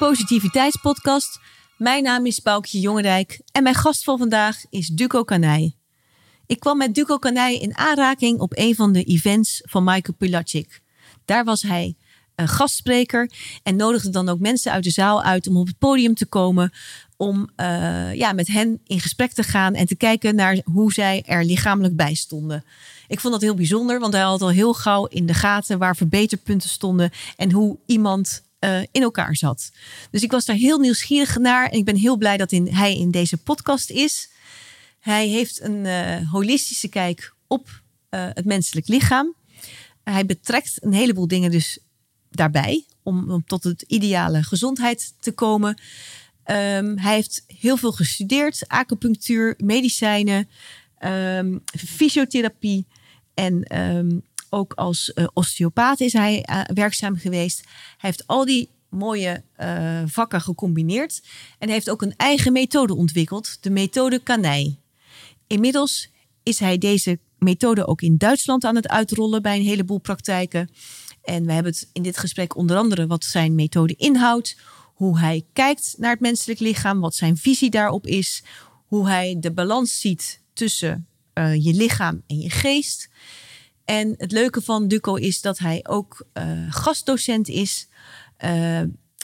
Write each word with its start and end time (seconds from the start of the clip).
Positiviteitspodcast. 0.00 1.40
Mijn 1.76 2.02
naam 2.02 2.26
is 2.26 2.42
Boukje 2.42 2.80
Jongerijk 2.80 3.40
en 3.52 3.62
mijn 3.62 3.74
gast 3.74 4.04
van 4.04 4.18
vandaag 4.18 4.64
is 4.70 4.86
Duco 4.86 5.24
Kanij. 5.24 5.76
Ik 6.46 6.60
kwam 6.60 6.78
met 6.78 6.94
Duco 6.94 7.18
Kanij 7.18 7.58
in 7.58 7.76
aanraking 7.76 8.38
op 8.38 8.52
een 8.56 8.74
van 8.74 8.92
de 8.92 9.04
events 9.04 9.60
van 9.64 9.84
Michael 9.84 10.14
Pilacic. 10.18 10.82
Daar 11.24 11.44
was 11.44 11.62
hij 11.62 11.96
een 12.34 12.48
gastspreker 12.48 13.30
en 13.62 13.76
nodigde 13.76 14.10
dan 14.10 14.28
ook 14.28 14.38
mensen 14.38 14.72
uit 14.72 14.84
de 14.84 14.90
zaal 14.90 15.22
uit 15.22 15.46
om 15.46 15.56
op 15.56 15.66
het 15.66 15.78
podium 15.78 16.14
te 16.14 16.26
komen 16.26 16.72
om 17.16 17.48
uh, 17.56 18.14
ja, 18.14 18.32
met 18.32 18.46
hen 18.46 18.80
in 18.86 19.00
gesprek 19.00 19.32
te 19.32 19.42
gaan 19.42 19.74
en 19.74 19.86
te 19.86 19.96
kijken 19.96 20.34
naar 20.34 20.60
hoe 20.64 20.92
zij 20.92 21.22
er 21.26 21.44
lichamelijk 21.44 21.96
bij 21.96 22.14
stonden. 22.14 22.64
Ik 23.08 23.20
vond 23.20 23.32
dat 23.32 23.42
heel 23.42 23.54
bijzonder, 23.54 24.00
want 24.00 24.12
hij 24.12 24.22
had 24.22 24.42
al 24.42 24.50
heel 24.50 24.74
gauw 24.74 25.06
in 25.06 25.26
de 25.26 25.34
gaten 25.34 25.78
waar 25.78 25.96
verbeterpunten 25.96 26.68
stonden 26.68 27.10
en 27.36 27.52
hoe 27.52 27.78
iemand 27.86 28.48
uh, 28.60 28.80
in 28.90 29.02
elkaar 29.02 29.36
zat. 29.36 29.70
Dus 30.10 30.22
ik 30.22 30.30
was 30.30 30.44
daar 30.44 30.56
heel 30.56 30.78
nieuwsgierig 30.78 31.36
naar 31.36 31.68
en 31.68 31.78
ik 31.78 31.84
ben 31.84 31.96
heel 31.96 32.16
blij 32.16 32.36
dat 32.36 32.50
hij 32.50 32.96
in 32.96 33.10
deze 33.10 33.36
podcast 33.36 33.90
is. 33.90 34.30
Hij 35.00 35.28
heeft 35.28 35.60
een 35.60 35.84
uh, 35.84 36.30
holistische 36.30 36.88
kijk 36.88 37.34
op 37.46 37.68
uh, 38.10 38.28
het 38.32 38.44
menselijk 38.44 38.88
lichaam. 38.88 39.34
Hij 40.04 40.26
betrekt 40.26 40.76
een 40.82 40.92
heleboel 40.92 41.28
dingen 41.28 41.50
dus 41.50 41.78
daarbij 42.30 42.84
om, 43.02 43.30
om 43.30 43.44
tot 43.46 43.64
het 43.64 43.82
ideale 43.82 44.42
gezondheid 44.42 45.14
te 45.20 45.32
komen. 45.32 45.80
Um, 46.44 46.98
hij 46.98 47.14
heeft 47.14 47.44
heel 47.46 47.76
veel 47.76 47.92
gestudeerd: 47.92 48.68
acupunctuur, 48.68 49.54
medicijnen, 49.58 50.48
um, 51.04 51.62
fysiotherapie 51.78 52.86
en 53.34 53.78
um, 53.80 54.22
ook 54.50 54.72
als 54.72 55.12
uh, 55.14 55.26
osteopaat 55.32 56.00
is 56.00 56.12
hij 56.12 56.46
uh, 56.50 56.60
werkzaam 56.74 57.16
geweest. 57.16 57.60
Hij 57.96 58.10
heeft 58.10 58.26
al 58.26 58.44
die 58.44 58.68
mooie 58.88 59.42
uh, 59.60 60.02
vakken 60.06 60.40
gecombineerd 60.40 61.22
en 61.58 61.68
heeft 61.68 61.90
ook 61.90 62.02
een 62.02 62.16
eigen 62.16 62.52
methode 62.52 62.94
ontwikkeld, 62.94 63.58
de 63.60 63.70
methode 63.70 64.18
Kanij. 64.18 64.78
Inmiddels 65.46 66.10
is 66.42 66.58
hij 66.58 66.78
deze 66.78 67.18
methode 67.38 67.86
ook 67.86 68.02
in 68.02 68.16
Duitsland 68.16 68.64
aan 68.64 68.76
het 68.76 68.88
uitrollen 68.88 69.42
bij 69.42 69.56
een 69.56 69.64
heleboel 69.64 69.98
praktijken. 69.98 70.70
En 71.22 71.46
we 71.46 71.52
hebben 71.52 71.72
het 71.72 71.88
in 71.92 72.02
dit 72.02 72.18
gesprek 72.18 72.56
onder 72.56 72.76
andere 72.76 73.06
wat 73.06 73.24
zijn 73.24 73.54
methode 73.54 73.94
inhoudt, 73.96 74.56
hoe 74.94 75.18
hij 75.18 75.44
kijkt 75.52 75.94
naar 75.98 76.10
het 76.10 76.20
menselijk 76.20 76.60
lichaam, 76.60 77.00
wat 77.00 77.14
zijn 77.14 77.36
visie 77.36 77.70
daarop 77.70 78.06
is, 78.06 78.42
hoe 78.86 79.08
hij 79.08 79.36
de 79.40 79.52
balans 79.52 80.00
ziet 80.00 80.40
tussen 80.52 81.06
je 81.34 81.74
lichaam 81.74 82.22
en 82.26 82.38
je 82.38 82.50
geest. 82.50 83.08
En 83.90 84.14
het 84.18 84.32
leuke 84.32 84.62
van 84.62 84.88
Duco 84.88 85.14
is 85.14 85.40
dat 85.40 85.58
hij 85.58 85.84
ook 85.88 86.26
uh, 86.34 86.44
gastdocent 86.68 87.48
is. 87.48 87.88
Uh, 88.44 88.78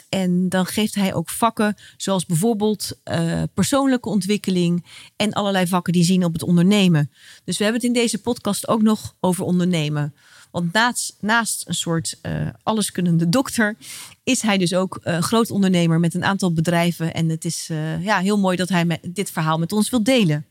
en 0.09 0.49
dan 0.49 0.65
geeft 0.65 0.95
hij 0.95 1.13
ook 1.13 1.29
vakken 1.29 1.75
zoals 1.97 2.25
bijvoorbeeld 2.25 2.91
uh, 3.11 3.43
persoonlijke 3.53 4.09
ontwikkeling 4.09 4.85
en 5.15 5.33
allerlei 5.33 5.67
vakken 5.67 5.93
die 5.93 6.03
zien 6.03 6.23
op 6.23 6.33
het 6.33 6.43
ondernemen. 6.43 7.11
Dus 7.43 7.57
we 7.57 7.63
hebben 7.63 7.81
het 7.81 7.89
in 7.89 8.01
deze 8.01 8.21
podcast 8.21 8.67
ook 8.67 8.81
nog 8.81 9.15
over 9.19 9.43
ondernemen. 9.43 10.13
Want 10.51 10.73
naast, 10.73 11.17
naast 11.19 11.67
een 11.67 11.73
soort 11.73 12.19
uh, 12.21 12.47
alleskunnende 12.63 13.29
dokter 13.29 13.75
is 14.23 14.41
hij 14.41 14.57
dus 14.57 14.73
ook 14.73 14.99
uh, 15.03 15.17
groot 15.17 15.51
ondernemer 15.51 15.99
met 15.99 16.13
een 16.13 16.25
aantal 16.25 16.53
bedrijven. 16.53 17.13
En 17.13 17.29
het 17.29 17.45
is 17.45 17.69
ja, 18.01 18.19
heel 18.19 18.39
mooi 18.39 18.57
dat 18.57 18.69
hij 18.69 18.99
dit 19.01 19.31
verhaal 19.31 19.57
met 19.57 19.71
ons 19.71 19.89
wil 19.89 20.03
delen. 20.03 20.45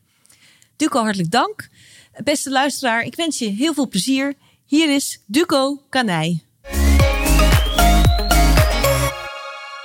Duco, 0.77 1.03
hartelijk 1.03 1.31
dank. 1.31 1.69
Beste 2.25 2.51
luisteraar, 2.51 3.03
ik 3.03 3.15
wens 3.15 3.39
je 3.39 3.49
heel 3.49 3.75
veel 3.75 3.89
plezier. 3.89 4.35
Hier 4.65 4.95
is 4.95 5.23
Duco 5.27 5.83
Kanij. 5.89 6.45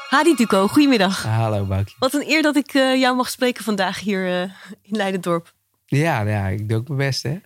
Hadi 0.09 0.35
Duco, 0.35 0.67
goedemiddag. 0.67 1.23
Hallo 1.23 1.65
Boukje. 1.65 1.95
Wat 1.99 2.13
een 2.13 2.29
eer 2.29 2.41
dat 2.41 2.55
ik 2.55 2.73
uh, 2.73 2.95
jou 2.95 3.15
mag 3.15 3.29
spreken 3.29 3.63
vandaag 3.63 3.99
hier 3.99 4.27
uh, 4.27 4.41
in 4.81 4.97
Leidendorp. 4.97 5.53
Ja, 5.85 6.21
ja, 6.21 6.47
ik 6.47 6.69
doe 6.69 6.77
ook 6.77 6.87
mijn 6.87 6.99
best, 6.99 7.23
hè? 7.23 7.39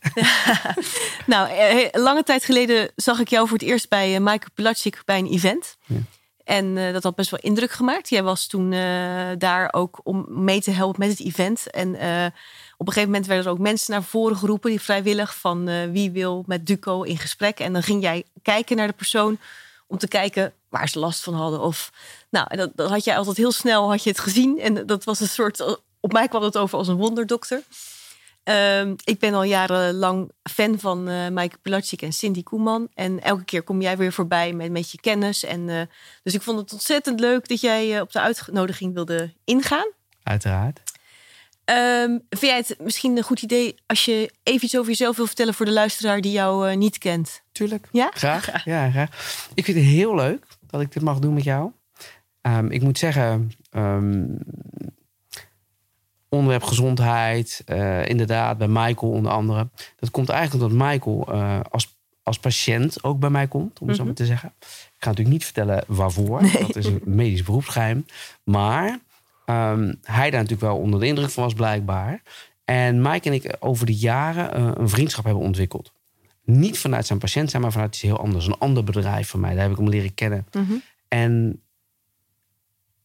nou, 1.34 1.50
eh, 1.50 1.88
lange 1.92 2.24
tijd 2.24 2.46
geleden 2.46 2.92
zag 2.96 3.20
ik 3.20 3.28
jou 3.28 3.48
voor 3.48 3.58
het 3.58 3.68
eerst 3.68 3.90
bij 3.90 4.20
Michael 4.20 4.52
Pilacic 4.54 5.02
bij 5.06 5.20
een 5.20 5.32
event. 5.32 5.78
Ja. 5.86 5.96
En 6.46 6.66
uh, 6.76 6.94
dat 6.94 7.04
had 7.04 7.16
best 7.16 7.30
wel 7.30 7.40
indruk 7.40 7.72
gemaakt. 7.72 8.10
Jij 8.10 8.24
was 8.24 8.48
toen 8.48 8.72
uh, 8.72 9.30
daar 9.38 9.74
ook 9.74 10.00
om 10.04 10.26
mee 10.30 10.62
te 10.62 10.72
helpen 10.72 11.00
met 11.00 11.10
het 11.10 11.28
event. 11.28 11.70
En 11.70 11.88
uh, 11.88 12.26
op 12.78 12.88
een 12.88 12.94
gegeven 12.94 13.10
moment 13.10 13.26
werden 13.26 13.46
er 13.46 13.52
ook 13.52 13.60
mensen 13.60 13.92
naar 13.92 14.04
voren 14.04 14.38
geroepen, 14.38 14.70
die 14.70 14.82
vrijwillig, 14.82 15.36
van 15.36 15.92
wie 15.92 16.12
wil 16.12 16.44
met 16.48 16.66
Duco 16.66 17.02
in 17.02 17.18
gesprek. 17.18 17.60
En 17.60 17.74
dan 17.74 17.84
ging 17.84 18.02
jij 18.02 18.24
kijken 18.42 18.78
naar 18.78 18.88
de 18.88 18.94
persoon 18.94 19.38
om 19.88 19.98
te 19.98 20.08
kijken 20.08 20.54
waar 20.70 20.90
ze 20.90 21.00
last 21.00 21.24
van 21.24 21.34
hadden. 21.34 21.62
Of, 21.62 21.92
nou, 22.30 22.46
en 22.50 22.58
dat, 22.58 22.72
dat 22.76 22.90
had 22.90 23.04
jij 23.04 23.18
altijd 23.18 23.38
heel 23.38 23.52
snel 23.52 23.90
had 23.90 24.04
je 24.04 24.10
het 24.10 24.20
gezien. 24.20 24.60
En 24.60 24.86
dat 24.86 25.04
was 25.04 25.20
een 25.20 25.28
soort, 25.28 25.80
op 26.00 26.12
mij 26.12 26.28
kwam 26.28 26.44
het 26.44 26.58
over 26.58 26.78
als 26.78 26.88
een 26.88 26.96
wonderdokter. 26.96 27.62
Uh, 28.50 28.88
ik 29.04 29.20
ben 29.20 29.34
al 29.34 29.44
jarenlang 29.44 30.32
fan 30.44 30.80
van 30.80 31.10
uh, 31.10 31.30
Maaike 31.30 31.58
Pilacic 31.62 32.02
en 32.02 32.14
Cindy 32.14 32.44
Koeman. 32.44 32.88
En 32.94 33.22
elke 33.22 33.44
keer 33.44 33.64
kom 33.64 33.82
jij 33.82 33.98
weer 33.98 34.14
voorbij 34.14 34.54
met, 34.54 34.72
met 34.72 34.92
je 34.92 35.00
kennis. 35.00 35.44
En, 35.44 35.68
uh, 35.68 35.82
dus 36.24 36.34
ik 36.34 36.42
vond 36.42 36.60
het 36.60 36.74
ontzettend 36.74 37.20
leuk 37.20 37.48
dat 37.48 37.62
jij 37.62 37.96
uh, 37.96 38.02
op 38.02 38.12
de 38.12 38.20
uitnodiging 38.20 38.94
wilde 38.94 39.34
ingaan. 39.44 39.92
Uiteraard. 40.24 40.82
Um, 41.66 42.26
vind 42.30 42.52
jij 42.52 42.58
het 42.58 42.76
misschien 42.80 43.18
een 43.18 43.24
goed 43.24 43.42
idee 43.42 43.76
als 43.86 44.06
je 44.06 44.32
even 44.44 44.66
iets 44.66 44.78
over 44.78 44.90
jezelf 44.90 45.16
wil 45.16 45.26
vertellen 45.26 45.54
voor 45.54 45.66
de 45.66 45.72
luisteraar 45.72 46.22
die 46.22 46.32
jou 46.32 46.76
niet 46.76 46.98
kent? 46.98 47.42
Tuurlijk. 47.52 47.88
Ja? 47.92 48.12
Graag. 48.14 48.64
Ja, 48.66 48.92
graag. 48.92 49.10
Ik 49.54 49.66
vind 49.66 49.78
het 49.78 49.86
heel 49.86 50.16
leuk 50.16 50.46
dat 50.68 50.82
ik 50.82 50.94
dit 50.94 51.04
mag 51.04 51.20
doen 51.20 51.34
met 51.34 51.44
jou. 51.44 51.72
Um, 52.42 52.72
ik 52.72 52.82
moet 52.82 52.98
zeggen, 52.98 53.52
um, 53.72 54.38
onderwerp 56.36 56.64
gezondheid, 56.64 57.64
uh, 57.66 58.08
inderdaad, 58.08 58.58
bij 58.58 58.68
Michael 58.68 59.12
onder 59.12 59.32
andere. 59.32 59.70
Dat 60.00 60.12
komt 60.12 60.30
eigenlijk 60.30 60.64
omdat 60.64 60.88
Michael 60.88 61.26
uh, 61.30 61.60
als, 61.70 61.98
als 62.24 62.40
patiënt 62.40 63.04
ook 63.04 63.20
bij 63.20 63.30
mij 63.30 63.48
komt, 63.48 63.80
om 63.80 63.80
mm 63.80 63.88
-hmm. 63.88 63.96
zo 63.96 64.06
maar 64.06 64.14
te 64.14 64.26
zeggen. 64.26 64.54
Ik 64.60 64.68
ga 65.00 65.10
natuurlijk 65.10 65.36
niet 65.36 65.44
vertellen 65.44 65.84
waarvoor, 65.88 66.42
nee. 66.42 66.52
dat 66.52 66.76
is 66.76 66.86
een 66.86 67.02
medisch 67.22 67.44
beroepsgeheim. 67.44 68.06
Maar 68.44 69.00
um, 69.46 70.00
hij 70.04 70.30
daar 70.30 70.42
natuurlijk 70.42 70.62
wel 70.62 70.78
onder 70.78 71.00
de 71.00 71.08
indruk 71.08 71.30
van 71.30 71.44
was, 71.44 71.54
blijkbaar. 71.54 72.22
En 72.66 73.02
Mike 73.02 73.30
en 73.30 73.34
ik 73.34 73.56
over 73.60 73.86
de 73.86 73.96
jaren 73.96 74.60
uh, 74.60 74.72
een 74.76 74.90
vriendschap 74.90 75.26
hebben 75.26 75.44
ontwikkeld. 75.44 75.92
Niet 76.44 76.80
vanuit 76.80 77.06
zijn 77.06 77.20
patiënt 77.20 77.50
zijn, 77.50 77.62
maar 77.62 77.72
vanuit 77.72 77.94
iets 77.94 78.02
heel 78.02 78.20
anders. 78.20 78.48
Een 78.48 78.58
ander 78.58 78.84
bedrijf 78.84 79.30
van 79.30 79.40
mij, 79.40 79.54
daar 79.54 79.62
heb 79.62 79.72
ik 79.72 79.78
hem 79.78 79.90
leren 79.90 80.14
kennen. 80.14 80.48
Mhm. 80.52 80.64
Mm 80.64 80.70
-hmm. 80.70 80.82
En, 81.08 81.62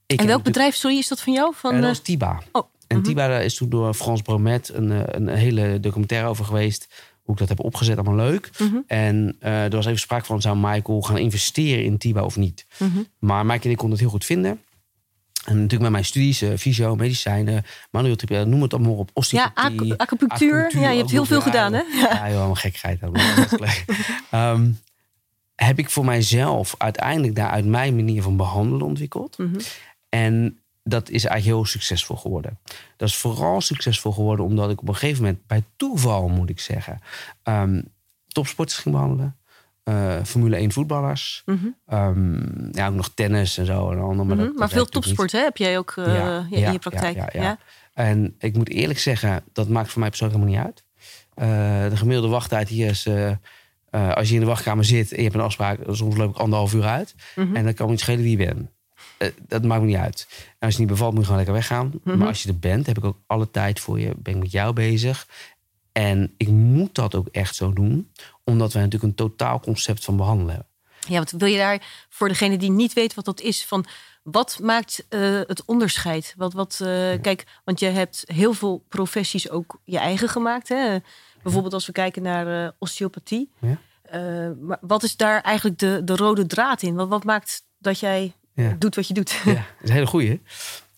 en 0.06 0.26
welk 0.26 0.42
bedrijf, 0.42 0.74
sorry, 0.74 0.98
is 0.98 1.08
dat 1.08 1.20
van 1.20 1.32
jou? 1.32 1.54
Van, 1.54 1.80
dat 1.80 2.04
Tiba. 2.04 2.42
Oh. 2.52 2.64
En 2.90 2.96
mm 2.96 3.02
-hmm. 3.02 3.14
Tiba 3.14 3.38
is 3.38 3.54
toen 3.54 3.68
door 3.68 3.94
Frans 3.94 4.22
Bromet 4.22 4.70
een, 4.74 5.16
een 5.16 5.28
hele 5.28 5.80
documentaire 5.80 6.28
over 6.28 6.44
geweest. 6.44 6.88
Hoe 7.22 7.34
ik 7.34 7.40
dat 7.40 7.48
heb 7.48 7.64
opgezet, 7.64 7.98
allemaal 7.98 8.26
leuk. 8.26 8.50
Mhm. 8.52 8.62
Mm 8.62 8.70
-hmm. 8.70 8.84
En 8.86 9.36
uh, 9.42 9.64
er 9.64 9.70
was 9.70 9.86
even 9.86 9.98
sprake 9.98 10.24
van, 10.24 10.40
zou 10.40 10.56
Michael 10.56 11.02
gaan 11.02 11.18
investeren 11.18 11.84
in 11.84 11.98
Tiba 11.98 12.22
of 12.22 12.36
niet? 12.36 12.66
Mm 12.78 12.90
-hmm. 12.92 13.06
Maar 13.18 13.46
Mike 13.46 13.64
en 13.64 13.70
ik 13.70 13.76
konden 13.76 13.90
het 13.90 14.00
heel 14.00 14.10
goed 14.10 14.24
vinden. 14.24 14.60
En 15.44 15.54
natuurlijk 15.54 15.82
met 15.82 15.90
mijn 15.90 16.04
studies, 16.04 16.42
uh, 16.42 16.56
fysio, 16.56 16.96
medicijnen, 16.96 17.64
manueel 17.90 18.16
noem 18.46 18.62
het 18.62 18.74
allemaal 18.74 18.94
op. 18.94 19.10
Osteopathie, 19.12 19.86
ja, 19.86 19.94
acupunctuur. 19.97 19.97
acupunctuur. 19.97 20.82
Ja, 20.82 20.91
je 20.91 20.98
hebt 20.98 21.10
heel 21.10 21.24
veel 21.24 21.41
gedaan, 21.41 21.72
hè? 21.72 21.80
Ja, 21.80 22.15
ja 22.15 22.30
joh, 22.30 22.56
gekheid. 22.56 23.03
um, 24.32 24.78
heb 25.66 25.78
ik 25.78 25.91
voor 25.91 26.04
mijzelf 26.04 26.74
uiteindelijk 26.78 27.34
daar 27.34 27.50
uit 27.50 27.66
mijn 27.66 27.97
manier 27.97 28.22
van 28.22 28.36
behandelen 28.36 28.86
ontwikkeld. 28.86 29.38
Mhm. 29.38 29.59
En 30.09 30.60
dat 30.91 31.09
is 31.10 31.25
eigenlijk 31.25 31.57
heel 31.57 31.66
succesvol 31.66 32.16
geworden. 32.16 32.59
Dat 32.97 33.09
is 33.09 33.16
vooral 33.16 33.60
succesvol 33.60 34.13
geworden 34.13 34.45
omdat 34.45 34.71
ik 34.71 34.81
op 34.81 34.89
een 34.89 34.95
gegeven 34.97 35.22
moment, 35.22 35.47
bij 35.47 35.63
toeval 35.77 36.28
moet 36.28 36.51
ik 36.51 36.60
zeggen, 36.60 36.98
um, 37.45 37.84
topsporters 38.28 38.78
ging 38.78 38.95
behandelen. 38.95 39.34
Uh, 39.84 40.25
Formule 40.25 40.57
1 40.57 40.72
voetballers. 40.72 41.42
Mhm. 41.47 41.66
Um, 41.92 42.69
ja, 42.72 42.89
ook 42.89 42.95
nog 42.95 43.10
tennis 43.15 43.59
en 43.59 43.66
zo. 43.66 43.91
En 43.91 43.98
ander, 43.98 44.27
maar 44.27 44.37
Mhm, 44.37 44.45
dat, 44.45 44.54
Maar 44.54 44.69
dat 44.69 44.72
veel 44.72 44.87
topsport 44.87 45.33
hè, 45.33 45.39
heb 45.39 45.57
jij 45.57 45.78
ook 45.78 45.95
uh, 45.98 46.07
Ja, 46.15 46.47
in 46.51 46.59
ja, 46.60 46.71
je 46.71 46.78
praktijk. 46.78 47.16
ja, 47.16 47.28
ja. 47.33 47.59
En 47.95 48.34
ik 48.39 48.57
moet 48.57 48.69
eerlijk 48.69 48.98
zeggen, 48.98 49.45
dat 49.53 49.69
maakt 49.69 49.91
voor 49.91 50.01
mij 50.01 50.09
persoonlijk 50.09 50.41
helemaal 50.41 50.65
niet 50.65 50.75
uit. 50.75 50.84
Uh, 51.84 51.91
de 51.91 51.97
gemiddelde 51.97 52.28
wachttijd 52.28 52.69
hier 52.69 52.89
is... 52.89 53.09
als 53.91 54.28
je 54.28 54.34
in 54.34 54.41
de 54.41 54.47
wachtkamer 54.47 54.84
zit 54.84 55.10
en 55.10 55.16
je 55.16 55.22
hebt 55.22 55.34
een 55.34 55.41
afspraak... 55.41 55.78
soms 55.89 56.16
loop 56.16 56.31
ik 56.31 56.37
anderhalf 56.37 56.75
uur 56.75 56.84
uit. 56.84 57.15
Mhm. 57.34 57.57
En 57.57 57.65
dan 57.65 57.75
kan 57.75 57.87
me 57.87 57.92
niet 57.92 58.01
schelen 58.01 58.22
wie 58.22 58.39
je 58.39 58.47
bent. 58.47 58.69
Uh, 59.22 59.28
dat 59.48 59.64
maakt 59.64 59.80
me 59.80 59.86
niet 59.86 59.96
uit. 59.96 60.26
En 60.30 60.66
als 60.66 60.74
je 60.74 60.80
niet 60.80 60.88
bevalt, 60.88 61.10
moet 61.10 61.20
je 61.20 61.26
gewoon 61.26 61.44
lekker 61.44 61.56
weggaan. 61.56 61.92
Mhm. 62.04 62.18
Maar 62.18 62.28
als 62.28 62.42
je 62.42 62.48
er 62.48 62.58
bent, 62.58 62.86
heb 62.86 62.98
ik 62.98 63.04
ook 63.04 63.18
alle 63.26 63.50
tijd 63.50 63.80
voor 63.80 64.00
je. 64.00 64.12
Ben 64.16 64.34
ik 64.34 64.40
met 64.40 64.50
jou 64.50 64.72
bezig. 64.72 65.26
En 65.92 66.34
ik 66.36 66.48
moet 66.48 66.94
dat 66.94 67.14
ook 67.14 67.28
echt 67.28 67.54
zo 67.54 67.72
doen. 67.72 68.10
Omdat 68.44 68.72
wij 68.72 68.82
natuurlijk 68.82 69.10
een 69.10 69.26
totaal 69.26 69.60
concept 69.60 70.04
van 70.04 70.16
behandelen 70.16 70.54
hebben. 70.54 70.68
Ja, 71.08 71.18
wat 71.18 71.30
wil 71.30 71.48
je 71.48 71.56
daar 71.56 72.06
voor 72.08 72.28
degene 72.28 72.58
die 72.58 72.70
niet 72.70 72.92
weet 72.92 73.14
wat 73.14 73.24
dat 73.24 73.40
is 73.40 73.64
van 73.64 73.84
wat 74.22 74.58
maakt 74.62 75.06
uh, 75.10 75.40
het 75.46 75.64
onderscheid? 75.64 76.34
Wat, 76.36 76.52
wat, 76.52 76.78
uh, 76.82 77.12
ja. 77.12 77.18
Kijk, 77.18 77.60
want 77.64 77.80
je 77.80 77.86
hebt 77.86 78.24
heel 78.26 78.52
veel 78.52 78.84
professies 78.88 79.50
ook 79.50 79.80
je 79.84 79.98
eigen 79.98 80.28
gemaakt. 80.28 80.68
Hè? 80.68 80.98
Bijvoorbeeld 81.42 81.74
als 81.74 81.86
we 81.86 81.92
kijken 81.92 82.22
naar 82.22 82.64
uh, 82.64 82.70
osteopathie. 82.78 83.50
Ja. 83.58 83.78
maar 84.60 84.78
wat 84.80 85.02
is 85.02 85.16
daar 85.16 85.40
eigenlijk 85.40 85.78
de, 85.78 86.00
de 86.04 86.16
rode 86.16 86.46
draad 86.46 86.82
in? 86.82 86.94
Wat, 86.94 87.08
wat 87.08 87.24
maakt 87.24 87.64
dat 87.78 87.98
jij 87.98 88.34
Ja. 88.54 88.76
doet 88.78 88.94
wat 88.94 89.08
je 89.08 89.14
doet. 89.14 89.30
Ja, 89.44 89.52
dat 89.54 89.62
is 89.82 89.88
een 89.88 89.94
hele 89.94 90.06
goeie. 90.06 90.41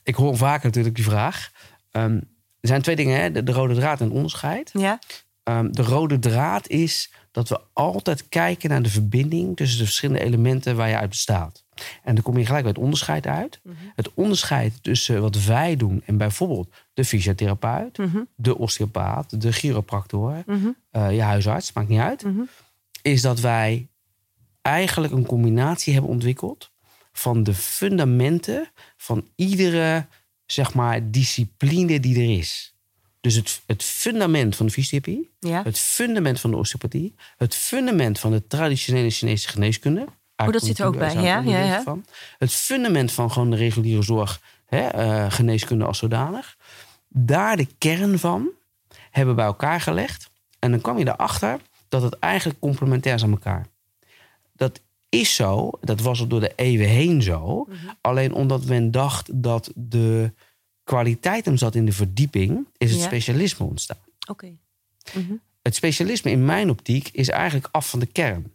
Ik 0.02 0.14
hoor 0.14 0.36
vaker 0.36 0.64
natuurlijk 0.66 0.94
die 0.94 1.04
vraag. 1.04 1.50
Ehm, 1.90 2.12
er 2.60 2.68
zijn 2.68 2.82
twee 2.82 2.96
dingen, 2.96 3.20
hè? 3.20 3.32
De, 3.32 3.42
de 3.42 3.52
rode 3.52 3.74
draad 3.74 4.00
en 4.00 4.04
het 4.06 4.14
onderscheid. 4.14 4.70
Ja, 4.72 4.98
Ehm, 5.42 5.70
de 5.72 5.82
rode 5.82 6.18
draad 6.18 6.68
is 6.68 7.12
dat 7.30 7.48
we 7.48 7.60
altijd 7.72 8.28
kijken 8.28 8.70
naar 8.70 8.82
de 8.82 8.88
verbinding 8.88 9.56
tussen 9.56 9.78
de 9.78 9.84
verschillende 9.84 10.24
elementen 10.24 10.76
waar 10.76 10.88
je 10.88 10.96
uit 10.96 11.08
bestaat. 11.08 11.64
En 12.02 12.14
dan 12.14 12.24
kom 12.24 12.38
je 12.38 12.46
gelijk 12.46 12.62
bij 12.62 12.72
het 12.72 12.82
onderscheid 12.82 13.26
uit. 13.26 13.60
Het 13.94 14.10
onderscheid 14.14 14.82
tussen 14.82 15.20
wat 15.20 15.44
wij 15.44 15.76
doen 15.76 16.02
en 16.06 16.16
bijvoorbeeld 16.16 16.68
de 16.94 17.04
fysiotherapeut, 17.04 17.98
Mhm. 17.98 18.18
de 18.34 18.58
osteopaat, 18.58 19.40
de 19.40 19.52
chiropractor, 19.52 20.42
Mhm. 20.46 20.68
eh, 20.90 21.14
je 21.14 21.22
huisarts, 21.22 21.72
maakt 21.72 21.88
niet 21.88 22.00
uit. 22.00 22.24
Mhm. 22.24 22.40
Is 23.02 23.22
dat 23.22 23.40
wij 23.40 23.88
eigenlijk 24.62 25.12
een 25.12 25.26
combinatie 25.26 25.92
hebben 25.92 26.10
ontwikkeld 26.10 26.70
van 27.12 27.42
de 27.42 27.54
fundamenten 27.54 28.70
van 28.96 29.28
iedere 29.36 30.06
zeg 30.46 30.74
maar, 30.74 31.10
discipline 31.10 32.00
die 32.00 32.16
er 32.16 32.38
is. 32.38 32.74
Dus 33.20 33.34
het, 33.34 33.62
het 33.66 33.82
fundament 33.82 34.56
van 34.56 34.66
de 34.66 34.72
fysiotherapie, 34.72 35.30
ja. 35.38 35.62
het 35.62 35.78
fundament 35.78 36.40
van 36.40 36.50
de 36.50 36.56
osteopathie, 36.56 37.14
het 37.36 37.54
fundament 37.54 38.18
van 38.18 38.30
de 38.30 38.46
traditionele 38.46 39.10
Chinese 39.10 39.48
geneeskunde. 39.48 40.06
Oh, 40.36 40.52
dat 40.52 40.62
zit 40.62 40.78
er 40.78 40.86
ook 40.86 40.98
bij, 40.98 41.14
ja, 41.14 41.40
ja, 41.40 41.64
ja. 41.64 41.82
Van. 41.82 42.04
Het 42.38 42.52
fundament 42.52 43.12
van 43.12 43.32
gewoon 43.32 43.50
de 43.50 43.56
reguliere 43.56 44.02
zorg, 44.02 44.40
hè, 44.66 44.86
eh, 44.86 45.30
geneeskunde 45.30 45.84
als 45.84 45.98
zodanig. 45.98 46.56
Daar 47.08 47.56
de 47.56 47.66
kern 47.78 48.18
van 48.18 48.48
hebben 49.10 49.34
we 49.34 49.40
bij 49.40 49.50
elkaar 49.50 49.80
gelegd. 49.80 50.30
En 50.58 50.70
dan 50.70 50.80
kwam 50.80 50.98
je 50.98 51.08
erachter 51.08 51.60
dat 51.88 52.02
het 52.02 52.18
eigenlijk 52.18 52.58
complementair 52.60 53.14
is 53.14 53.22
aan 53.22 53.30
elkaar. 53.30 53.66
Is 55.14 55.34
zo, 55.34 55.70
dat 55.80 56.00
was 56.00 56.20
al 56.20 56.26
door 56.26 56.40
de 56.40 56.52
eeuwen 56.56 56.88
heen 56.88 57.22
zo. 57.22 57.64
Mhm. 57.68 57.76
Alleen 58.00 58.32
omdat 58.32 58.64
men 58.64 58.90
dacht 58.90 59.42
dat 59.42 59.72
de 59.74 60.32
kwaliteit 60.84 61.44
hem 61.44 61.56
zat 61.56 61.74
in 61.74 61.84
de 61.86 61.92
verdieping, 61.92 62.66
is 62.76 62.90
het 62.90 63.00
Ja. 63.00 63.06
specialisme 63.06 63.66
ontstaan. 63.66 63.98
Oké. 64.28 64.56
Mhm. 65.14 65.32
Het 65.62 65.74
specialisme 65.74 66.30
in 66.30 66.44
mijn 66.44 66.70
optiek 66.70 67.08
is 67.08 67.28
eigenlijk 67.28 67.68
af 67.70 67.90
van 67.90 67.98
de 68.00 68.06
kern. 68.06 68.52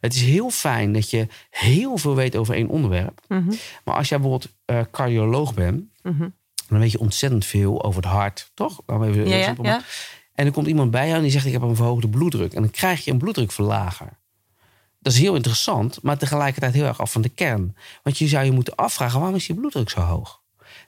Het 0.00 0.14
is 0.14 0.20
heel 0.22 0.50
fijn 0.50 0.92
dat 0.92 1.10
je 1.10 1.26
heel 1.50 1.96
veel 1.96 2.14
weet 2.14 2.36
over 2.36 2.54
één 2.54 2.68
onderwerp. 2.68 3.20
Mhm. 3.28 3.52
Maar 3.84 3.94
als 3.94 4.08
jij 4.08 4.20
bijvoorbeeld 4.20 4.52
eh, 4.64 4.80
cardioloog 4.90 5.54
bent, 5.54 5.84
dan 6.68 6.78
weet 6.78 6.92
je 6.92 6.98
ontzettend 7.00 7.44
veel 7.44 7.84
over 7.84 8.02
het 8.02 8.10
hart, 8.10 8.50
toch? 8.54 8.80
Even 8.86 9.28
Ja, 9.28 9.54
ja. 9.62 9.82
En 10.34 10.44
dan 10.44 10.52
komt 10.52 10.66
iemand 10.66 10.90
bij 10.90 11.04
jou 11.04 11.16
en 11.16 11.22
die 11.22 11.30
zegt: 11.30 11.46
Ik 11.46 11.52
heb 11.52 11.62
een 11.62 11.76
verhoogde 11.76 12.08
bloeddruk. 12.08 12.52
En 12.52 12.62
dan 12.62 12.70
krijg 12.70 13.04
je 13.04 13.10
een 13.10 13.18
bloeddrukverlager. 13.18 14.18
Dat 14.98 15.12
is 15.12 15.18
heel 15.18 15.34
interessant, 15.34 16.02
maar 16.02 16.18
tegelijkertijd 16.18 16.74
heel 16.74 16.84
erg 16.84 17.00
af 17.00 17.12
van 17.12 17.22
de 17.22 17.28
kern. 17.28 17.76
Want 18.02 18.18
je 18.18 18.28
zou 18.28 18.44
je 18.44 18.52
moeten 18.52 18.74
afvragen: 18.74 19.18
waarom 19.18 19.36
is 19.36 19.46
je 19.46 19.54
bloeddruk 19.54 19.90
zo 19.90 20.00
hoog? 20.00 20.42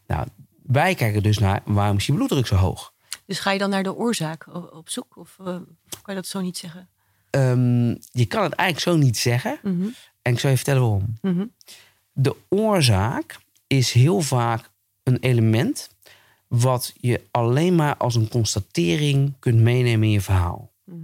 Nou, 0.07 0.27
wij 0.63 0.95
kijken 0.95 1.23
dus 1.23 1.39
naar 1.39 1.63
waarom 1.65 1.97
is 1.97 2.07
je 2.07 2.13
bloeddruk 2.13 2.47
zo 2.47 2.55
hoog? 2.55 2.93
Dus 3.27 3.39
ga 3.39 3.51
je 3.51 3.59
dan 3.59 3.71
naar 3.71 3.83
de 3.83 3.95
oorzaak 3.95 4.47
op 4.75 4.89
zoek? 4.89 5.17
Of 5.17 5.37
eh, 5.39 5.47
kan 5.47 5.65
je 6.07 6.15
dat 6.15 6.27
zo 6.27 6.41
niet 6.41 6.59
zeggen? 6.59 6.89
Ehm, 7.31 7.89
je 8.11 8.27
kan 8.27 8.43
het 8.43 8.53
eigenlijk 8.53 8.81
zo 8.81 8.97
niet 8.97 9.19
zeggen. 9.19 9.59
Mhm. 9.63 9.89
En 10.23 10.33
ik 10.33 10.39
zal 10.39 10.51
je 10.51 10.57
vertellen 10.57 10.81
waarom. 10.81 11.19
Mhm. 11.21 11.47
De 12.13 12.37
oorzaak 12.49 13.39
is 13.67 13.93
heel 13.93 14.21
vaak 14.21 14.71
een 15.03 15.19
element 15.19 15.91
wat 16.49 16.93
je 17.01 17.25
alleen 17.31 17.75
maar 17.75 17.97
als 17.97 18.15
een 18.15 18.29
constatering 18.29 19.35
kunt 19.39 19.61
meenemen 19.61 20.07
in 20.07 20.15
je 20.15 20.21
verhaal. 20.21 20.73
Mhm. 20.85 20.99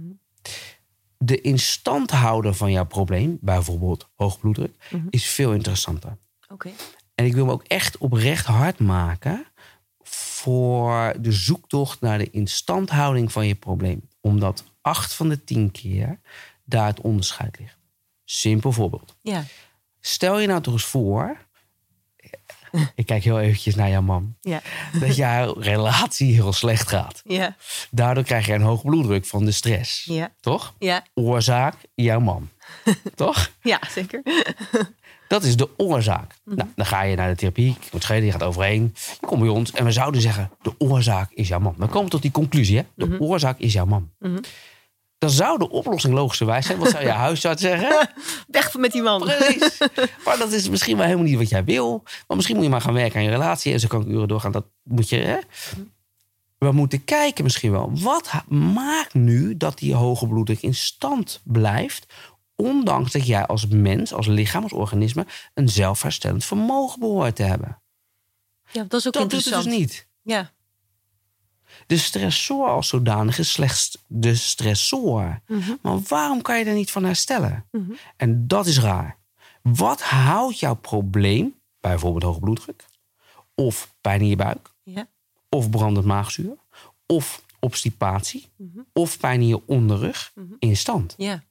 De 1.17 1.41
instandhouder 1.41 2.53
van 2.53 2.71
jouw 2.71 2.85
probleem, 2.85 3.37
bijvoorbeeld 3.41 4.09
hoog 4.15 4.39
bloeddruk, 4.39 4.75
Mhm. 4.89 5.07
is 5.09 5.25
veel 5.29 5.53
interessanter. 5.53 6.17
Oké. 6.47 6.69
En 7.15 7.25
ik 7.25 7.33
wil 7.33 7.45
me 7.45 7.51
ook 7.51 7.63
echt 7.63 7.97
oprecht 7.97 8.45
hard 8.45 8.79
maken 8.79 9.45
voor 10.03 11.13
de 11.19 11.31
zoektocht 11.31 12.01
naar 12.01 12.17
de 12.17 12.29
instandhouding 12.29 13.31
van 13.31 13.47
je 13.47 13.55
probleem. 13.55 14.09
Omdat 14.21 14.63
acht 14.81 15.13
van 15.13 15.29
de 15.29 15.43
tien 15.43 15.71
keer 15.71 16.19
daar 16.63 16.87
het 16.87 17.01
onderscheid 17.01 17.59
ligt. 17.59 17.77
Simpel 18.25 18.71
voorbeeld. 18.71 19.15
Ja. 19.21 19.43
Stel 19.99 20.39
je 20.39 20.47
nou 20.47 20.61
toch 20.61 20.73
eens 20.73 20.85
voor. 20.85 21.37
Ik 22.95 23.05
kijk 23.05 23.23
heel 23.23 23.39
eventjes 23.39 23.75
naar 23.75 23.89
jouw 23.89 24.01
man. 24.01 24.35
Ja. 24.41 24.61
Dat 24.99 25.15
jouw 25.15 25.53
relatie 25.59 26.33
heel 26.33 26.53
slecht 26.53 26.89
gaat. 26.89 27.21
Ja. 27.23 27.55
Daardoor 27.91 28.23
krijg 28.23 28.45
je 28.45 28.53
een 28.53 28.61
hoge 28.61 28.85
bloeddruk 28.85 29.25
van 29.25 29.45
de 29.45 29.51
stress. 29.51 30.03
Ja. 30.03 30.31
Toch? 30.39 30.73
Ja. 30.79 31.03
Oorzaak, 31.13 31.75
jouw 31.95 32.19
man. 32.19 32.49
Toch? 33.15 33.51
Ja, 33.61 33.79
zeker. 33.89 34.21
Dat 35.27 35.43
is 35.43 35.55
de 35.55 35.69
oorzaak. 35.77 36.35
Nou, 36.43 36.69
dan 36.75 36.85
ga 36.85 37.01
je 37.01 37.15
naar 37.15 37.29
de 37.29 37.35
therapie. 37.35 37.67
Je 37.67 37.87
wordt 37.91 38.05
schelen, 38.05 38.25
je 38.25 38.31
gaat 38.31 38.43
overheen. 38.43 38.95
Je 39.19 39.27
komt 39.27 39.41
bij 39.41 39.49
ons 39.49 39.71
en 39.71 39.85
we 39.85 39.91
zouden 39.91 40.21
zeggen: 40.21 40.51
de 40.61 40.73
oorzaak 40.77 41.31
is 41.31 41.47
jouw 41.47 41.59
man. 41.59 41.75
We 41.77 41.87
komen 41.87 42.09
tot 42.09 42.21
die 42.21 42.31
conclusie: 42.31 42.77
hè? 42.77 42.83
de 42.95 43.19
oorzaak 43.19 43.59
is 43.59 43.73
jouw 43.73 43.85
man. 43.85 44.09
Mhm. 44.19 44.37
Dan 45.17 45.29
zou 45.29 45.57
de 45.57 45.69
oplossing 45.69 46.13
logischerwijs 46.13 46.65
zijn. 46.65 46.77
Wat 46.77 46.89
zou 46.89 47.03
je 47.03 47.09
huisarts 47.27 47.61
zeggen? 47.61 48.09
Weg 48.47 48.75
met 48.75 48.91
die 48.91 49.01
man. 49.01 49.21
Precies. 49.21 49.77
Maar 50.25 50.37
dat 50.37 50.51
is 50.51 50.69
misschien 50.69 50.97
wel 50.97 51.05
helemaal 51.05 51.25
niet 51.25 51.37
wat 51.37 51.49
jij 51.49 51.63
wil. 51.63 52.03
Maar 52.27 52.35
misschien 52.35 52.55
moet 52.55 52.65
je 52.65 52.71
maar 52.71 52.81
gaan 52.81 52.93
werken 52.93 53.17
aan 53.17 53.23
je 53.23 53.29
relatie. 53.29 53.73
En 53.73 53.79
zo 53.79 53.87
kan 53.87 54.01
ik 54.01 54.07
uren 54.07 54.27
doorgaan. 54.27 54.51
Dat 54.51 54.65
moet 54.83 55.09
je. 55.09 55.17
Hè? 55.17 55.37
We 56.57 56.71
moeten 56.71 57.03
kijken 57.03 57.43
misschien 57.43 57.71
wel. 57.71 57.91
Wat 57.93 58.31
maakt 58.49 59.13
nu 59.13 59.57
dat 59.57 59.77
die 59.77 59.93
hoge 59.95 60.27
bloeddruk 60.27 60.61
in 60.61 60.75
stand 60.75 61.41
blijft? 61.43 62.13
Ondanks 62.55 63.11
dat 63.11 63.27
jij 63.27 63.45
als 63.45 63.67
mens, 63.67 64.13
als 64.13 64.27
lichaam, 64.27 64.63
als 64.63 64.73
organisme... 64.73 65.25
een 65.53 65.69
zelfherstellend 65.69 66.45
vermogen 66.45 66.99
behoort 66.99 67.35
te 67.35 67.43
hebben. 67.43 67.81
Ja, 68.71 68.83
dat 68.83 68.99
is 68.99 69.07
ook 69.07 69.13
Dat 69.13 69.21
doet 69.21 69.31
het 69.31 69.45
interessant. 69.45 69.63
dus 69.63 69.77
niet. 69.77 70.07
Ja. 70.21 70.51
De 71.85 71.97
stressor 71.97 72.67
als 72.67 72.87
zodanig 72.87 73.37
is 73.39 73.51
slechts 73.51 73.97
de 74.07 74.35
stressor. 74.35 75.41
Mhm. 75.47 75.75
Maar 75.81 75.99
waarom 76.07 76.41
kan 76.41 76.59
je 76.59 76.65
er 76.65 76.73
niet 76.73 76.91
van 76.91 77.03
herstellen? 77.03 77.65
Mhm. 77.71 77.91
En 78.17 78.47
dat 78.47 78.65
is 78.65 78.79
raar. 78.79 79.17
Wat 79.61 80.01
houdt 80.01 80.59
jouw 80.59 80.75
probleem, 80.75 81.55
bijvoorbeeld 81.79 82.23
hoge 82.23 82.39
bloeddruk, 82.39 82.85
of 83.55 83.93
pijn 84.01 84.21
in 84.21 84.27
je 84.27 84.35
buik, 84.35 84.71
of 85.49 85.69
brandend 85.69 86.05
maagzuur, 86.05 86.55
of 87.05 87.43
obstipatie, 87.59 88.47
Mhm. 88.55 88.79
of 88.93 89.17
pijn 89.19 89.41
in 89.41 89.47
je 89.47 89.61
onderrug, 89.67 90.33
in 90.59 90.77
stand? 90.77 91.13
Ja. 91.17 91.43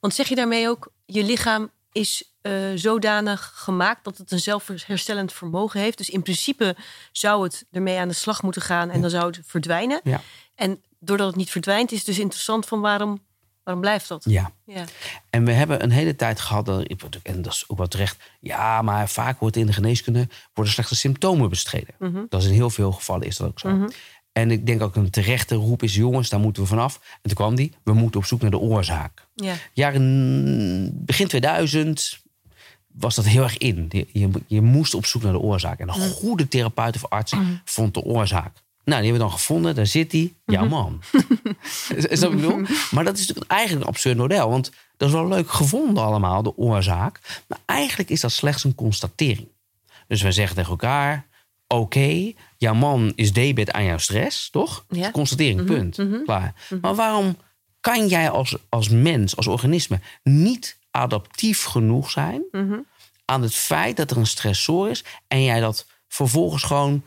Want 0.00 0.14
zeg 0.14 0.28
je 0.28 0.34
daarmee 0.34 0.68
ook, 0.68 0.92
je 1.06 1.24
lichaam 1.24 1.70
is 1.92 2.33
eh, 2.44 2.52
zodanig 2.74 3.52
gemaakt 3.54 4.04
dat 4.04 4.18
het 4.18 4.30
een 4.32 4.38
zelfherstellend 4.40 5.32
vermogen 5.32 5.80
heeft. 5.80 5.98
Dus 5.98 6.10
in 6.10 6.22
principe 6.22 6.76
zou 7.12 7.42
het 7.44 7.64
ermee 7.70 7.98
aan 7.98 8.08
de 8.08 8.14
slag 8.14 8.42
moeten 8.42 8.62
gaan 8.62 8.90
en 8.90 9.00
dan 9.00 9.10
zou 9.10 9.26
het 9.26 9.40
verdwijnen. 9.44 10.00
Ja. 10.04 10.20
En 10.54 10.82
doordat 10.98 11.26
het 11.26 11.36
niet 11.36 11.50
verdwijnt, 11.50 11.92
is 11.92 11.98
het 11.98 12.06
dus 12.06 12.18
interessant 12.18 12.66
van 12.66 12.80
waarom, 12.80 13.22
waarom 13.62 13.82
blijft 13.82 14.08
dat? 14.08 14.24
Ja. 14.28 14.50
Ja. 14.64 14.84
En 15.30 15.44
we 15.44 15.52
hebben 15.52 15.82
een 15.82 15.90
hele 15.90 16.16
tijd 16.16 16.40
gehad, 16.40 16.66
dat- 16.66 16.86
en 17.22 17.42
dat 17.42 17.52
is 17.52 17.64
ook 17.66 17.78
wel 17.78 17.88
terecht. 17.88 18.16
Ja, 18.40 18.82
maar 18.82 19.08
vaak 19.08 19.38
wordt 19.40 19.56
in 19.56 19.66
de 19.66 19.72
geneeskunde 19.72 20.28
worden 20.54 20.72
slechts 20.72 20.98
symptomen 21.00 21.48
bestreden. 21.48 21.94
Mhm. 21.98 22.24
Dat 22.28 22.40
is 22.42 22.48
in 22.48 22.54
heel 22.54 22.70
veel 22.70 22.92
gevallen 22.92 23.26
is 23.26 23.36
dat 23.36 23.48
ook 23.48 23.58
zo. 23.60 23.68
Mhm. 23.68 23.88
En 24.32 24.50
ik 24.50 24.66
denk 24.66 24.82
ook 24.82 24.96
een 24.96 25.10
terechte 25.10 25.54
roep 25.54 25.82
is: 25.82 25.94
jongens, 25.94 26.28
daar 26.28 26.40
moeten 26.40 26.62
we 26.62 26.68
vanaf. 26.68 26.94
En 27.12 27.20
toen 27.22 27.34
kwam 27.34 27.54
die: 27.54 27.72
we 27.84 27.92
moeten 27.92 28.20
op 28.20 28.26
zoek 28.26 28.40
naar 28.40 28.50
de 28.50 28.58
oorzaak. 28.58 29.26
Ja. 29.34 29.54
Jaren 29.72 31.04
begin 31.04 31.28
2000 31.28 32.22
was 32.98 33.14
dat 33.14 33.24
heel 33.24 33.42
erg 33.42 33.58
in. 33.58 33.86
Je, 33.88 34.06
je, 34.12 34.30
je 34.46 34.60
moest 34.60 34.94
op 34.94 35.06
zoek 35.06 35.22
naar 35.22 35.32
de 35.32 35.38
oorzaak. 35.38 35.78
En 35.78 35.88
een 35.88 36.10
goede 36.10 36.48
therapeut 36.48 36.94
of 36.94 37.06
arts 37.08 37.32
vond 37.64 37.94
de 37.94 38.02
oorzaak. 38.02 38.62
Nou, 38.84 39.02
die 39.02 39.10
hebben 39.10 39.12
we 39.12 39.18
dan 39.18 39.30
gevonden. 39.30 39.74
Daar 39.74 39.86
zit 39.86 40.12
hij. 40.12 40.32
Ja, 40.46 40.64
man. 40.64 41.00
is 41.96 42.20
dat 42.20 42.20
wat 42.20 42.32
ik 42.32 42.40
bedoel? 42.40 42.66
Maar 42.90 43.04
dat 43.04 43.14
is 43.14 43.20
natuurlijk 43.20 43.50
eigenlijk 43.50 43.82
een 43.82 43.92
absurd 43.92 44.16
model. 44.16 44.50
Want 44.50 44.70
dat 44.96 45.08
is 45.08 45.14
wel 45.14 45.28
leuk 45.28 45.50
gevonden 45.50 46.04
allemaal, 46.04 46.42
de 46.42 46.56
oorzaak. 46.56 47.42
Maar 47.46 47.58
eigenlijk 47.64 48.10
is 48.10 48.20
dat 48.20 48.32
slechts 48.32 48.64
een 48.64 48.74
constatering. 48.74 49.48
Dus 50.06 50.22
we 50.22 50.32
zeggen 50.32 50.56
tegen 50.56 50.70
elkaar... 50.70 51.26
Oké, 51.66 52.32
jouw 52.56 52.74
man 52.74 53.12
is 53.14 53.32
debet 53.32 53.72
aan 53.72 53.84
jouw 53.84 53.98
stress, 53.98 54.50
toch? 54.50 54.84
Ja. 54.88 55.10
Constatering, 55.10 55.64
punt. 55.64 55.98
Klaar. 56.24 56.54
Maar 56.80 56.94
waarom 56.94 57.36
kan 57.80 58.08
jij 58.08 58.30
als, 58.30 58.56
als 58.68 58.88
mens, 58.88 59.36
als 59.36 59.46
organisme... 59.46 60.00
niet 60.22 60.78
adaptief 60.96 61.64
genoeg 61.64 62.10
zijn 62.10 62.42
Mhm. 62.50 62.78
aan 63.24 63.42
het 63.42 63.54
feit 63.54 63.96
dat 63.96 64.10
er 64.10 64.16
een 64.16 64.26
stressor 64.26 64.90
is... 64.90 65.04
en 65.28 65.42
jij 65.42 65.60
dat 65.60 65.86
vervolgens 66.08 66.62
gewoon 66.62 67.02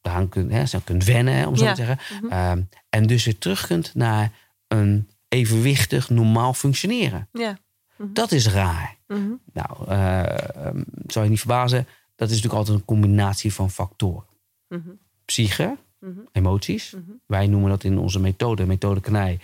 daaraan 0.00 0.28
kunt, 0.28 0.52
hè, 0.52 0.80
kunt 0.84 1.04
wennen, 1.04 1.34
hè, 1.34 1.46
om 1.46 1.56
zo 1.56 1.64
Ja. 1.64 1.74
te 1.74 1.84
zeggen. 1.84 2.30
Ehm, 2.30 2.62
en 2.88 3.06
dus 3.06 3.24
weer 3.24 3.38
terug 3.38 3.66
kunt 3.66 3.94
naar 3.94 4.32
een 4.68 5.08
evenwichtig, 5.28 6.10
normaal 6.10 6.54
functioneren. 6.54 7.28
Ja. 7.32 7.58
Dat 7.98 8.32
is 8.32 8.48
raar. 8.48 8.96
Mhm. 9.06 9.30
Nou, 9.52 9.88
eh, 9.88 10.66
ehm, 10.66 10.82
zou 11.06 11.24
je 11.24 11.30
niet 11.30 11.38
verbazen, 11.38 11.86
dat 12.16 12.28
is 12.30 12.34
natuurlijk 12.34 12.54
altijd 12.60 12.78
een 12.78 12.84
combinatie 12.84 13.52
van 13.54 13.70
factoren. 13.70 14.24
Mhm. 14.68 14.88
Psyche, 15.24 15.76
Mhm. 16.00 16.18
emoties. 16.32 16.90
Mhm. 16.90 17.10
Wij 17.26 17.46
noemen 17.46 17.70
dat 17.70 17.84
in 17.84 17.98
onze 17.98 18.20
methode, 18.20 18.66
methode 18.66 19.00
Kanij, 19.00 19.40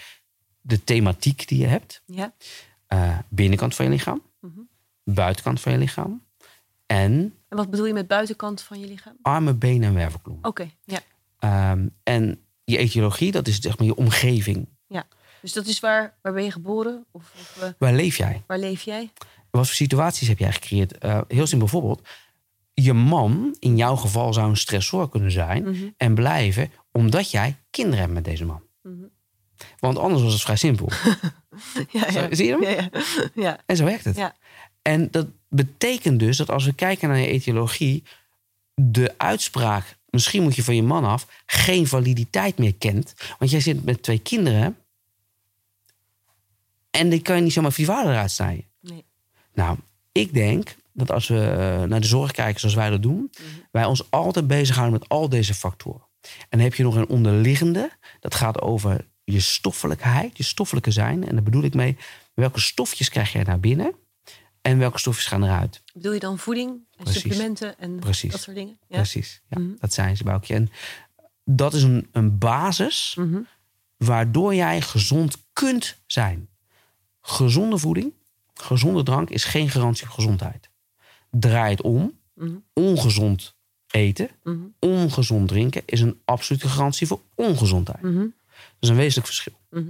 de 0.61 0.85
thematiek 0.85 1.49
die 1.49 1.59
je 1.59 1.67
hebt. 1.67 2.03
Ja. 2.07 2.33
Eh, 2.91 3.19
binnenkant 3.29 3.75
van 3.75 3.85
je 3.85 3.91
lichaam, 3.91 4.23
Mhm. 4.41 4.61
buitenkant 5.05 5.61
van 5.61 5.73
je 5.73 5.79
lichaam 5.79 6.23
En 6.87 7.35
En 7.49 7.57
wat 7.57 7.71
bedoel 7.71 7.87
je 7.87 7.93
met 7.93 8.07
buitenkant 8.07 8.61
van 8.63 8.81
je 8.81 8.87
lichaam? 8.87 9.17
armen, 9.23 9.59
benen 9.59 9.89
en 9.89 9.95
wervelklom. 9.95 10.39
Oké, 10.43 10.71
ja. 10.85 10.99
Ehm, 11.39 11.89
en 12.03 12.41
je 12.65 12.77
etiologie, 12.79 13.33
dat 13.33 13.47
is 13.49 13.59
zeg 13.61 13.79
maar 13.79 13.87
je 13.87 13.95
omgeving. 13.95 14.69
Dus 15.43 15.53
dat 15.53 15.67
is 15.67 15.81
waar, 15.81 16.19
waar 16.23 16.33
ben 16.33 16.45
je 16.45 16.51
geboren? 16.51 17.05
Of, 17.11 17.33
of 17.41 17.63
eh, 17.63 17.69
Waar 17.79 17.93
leef 17.93 18.17
jij? 18.17 18.43
waar 18.47 18.59
leef 18.59 18.83
jij? 18.83 19.13
Wat 19.51 19.67
voor 19.67 19.75
situaties 19.75 20.29
heb 20.29 20.39
jij 20.39 20.53
gecreëerd? 20.53 20.99
Eh, 20.99 21.21
heel 21.29 21.47
simpel 21.47 21.69
bijvoorbeeld. 21.69 22.09
Je 22.75 22.93
man, 22.93 23.57
in 23.59 23.77
jouw 23.77 23.97
geval, 23.97 24.33
zou 24.33 24.49
een 24.49 24.57
stressor 24.57 25.09
kunnen 25.09 25.31
zijn 25.31 25.63
Mhm, 25.63 25.89
en 25.97 26.15
blijven 26.15 26.71
omdat 26.93 27.31
jij 27.31 27.57
kinderen 27.71 27.99
hebt 28.01 28.13
met 28.13 28.25
deze 28.25 28.45
man. 28.45 28.63
mhm. 28.83 29.05
Want 29.79 29.99
anders 29.99 30.23
was 30.23 30.33
het 30.33 30.43
vrij 30.43 30.57
simpel. 30.57 30.89
Ja, 31.91 32.13
Zo, 32.13 32.21
ja. 32.21 32.35
zie 32.35 32.47
je 32.47 32.53
hem? 32.53 32.63
Ja, 32.63 32.71
ja. 32.71 32.91
ja. 33.35 33.59
En 33.67 33.77
zo 33.77 33.85
werkt 33.85 34.05
het. 34.05 34.17
Ja. 34.17 34.37
En 34.83 35.11
dat 35.11 35.27
betekent 35.49 36.19
dus 36.19 36.37
dat 36.37 36.51
als 36.51 36.65
we 36.65 36.73
kijken 36.73 37.09
naar 37.09 37.19
je 37.19 37.27
etiologie, 37.27 38.03
de 38.75 39.15
uitspraak, 39.17 39.97
misschien 40.11 40.43
moet 40.43 40.57
je 40.57 40.65
van 40.65 40.77
je 40.77 40.83
man 40.83 41.05
af, 41.05 41.27
geen 41.47 41.87
validiteit 41.87 42.59
meer 42.59 42.75
kent. 42.75 43.15
Want 43.39 43.51
jij 43.51 43.61
zit 43.61 43.85
met 43.85 44.03
twee 44.03 44.19
kinderen 44.19 44.77
en 46.91 47.09
die 47.09 47.23
kan 47.23 47.37
je 47.37 47.43
niet 47.43 47.53
zomaar 47.53 47.73
voor 47.73 47.85
vader 47.85 48.13
eruit 48.13 48.31
snijden. 48.31 48.65
Nee. 48.81 49.05
Nou, 49.55 49.79
ik 50.13 50.35
denk 50.35 50.77
dat 50.93 51.11
als 51.11 51.29
we 51.29 51.41
eh, 51.41 51.83
naar 51.83 52.01
de 52.01 52.07
zorg 52.07 52.31
kijken 52.33 52.61
zoals 52.61 52.75
wij 52.75 52.91
dat 52.91 53.03
doen, 53.03 53.31
wij 53.71 53.85
ons 53.85 54.11
altijd 54.11 54.47
bezighouden 54.47 54.99
met 54.99 55.09
al 55.09 55.29
deze 55.29 55.55
factoren. 55.55 56.09
En 56.23 56.47
dan 56.49 56.61
heb 56.61 56.75
je 56.75 56.83
nog 56.83 56.95
een 56.95 57.09
onderliggende, 57.09 57.91
dat 58.21 58.35
gaat 58.35 58.61
over 58.61 59.07
je 59.31 59.41
stoffelijkheid, 59.41 60.37
je 60.37 60.43
stoffelijke 60.43 60.91
zijn. 60.91 61.27
En 61.29 61.35
daar 61.35 61.43
bedoel 61.43 61.63
ik 61.63 61.75
mee, 61.75 61.97
welke 62.35 62.61
stofjes 62.61 63.09
krijg 63.09 63.33
jij 63.33 63.43
naar 63.43 63.61
binnen 63.61 63.95
en 64.63 64.79
welke 64.79 64.99
stofjes 64.99 65.27
gaan 65.27 65.45
eruit. 65.45 65.83
Bedoel 65.95 66.13
je 66.13 66.19
dan 66.21 66.39
voeding 66.39 66.71
en 66.71 67.05
Precies. 67.05 67.21
supplementen 67.21 67.79
en 67.79 67.99
Precies. 67.99 68.31
dat 68.33 68.41
soort 68.41 68.57
dingen? 68.57 68.79
Ja. 68.89 68.97
Precies, 68.97 69.41
ja, 69.49 69.59
Mhm. 69.59 69.71
dat 69.79 69.93
zijn 69.93 70.17
ze, 70.17 70.25
Boukje. 70.25 70.55
En 70.55 70.71
dat 71.45 71.75
is 71.75 71.83
een, 71.83 72.09
een 72.13 72.39
basis 72.39 73.15
Mhm. 73.19 73.41
waardoor 73.97 74.55
jij 74.55 74.81
gezond 74.81 75.37
kunt 75.53 75.97
zijn. 76.07 76.49
Gezonde 77.21 77.79
voeding, 77.79 78.13
gezonde 78.55 79.03
drank 79.03 79.31
is 79.31 79.45
geen 79.45 79.71
garantie 79.71 80.07
op 80.07 80.13
gezondheid. 80.13 80.71
Draai 81.31 81.71
het 81.71 81.83
om. 81.83 82.19
Mhm. 82.35 82.55
Ongezond 82.73 83.55
eten, 83.91 84.29
ongezond 84.79 85.49
drinken 85.49 85.83
is 85.87 86.01
een 86.01 86.21
absolute 86.25 86.69
garantie 86.69 87.07
voor 87.07 87.21
ongezondheid. 87.35 88.03
Dat 88.81 88.89
is 88.89 88.89
een 88.89 88.97
wezenlijk 88.97 89.27
verschil. 89.27 89.53
Mhm. 89.71 89.85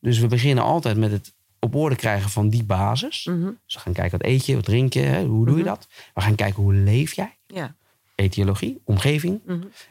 Dus 0.00 0.18
we 0.18 0.26
beginnen 0.26 0.64
altijd 0.64 0.96
met 0.96 1.10
het 1.10 1.32
op 1.58 1.74
orde 1.74 1.96
krijgen 1.96 2.30
van 2.30 2.48
die 2.48 2.64
basis. 2.64 3.24
Mhm. 3.24 3.50
Dus 3.64 3.74
we 3.74 3.80
gaan 3.80 3.92
kijken 3.92 4.18
wat 4.18 4.26
eet 4.28 4.46
je, 4.46 4.54
wat 4.54 4.64
drink 4.64 4.92
je, 4.92 5.00
hè, 5.00 5.24
hoe 5.24 5.46
doe 5.46 5.56
je 5.56 5.62
Mhm. 5.62 5.70
dat. 5.70 5.86
We 6.14 6.20
gaan 6.20 6.34
kijken 6.34 6.62
hoe 6.62 6.74
leef 6.74 7.12
jij, 7.12 7.36
Ja. 7.46 7.74
etiologie, 8.14 8.80
omgeving. 8.84 9.40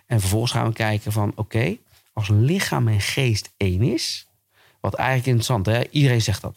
En 0.05 0.19
vervolgens 0.19 0.51
gaan 0.51 0.67
we 0.67 0.74
kijken 0.74 1.12
van 1.12 1.31
oké, 1.36 1.77
als 2.13 2.29
lichaam 2.29 2.88
en 2.88 3.01
geest 3.01 3.53
één 3.57 3.81
is, 3.81 4.27
wat 4.79 4.93
eigenlijk 4.93 5.27
interessant 5.27 5.67
is, 5.67 5.89
iedereen 5.91 6.22
zegt 6.22 6.41
dat. 6.41 6.55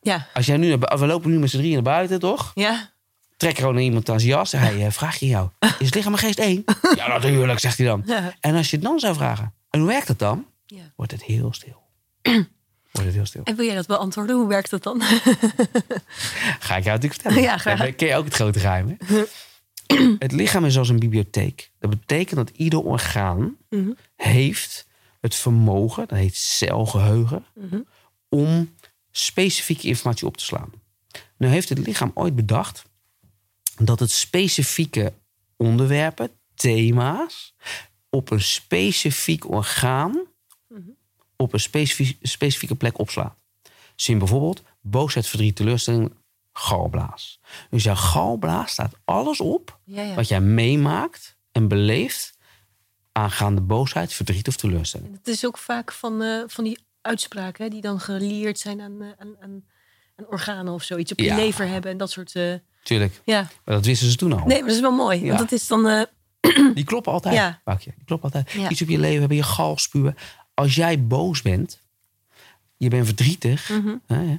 Ja. 0.00 0.26
Als 0.34 0.46
jij 0.46 0.56
nu, 0.56 0.76
we 0.78 1.06
lopen 1.06 1.30
nu 1.30 1.38
met 1.38 1.50
z'n 1.50 1.56
drieën 1.56 1.74
naar 1.74 1.82
buiten, 1.82 2.18
toch? 2.18 2.50
Ja. 2.54 2.90
Trek 3.36 3.58
gewoon 3.58 3.76
iemand 3.78 4.10
aan 4.10 4.20
zijn 4.20 4.32
jas. 4.32 4.50
Zeg, 4.50 4.60
hey, 4.60 4.86
eh, 4.86 4.90
vraag 4.92 5.16
je 5.18 5.26
jou, 5.26 5.48
is 5.78 5.94
lichaam 5.94 6.12
en 6.12 6.18
geest 6.18 6.38
één? 6.38 6.64
ja, 6.96 7.08
natuurlijk, 7.08 7.58
zegt 7.58 7.78
hij 7.78 7.86
dan. 7.86 8.02
Ja. 8.06 8.34
En 8.40 8.54
als 8.54 8.70
je 8.70 8.76
het 8.76 8.84
dan 8.84 8.98
zou 9.00 9.14
vragen, 9.14 9.52
en 9.70 9.80
hoe 9.80 9.88
werkt 9.88 10.06
dat 10.06 10.18
dan? 10.18 10.46
Ja. 10.66 10.92
Wordt 10.96 11.12
het 11.12 11.22
heel 11.22 11.52
stil. 11.52 11.82
Wordt 12.92 13.06
het 13.08 13.14
heel 13.14 13.26
stil. 13.26 13.42
En 13.44 13.56
wil 13.56 13.66
jij 13.66 13.74
dat 13.74 13.86
beantwoorden? 13.86 14.36
Hoe 14.36 14.48
werkt 14.48 14.70
dat 14.70 14.82
dan? 14.82 15.02
Ga 16.66 16.76
ik 16.76 16.84
jou 16.84 16.96
natuurlijk 16.98 17.12
vertellen. 17.14 17.42
Ja, 17.42 17.56
graag. 17.58 17.78
Dan 17.78 17.94
ken 17.94 18.08
je 18.08 18.14
ook 18.14 18.24
het 18.24 18.34
grote 18.34 18.58
geheim. 18.60 18.96
Hè? 19.04 19.22
het 20.18 20.32
lichaam 20.32 20.64
is 20.64 20.78
als 20.78 20.88
een 20.88 20.98
bibliotheek. 20.98 21.70
Dat 21.78 21.90
betekent 21.90 22.36
dat 22.36 22.50
ieder 22.56 22.82
orgaan 22.82 23.56
Mhm. 23.70 23.90
heeft 24.16 24.86
het 25.20 25.34
vermogen, 25.34 26.08
dat 26.08 26.18
heet 26.18 26.36
celgeheugen, 26.36 27.44
Mhm. 27.54 27.80
om 28.28 28.74
specifieke 29.10 29.86
informatie 29.86 30.26
op 30.26 30.36
te 30.36 30.44
slaan. 30.44 30.70
Nu 31.36 31.46
heeft 31.48 31.68
het 31.68 31.78
lichaam 31.78 32.10
ooit 32.14 32.34
bedacht 32.36 32.82
dat 33.78 34.00
het 34.00 34.10
specifieke 34.10 35.12
onderwerpen, 35.56 36.30
thema's, 36.54 37.54
op 38.10 38.30
een 38.30 38.40
specifiek 38.42 39.50
orgaan. 39.50 40.20
Op 41.36 41.52
een 41.52 41.60
specifie- 41.60 42.18
specifieke 42.22 42.74
plek 42.74 42.98
opslaat. 42.98 43.34
Zie 43.94 44.16
bijvoorbeeld 44.16 44.62
boosheid, 44.80 45.26
verdriet, 45.26 45.56
teleurstelling, 45.56 46.12
galblaas. 46.52 47.40
Dus 47.70 47.82
jouw 47.82 47.94
galblaas 47.94 48.70
staat 48.70 48.94
alles 49.04 49.40
op 49.40 49.78
Ja, 49.84 50.02
ja. 50.02 50.14
wat 50.14 50.28
jij 50.28 50.40
meemaakt 50.40 51.36
en 51.52 51.68
beleeft 51.68 52.34
aangaande 53.12 53.60
boosheid, 53.60 54.12
verdriet 54.12 54.48
of 54.48 54.56
teleurstelling. 54.56 55.12
Het 55.16 55.28
is 55.28 55.46
ook 55.46 55.58
vaak 55.58 55.92
van, 55.92 56.22
eh, 56.22 56.42
van 56.46 56.64
die 56.64 56.78
uitspraken 57.00 57.64
hè, 57.64 57.70
die 57.70 57.80
dan 57.80 58.00
gelieerd 58.00 58.58
zijn 58.58 58.80
aan, 58.80 59.02
eh, 59.02 59.08
aan, 59.18 59.34
aan, 59.40 59.64
aan 60.16 60.26
organen 60.28 60.72
of 60.72 60.82
zoiets. 60.82 61.12
Op 61.12 61.18
je 61.18 61.24
Ja. 61.24 61.36
lever 61.36 61.68
hebben 61.68 61.90
en 61.90 61.96
dat 61.96 62.10
soort... 62.10 62.34
eh, 62.34 62.54
Tuurlijk, 62.82 63.20
ja. 63.24 63.40
maar 63.64 63.74
dat 63.74 63.84
wisten 63.84 64.10
ze 64.10 64.16
toen 64.16 64.32
al. 64.32 64.38
Nee, 64.38 64.46
maar 64.58 64.66
dat 64.66 64.76
is 64.76 64.80
wel 64.80 64.92
mooi. 64.96 65.26
Want 65.26 65.38
dat 65.38 65.52
is 65.52 65.66
dan... 65.66 66.06
Die 66.74 66.84
kloppen 66.84 67.12
altijd, 67.12 67.34
Ja. 67.34 67.60
Die 67.64 68.04
kloppen 68.04 68.32
altijd. 68.32 68.70
Iets 68.70 68.82
op 68.82 68.88
je 68.88 68.98
leven 68.98 69.18
hebben, 69.18 69.36
je 69.36 69.42
gal 69.42 69.78
spuwen. 69.78 70.16
Als 70.56 70.74
jij 70.74 71.06
boos 71.06 71.42
bent, 71.42 71.80
je 72.76 72.88
bent 72.88 73.06
verdrietig, 73.06 73.68
mhm, 73.68 73.96
hè, 74.06 74.38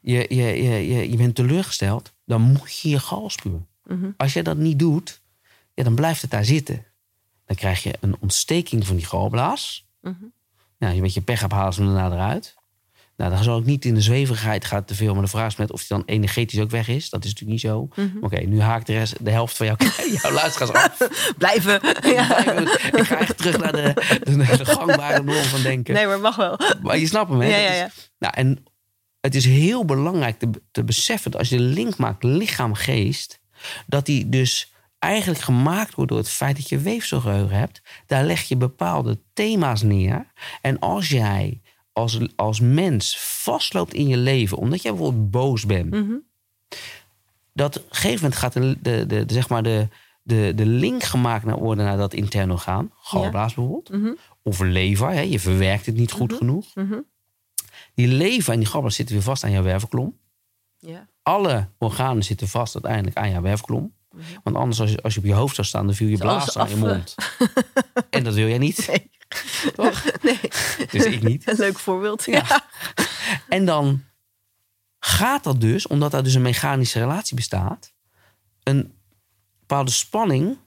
je, 0.00 0.26
je, 0.28 0.62
je, 0.62 0.86
je, 0.86 1.10
je 1.10 1.16
bent 1.16 1.34
teleurgesteld, 1.34 2.12
dan 2.24 2.40
moet 2.42 2.78
je 2.78 2.88
je 2.88 2.98
gal 2.98 3.30
spuwen. 3.30 3.66
mhm. 3.84 4.10
Als 4.16 4.32
jij 4.32 4.42
dat 4.42 4.56
niet 4.56 4.78
doet, 4.78 5.20
ja, 5.74 5.84
dan 5.84 5.94
blijft 5.94 6.22
het 6.22 6.30
daar 6.30 6.44
zitten. 6.44 6.84
Dan 7.44 7.56
krijg 7.56 7.82
je 7.82 7.94
een 8.00 8.16
ontsteking 8.18 8.86
van 8.86 8.96
die 8.96 9.06
galblaas. 9.06 9.86
Mhm. 10.00 10.14
Nou, 10.78 10.92
als 10.92 10.94
je 10.94 11.00
met 11.00 11.14
je 11.14 11.20
pech 11.20 11.40
hebt, 11.40 11.52
halen 11.52 11.72
ze 11.72 11.82
hem 11.82 11.94
daarna 11.94 12.14
eruit. 12.14 12.56
Nou, 13.18 13.30
dan 13.30 13.42
zal 13.42 13.58
ik 13.58 13.64
niet 13.64 13.84
in 13.84 13.94
de 13.94 14.00
zweverigheid 14.00 14.64
gaan 14.64 14.84
te 14.84 14.94
veel. 14.94 15.12
Maar 15.14 15.22
de 15.22 15.28
vraag 15.28 15.46
is 15.46 15.56
met 15.56 15.72
of 15.72 15.78
hij 15.88 15.98
dan 15.98 16.06
energetisch 16.06 16.60
ook 16.60 16.70
weg 16.70 16.88
is. 16.88 17.10
Dat 17.10 17.24
is 17.24 17.30
natuurlijk 17.30 17.62
niet 17.62 17.70
zo. 17.72 17.88
Mhm. 17.94 18.24
Oké, 18.24 18.36
nu 18.40 18.60
haakt 18.60 18.86
de 18.86 18.92
rest, 18.92 19.24
de 19.24 19.30
helft 19.30 19.56
van 19.56 19.66
jouw, 19.66 19.76
jouw 20.22 20.32
luisteraars 20.32 20.72
af. 20.72 21.08
Blijven. 21.38 21.80
ja. 22.12 22.46
Ik 22.96 23.02
ga 23.04 23.18
echt 23.18 23.36
terug 23.38 23.58
naar 23.58 23.72
de, 23.72 23.92
de, 24.22 24.56
de 24.56 24.64
gangbare 24.64 25.22
norm 25.22 25.42
van 25.44 25.62
denken. 25.62 25.94
Nee, 25.94 26.06
maar 26.06 26.20
mag 26.20 26.36
wel. 26.36 26.58
Maar 26.82 26.98
je 26.98 27.06
snapt 27.06 27.30
hem, 27.30 27.40
hè? 27.40 27.46
Ja, 27.46 27.52
Dat 27.52 27.62
ja, 27.62 27.70
is- 27.72 27.78
ja. 27.78 27.90
nou, 28.18 28.34
en 28.36 28.64
het 29.20 29.34
is 29.34 29.44
heel 29.44 29.84
belangrijk 29.84 30.38
te, 30.38 30.50
te 30.70 30.84
beseffen 30.84 31.30
dat 31.30 31.40
als 31.40 31.48
je 31.48 31.56
de 31.56 31.62
link 31.62 31.96
maakt 31.96 32.22
lichaam-geest, 32.22 33.40
dat 33.86 34.06
die 34.06 34.28
dus 34.28 34.72
eigenlijk 34.98 35.40
gemaakt 35.40 35.94
wordt 35.94 36.10
door 36.10 36.20
het 36.20 36.28
feit 36.30 36.56
dat 36.56 36.68
je 36.68 36.78
weefselgeheugen 36.78 37.56
hebt. 37.58 37.82
Daar 38.06 38.24
leg 38.24 38.42
je 38.42 38.56
bepaalde 38.56 39.20
thema's 39.32 39.82
neer. 39.82 40.26
En 40.60 40.78
als 40.78 41.08
jij 41.08 41.60
als, 41.98 42.18
als 42.36 42.60
mens 42.60 43.18
vastloopt 43.18 43.94
in 43.94 44.08
je 44.08 44.16
leven, 44.16 44.58
omdat 44.58 44.82
jij 44.82 44.92
bijvoorbeeld 44.92 45.30
boos 45.30 45.66
bent, 45.66 45.90
Mhm. 45.90 46.14
dat 47.52 47.76
op 47.78 47.82
een 47.90 47.94
gegeven 47.96 48.22
moment 48.22 48.36
gaat 48.40 48.52
de, 48.52 48.76
de, 48.82 49.06
de, 49.06 49.24
de- 49.24 49.34
zeg 49.34 49.48
maar 49.48 49.62
de, 49.62 49.88
de, 50.22 50.52
de 50.56 50.66
link 50.66 51.02
gemaakt 51.02 51.44
naar 51.44 51.58
worden 51.58 51.84
naar 51.84 51.96
dat 51.96 52.14
intern 52.14 52.50
orgaan, 52.50 52.90
galblaas 53.00 53.54
bijvoorbeeld, 53.54 53.90
Mhm. 54.02 54.12
of 54.42 54.60
lever, 54.60 55.08
hè, 55.10 55.20
je 55.20 55.40
verwerkt 55.40 55.86
het 55.86 55.96
niet 55.96 56.12
goed 56.12 56.32
genoeg. 56.32 56.74
Mhm. 56.74 56.98
Die 57.94 58.06
lever 58.08 58.52
en 58.52 58.58
die 58.58 58.68
galblaas 58.68 58.94
zitten 58.94 59.14
weer 59.14 59.24
vast 59.24 59.44
aan 59.44 59.50
jouw 59.50 59.62
wervelklom. 59.62 60.16
Ja. 60.78 61.08
Alle 61.22 61.68
organen 61.78 62.22
zitten 62.24 62.48
vast 62.48 62.74
uiteindelijk 62.74 63.16
aan 63.16 63.30
jouw 63.30 63.42
wervelklom. 63.42 63.92
Want 64.42 64.56
anders, 64.56 64.80
als 64.80 64.90
je, 64.90 65.02
als 65.02 65.14
je 65.14 65.20
op 65.20 65.26
je 65.26 65.32
hoofd 65.34 65.54
zou 65.54 65.66
staan, 65.66 65.86
dan 65.86 65.94
viel 65.94 66.08
je 66.08 66.16
blaas 66.18 66.58
aan 66.58 66.68
je 66.68 66.74
af, 66.74 66.82
eh? 66.82 66.88
mond. 66.88 67.14
en 68.10 68.24
dat 68.24 68.34
wil 68.34 68.48
jij 68.48 68.58
niet. 68.58 68.86
Nee. 68.88 69.10
Toch? 69.76 70.04
Nee. 70.22 70.40
Dus 70.90 71.04
ik 71.04 71.22
niet. 71.22 71.48
Een 71.48 71.56
leuk 71.56 71.78
voorbeeld. 71.78 72.24
Ja. 72.24 72.44
En 73.48 73.64
dan 73.64 74.04
gaat 74.98 75.44
dat 75.44 75.60
dus, 75.60 75.86
omdat 75.86 76.10
daar 76.10 76.22
dus 76.22 76.34
een 76.34 76.42
mechanische 76.42 76.98
relatie 76.98 77.36
bestaat, 77.36 77.92
een 78.62 78.94
bepaalde 79.60 79.90
spanning, 79.90 80.58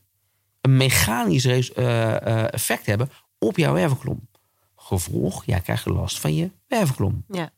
een 0.61 0.77
mechanisch 0.77 1.45
eh, 1.45 2.15
eh, 2.15 2.53
effect 2.53 2.85
hebben 2.85 3.09
op 3.39 3.57
jouw 3.57 3.73
wervelklom. 3.73 4.29
Gevolg, 4.75 5.45
jij 5.45 5.59
krijgt 5.61 5.85
last 5.85 6.19
van 6.19 6.35
je 6.35 6.51
wervelklom. 6.67 7.23
Ja. 7.29 7.49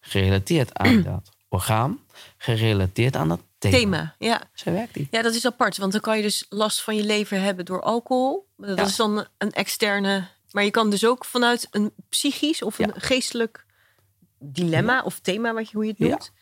Gerelateerd 0.00 0.74
aan 0.74 1.02
dat 1.12 1.30
orgaan, 1.48 1.98
gerelateerd 2.36 3.16
aan 3.16 3.28
dat 3.28 3.40
thema. 3.58 3.76
Thema. 3.78 4.14
Ja. 4.18 4.42
Zo 4.54 4.72
werkt 4.72 4.94
die. 4.94 5.08
ja, 5.10 5.22
dat 5.22 5.34
is 5.34 5.46
apart. 5.46 5.76
Want 5.76 5.92
dan 5.92 6.00
kan 6.00 6.16
je 6.16 6.22
dus 6.22 6.46
last 6.48 6.82
van 6.82 6.96
je 6.96 7.04
lever 7.04 7.40
hebben 7.40 7.64
door 7.64 7.82
alcohol. 7.82 8.48
Dat 8.56 8.78
Ja. 8.78 8.84
is 8.84 8.96
dan 8.96 9.26
een 9.38 9.52
externe... 9.52 10.28
Maar 10.54 10.64
je 10.64 10.70
kan 10.70 10.90
dus 10.90 11.06
ook 11.06 11.24
vanuit 11.24 11.68
een 11.70 11.92
psychisch 12.08 12.62
of 12.62 12.78
een 12.78 12.86
Ja. 12.94 13.00
geestelijk 13.00 13.64
dilemma 14.38 15.02
of 15.02 15.18
thema, 15.20 15.52
wat 15.52 15.70
je, 15.70 15.76
hoe 15.76 15.84
je 15.84 15.90
het 15.90 15.98
noemt. 15.98 16.32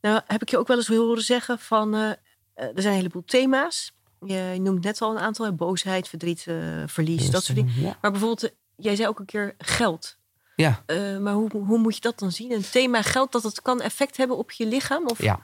Nou 0.00 0.20
heb 0.26 0.42
ik 0.42 0.48
je 0.50 0.58
ook 0.58 0.66
wel 0.66 0.76
eens 0.76 0.86
horen 0.86 1.22
zeggen 1.22 1.58
van... 1.58 1.94
eh, 1.94 2.10
eh, 2.10 2.14
er 2.54 2.72
zijn 2.74 2.86
een 2.86 2.98
heleboel 2.98 3.24
thema's. 3.24 3.94
Je, 4.26 4.56
noemt 4.60 4.84
net 4.84 5.00
al 5.00 5.10
een 5.10 5.18
aantal. 5.18 5.52
Boosheid, 5.54 6.08
verdriet, 6.08 6.44
eh, 6.46 6.82
verlies, 6.86 7.30
dat 7.30 7.44
soort 7.44 7.56
dingen. 7.58 7.96
Maar 8.00 8.10
bijvoorbeeld, 8.10 8.52
jij 8.76 8.96
zei 8.96 9.08
ook 9.08 9.18
een 9.18 9.26
keer 9.26 9.54
geld. 9.58 10.16
Ja, 10.56 10.84
maar 11.20 11.32
hoe, 11.32 11.50
hoe 11.52 11.78
moet 11.78 11.94
je 11.94 12.00
dat 12.00 12.18
dan 12.18 12.32
zien? 12.32 12.52
Een 12.52 12.70
thema 12.70 13.02
geld, 13.02 13.32
dat 13.32 13.42
het 13.42 13.62
kan 13.62 13.80
effect 13.80 14.16
hebben 14.16 14.36
op 14.36 14.50
je 14.50 14.66
lichaam? 14.66 15.06
Of? 15.06 15.22
ja. 15.22 15.40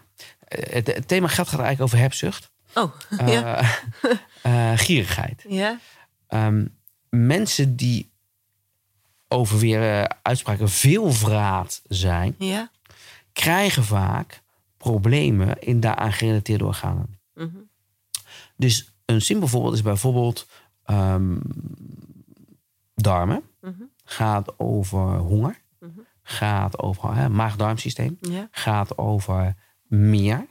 Het, 0.49 0.87
het 0.87 1.09
thema 1.09 1.29
geld 1.29 1.49
gaat 1.49 1.61
eigenlijk 1.61 1.83
over 1.93 1.99
hebzucht. 1.99 2.51
Oh, 2.75 2.95
ja. 3.35 3.63
Gierigheid. 4.77 5.45
Ja. 5.49 5.79
Ehm, 6.29 6.67
mensen 7.17 7.77
die 7.77 8.11
over 9.29 9.59
weer 9.59 9.83
eh, 10.03 10.05
uitspraken 10.23 10.69
veel 10.69 11.13
vraat 11.13 11.83
zijn, 11.89 12.35
Ja. 12.39 12.71
krijgen 13.33 13.85
vaak 13.85 14.43
problemen 14.77 15.59
in 15.59 15.81
daaraan 15.81 16.13
gerelateerde 16.13 16.65
organen. 16.65 17.19
Mhm. 17.35 17.57
Dus 18.57 18.93
een 19.05 19.21
simpel 19.21 19.49
voorbeeld 19.49 19.75
is 19.75 19.83
bijvoorbeeld 19.83 20.47
ehm, 20.85 21.37
darmen. 22.95 23.43
Mhm. 23.61 23.83
Gaat 24.05 24.59
over 24.59 25.17
honger. 25.19 25.61
Mhm. 25.81 25.91
Gaat 26.23 26.79
over 26.79 27.31
maag-darmsysteem. 27.31 28.17
Ja. 28.21 28.49
Gaat 28.51 28.99
over 28.99 29.55
meer. 29.87 30.47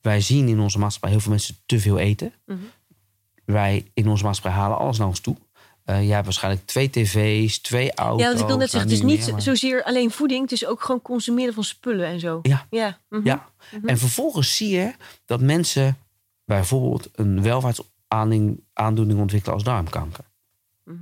Wij 0.00 0.20
zien 0.20 0.48
in 0.48 0.60
onze 0.60 0.78
maatschappij 0.78 1.10
heel 1.10 1.20
veel 1.20 1.30
mensen 1.30 1.56
te 1.66 1.80
veel 1.80 1.98
eten. 1.98 2.32
Mhm. 2.46 2.58
Wij 3.44 3.90
in 3.94 4.08
onze 4.08 4.24
maatschappij 4.24 4.60
halen 4.60 4.78
alles 4.78 4.98
naar 4.98 5.06
ons 5.06 5.20
toe. 5.20 5.36
Eh 5.88 6.02
jij 6.02 6.12
hebt 6.12 6.24
waarschijnlijk 6.24 6.66
twee 6.66 6.90
tv's, 6.90 7.58
twee 7.58 7.94
auto's. 7.94 8.20
Ja, 8.20 8.26
want 8.28 8.40
ik 8.40 8.46
wil 8.46 8.56
net 8.56 8.58
nou, 8.58 8.68
zeggen, 8.70 8.80
het 8.90 8.98
is 8.98 9.04
niet 9.04 9.20
meer, 9.24 9.32
maar- 9.32 9.42
zozeer 9.42 9.82
alleen 9.84 10.10
voeding. 10.10 10.42
Het 10.42 10.52
is 10.52 10.66
ook 10.66 10.82
gewoon 10.82 11.02
consumeren 11.02 11.54
van 11.54 11.64
spullen 11.64 12.06
en 12.06 12.20
zo. 12.20 12.38
Ja. 12.42 12.66
Ja. 12.70 12.98
mhm. 13.08 13.26
Ja, 13.26 13.48
en 13.84 13.98
vervolgens 13.98 14.56
zie 14.56 14.68
je 14.68 14.92
dat 15.24 15.40
mensen 15.40 15.96
bijvoorbeeld 16.44 17.08
een 17.12 17.42
welvaartsaandoening 17.42 19.20
ontwikkelen 19.20 19.54
als 19.54 19.64
darmkanker. 19.64 20.24
Mhm. 20.84 20.96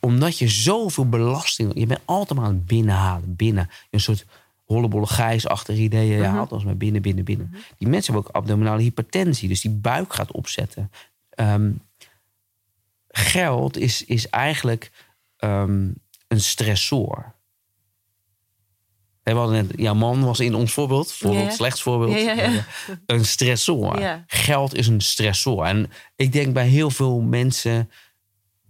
Omdat 0.00 0.38
je 0.38 0.48
zoveel 0.48 1.08
belasting, 1.08 1.72
je 1.74 1.86
bent 1.86 2.00
altijd 2.04 2.38
maar 2.38 2.48
aan 2.48 2.54
het 2.54 2.66
binnenhalen, 2.66 3.36
binnen. 3.36 3.70
Een 3.90 4.00
soort 4.00 4.24
hollebolle 4.64 5.06
gijsachtige 5.06 5.80
ideeën, 5.80 6.16
je 6.16 6.22
Mhm. 6.22 6.34
haalt 6.34 6.52
ons 6.52 6.64
maar 6.64 6.76
binnen, 6.76 7.02
binnen, 7.02 7.24
binnen. 7.24 7.54
Die 7.78 7.88
mensen 7.88 8.12
hebben 8.12 8.30
ook 8.30 8.36
abdominale 8.36 8.82
hypertensie, 8.82 9.48
dus 9.48 9.60
die 9.60 9.70
buik 9.70 10.12
gaat 10.14 10.32
opzetten. 10.32 10.90
Ehm, 11.30 11.70
geld 13.16 13.76
is, 13.76 14.04
is 14.04 14.28
eigenlijk 14.28 14.90
ehm, 15.36 15.90
een 16.28 16.40
stressor. 16.40 17.34
We 19.22 19.32
hadden 19.32 19.66
net, 19.66 19.78
jouw 19.78 19.94
man 19.94 20.24
was 20.24 20.40
in 20.40 20.54
ons 20.54 20.72
voorbeeld, 20.72 21.12
voorbeeld 21.12 21.42
Ja, 21.42 21.48
ja. 21.48 21.54
slechts 21.54 21.82
voorbeeld, 21.82 22.20
Ja, 22.20 22.64
een 23.06 23.24
stressor. 23.24 24.22
Geld 24.26 24.74
is 24.74 24.86
een 24.86 25.00
stressor. 25.00 25.64
En 25.64 25.90
ik 26.16 26.32
denk 26.32 26.52
bij 26.52 26.66
heel 26.66 26.90
veel 26.90 27.20
mensen 27.20 27.90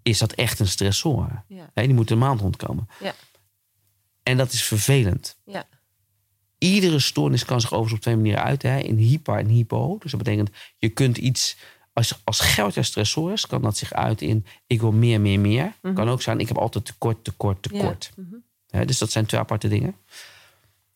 is 0.02 0.18
dat 0.18 0.32
echt 0.32 0.58
een 0.58 0.68
stressor. 0.68 1.44
Die 1.74 1.94
moeten 1.94 2.14
een 2.14 2.22
maand 2.22 2.40
rondkomen. 2.40 2.88
En 4.22 4.36
dat 4.36 4.52
is 4.52 4.62
vervelend. 4.62 5.38
Iedere 6.58 6.98
stoornis 6.98 7.44
kan 7.44 7.60
zich 7.60 7.70
overigens 7.70 7.96
op 7.96 8.02
twee 8.02 8.16
manieren 8.16 8.42
uiten. 8.42 8.70
Hè? 8.70 8.78
In 8.78 8.96
hyper 8.96 9.38
en 9.38 9.46
hypo. 9.46 9.98
Dus 9.98 10.10
dat 10.10 10.22
betekent, 10.22 10.50
je 10.76 10.88
kunt 10.88 11.16
iets... 11.16 11.56
Als, 11.96 12.20
als 12.24 12.40
geld 12.40 12.74
jouw 12.74 12.82
stressor 12.82 13.32
is, 13.32 13.46
kan 13.46 13.62
dat 13.62 13.76
zich 13.76 13.92
uiten 13.92 14.26
in... 14.26 14.46
ik 14.66 14.80
wil 14.80 14.92
meer, 14.92 15.20
meer, 15.20 15.40
meer. 15.40 15.72
Kan 15.94 16.08
ook 16.08 16.22
zijn, 16.22 16.40
ik 16.40 16.48
heb 16.48 16.56
altijd 16.58 16.84
tekort, 16.84 17.24
tekort, 17.24 17.62
tekort. 17.62 18.12
Mhm. 18.16 18.86
Dus 18.86 18.98
dat 18.98 19.10
zijn 19.10 19.26
twee 19.26 19.40
aparte 19.40 19.68
dingen. 19.68 19.96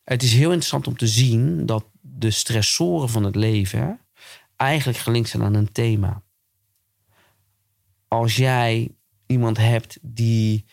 Het 0.05 0.23
is 0.23 0.33
heel 0.33 0.49
interessant 0.49 0.87
om 0.87 0.97
te 0.97 1.07
zien 1.07 1.67
dat 1.67 1.85
de 2.01 2.31
stressoren 2.31 3.09
van 3.09 3.25
het 3.25 3.35
leven 3.37 4.01
eigenlijk 4.57 4.99
gelinkt 4.99 5.29
zijn 5.29 5.43
aan 5.43 5.55
een 5.55 5.73
thema. 5.73 6.23
Als 8.09 8.37
jij 8.37 8.95
iemand 9.27 9.57
hebt 9.57 9.99
die 10.03 10.65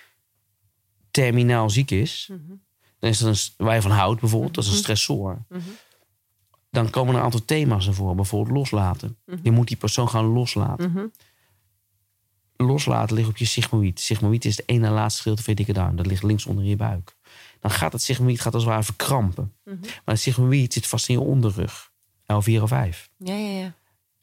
terminaal 1.11 1.69
ziek 1.69 1.91
is, 1.91 2.27
Mhm. 2.31 2.53
dan 2.99 3.09
is 3.09 3.17
dat 3.17 3.29
een, 3.57 3.65
waar 3.65 3.75
je 3.75 3.81
van 3.81 3.91
houdt 3.91 4.21
bijvoorbeeld, 4.21 4.53
dat 4.53 4.63
is 4.63 4.69
een 4.69 4.75
stressor. 4.77 5.45
Dan 6.83 6.89
komen 6.89 7.13
er 7.13 7.19
een 7.19 7.25
aantal 7.25 7.45
thema's 7.45 7.89
voren, 7.89 8.15
bijvoorbeeld 8.15 8.57
loslaten. 8.57 9.17
Mhm. 9.25 9.37
Je 9.43 9.51
moet 9.51 9.67
die 9.67 9.77
persoon 9.77 10.09
gaan 10.09 10.25
loslaten. 10.25 10.91
Mhm. 10.91 11.05
Loslaten 12.55 13.15
ligt 13.15 13.29
op 13.29 13.37
je 13.37 13.45
sigmoïd. 13.45 13.99
Sigmoïd 13.99 14.45
is 14.45 14.55
de 14.55 14.63
ene 14.65 14.89
laatste 14.89 15.21
gedeelte 15.21 15.43
van 15.43 15.53
je 15.53 15.63
dikke 15.63 15.79
darm. 15.79 15.95
Dat 15.95 16.05
ligt 16.05 16.23
links 16.23 16.45
onder 16.45 16.63
je 16.63 16.75
buik. 16.75 17.15
Dan 17.59 17.71
gaat 17.71 17.93
het 17.93 18.01
sigmoïd 18.01 18.41
gaat 18.41 18.53
als 18.53 18.63
het 18.63 18.71
ware 18.71 18.83
verkrampen. 18.83 19.53
Mhm. 19.63 19.77
Maar 19.81 20.15
het 20.15 20.19
sigmoïd 20.19 20.73
zit 20.73 20.87
vast 20.87 21.09
in 21.09 21.15
je 21.15 21.21
onderrug. 21.21 21.91
L4 22.21 22.61
of 22.61 22.69
5. 22.69 23.09
Ja, 23.17 23.33
ja, 23.33 23.59
ja. 23.59 23.73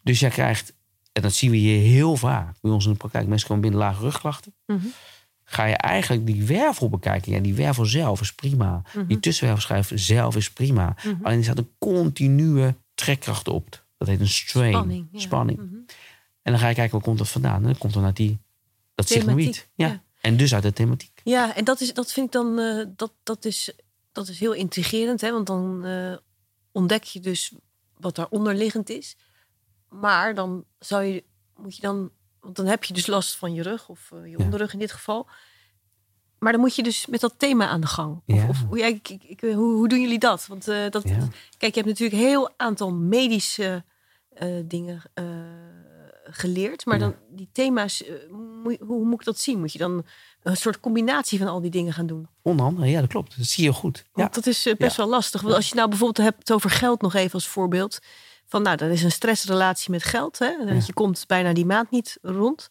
Dus 0.02 0.20
jij 0.20 0.30
krijgt, 0.30 0.74
en 1.12 1.22
dat 1.22 1.32
zien 1.32 1.50
we 1.50 1.56
hier 1.56 1.80
heel 1.80 2.16
vaak 2.16 2.56
bij 2.60 2.70
ons 2.70 2.84
in 2.84 2.92
de 2.92 2.98
praktijk, 2.98 3.26
mensen 3.26 3.48
komen 3.48 3.62
binnen 3.62 3.80
lage 3.80 4.00
rugklachten. 4.00 4.54
Mhm. 5.44 5.54
Ga 5.54 5.64
je 5.64 5.76
eigenlijk 5.76 6.26
die 6.26 6.44
wervel 6.44 6.88
bekijken. 6.88 7.32
Ja, 7.32 7.40
die 7.40 7.54
wervel 7.54 7.84
zelf 7.84 8.20
is 8.20 8.32
prima. 8.32 8.82
Mhm. 8.94 9.06
Die 9.06 9.20
tussenwervelschijf 9.20 9.90
zelf 9.94 10.36
is 10.36 10.50
prima. 10.50 10.96
Alleen 11.22 11.38
er 11.38 11.44
staat 11.44 11.58
een 11.58 11.70
continue 11.78 12.74
trekkracht 12.94 13.48
op. 13.48 13.84
Dat 13.98 14.08
heet 14.08 14.20
een 14.20 14.28
strain. 14.28 14.72
Spanning. 14.72 15.08
ja. 15.12 15.18
Spanning. 15.18 15.58
Mhm. 15.58 15.74
En 16.42 16.52
dan 16.52 16.58
ga 16.58 16.68
je 16.68 16.74
kijken, 16.74 16.92
waar 16.92 17.02
komt 17.02 17.18
dat 17.18 17.28
vandaan? 17.28 17.56
En 17.56 17.62
dan 17.62 17.78
komt 17.78 17.92
dan 17.92 18.04
uit 18.04 18.16
die, 18.16 18.38
dat 18.94 19.08
sigmoïd. 19.08 19.68
Ja. 19.74 19.86
ja. 19.86 20.02
En 20.20 20.36
dus 20.36 20.54
uit 20.54 20.62
de 20.62 20.72
thematiek. 20.72 21.20
Ja, 21.24 21.56
en 21.56 21.64
dat, 21.64 21.80
is, 21.80 21.94
dat 21.94 22.12
vind 22.12 22.26
ik 22.26 22.32
dan 22.32 22.58
eh, 22.58 22.84
dat, 22.96 23.12
dat, 23.22 23.44
is, 23.44 23.72
dat 24.12 24.28
is 24.28 24.38
heel 24.38 24.52
intrigerend. 24.52 25.20
Hè? 25.20 25.32
Want 25.32 25.46
dan 25.46 25.84
eh, 25.84 26.16
ontdek 26.72 27.04
je 27.04 27.20
dus 27.20 27.52
wat 27.96 28.16
daaronder 28.16 28.54
liggend 28.54 28.90
is. 28.90 29.16
Maar 29.88 30.34
dan 30.34 30.64
zou 30.78 31.04
je, 31.04 31.24
moet 31.56 31.76
je 31.76 31.82
dan, 31.82 32.10
want 32.44 32.56
dan 32.56 32.66
heb 32.66 32.84
je 32.84 32.94
dus 32.94 33.06
last 33.06 33.36
van 33.36 33.54
je 33.54 33.62
rug 33.62 33.88
of 33.88 34.10
eh, 34.12 34.30
je 34.30 34.38
onderrug 34.38 34.72
in 34.72 34.78
dit 34.78 34.92
geval. 34.92 35.26
Maar 36.38 36.52
dan 36.52 36.60
moet 36.60 36.74
je 36.76 36.82
dus 36.82 37.06
met 37.06 37.20
dat 37.20 37.34
thema 37.36 37.68
aan 37.68 37.80
de 37.80 37.86
gang. 37.86 38.16
Of, 38.26 38.36
Ja. 38.36 38.48
of 38.48 38.62
hoe, 38.68 38.78
ja, 38.78 38.86
ik, 38.86 39.08
ik, 39.08 39.22
ik- 39.24 39.40
hoe, 39.40 39.54
hoe 39.54 39.88
doen 39.88 40.00
jullie 40.00 40.18
dat? 40.18 40.46
Want 40.46 40.68
eh, 40.68 40.90
dat, 40.90 41.02
Ja. 41.08 41.18
kijk, 41.58 41.74
je 41.74 41.80
hebt 41.80 41.86
natuurlijk 41.86 42.12
een 42.22 42.28
heel 42.28 42.50
aantal 42.56 42.92
medische 42.92 43.84
eh, 44.28 44.48
dingen 44.64 45.02
eh, 45.14 45.24
geleerd. 46.24 46.86
Maar 46.86 46.98
dan 46.98 47.14
die 47.30 47.48
thema's, 47.52 48.02
eh, 48.04 48.14
hoe 48.80 49.04
moet 49.04 49.20
ik 49.20 49.24
dat 49.24 49.38
zien? 49.38 49.60
Moet 49.60 49.72
je 49.72 49.78
dan 49.78 50.04
een 50.42 50.56
soort 50.56 50.80
combinatie 50.80 51.38
van 51.38 51.48
al 51.48 51.60
die 51.60 51.70
dingen 51.70 51.92
gaan 51.92 52.06
doen? 52.06 52.28
Onder 52.42 52.66
andere, 52.66 52.86
ja, 52.86 53.00
dat 53.00 53.08
klopt. 53.08 53.36
Dat 53.36 53.46
zie 53.46 53.64
je 53.64 53.72
goed. 53.72 53.96
Ja. 53.98 54.04
Want 54.14 54.34
dat 54.34 54.46
is 54.46 54.66
eh, 54.66 54.74
best 54.76 54.96
wel 54.96 55.08
lastig. 55.08 55.40
Want 55.40 55.54
als 55.54 55.68
je 55.68 55.74
nou 55.74 55.88
bijvoorbeeld 55.88 56.26
hebt 56.26 56.52
over 56.52 56.70
geld 56.70 57.00
nog 57.02 57.14
even 57.14 57.32
als 57.32 57.46
voorbeeld. 57.48 57.98
Van 58.54 58.62
nou, 58.62 58.76
dat 58.76 58.90
is 58.90 59.02
een 59.02 59.10
stressrelatie 59.12 59.90
met 59.90 60.02
geld. 60.02 60.38
Hè? 60.38 60.46
Ja. 60.46 60.72
je 60.86 60.92
komt 60.92 61.24
bijna 61.26 61.52
die 61.52 61.64
maand 61.66 61.90
niet 61.90 62.18
rond. 62.22 62.70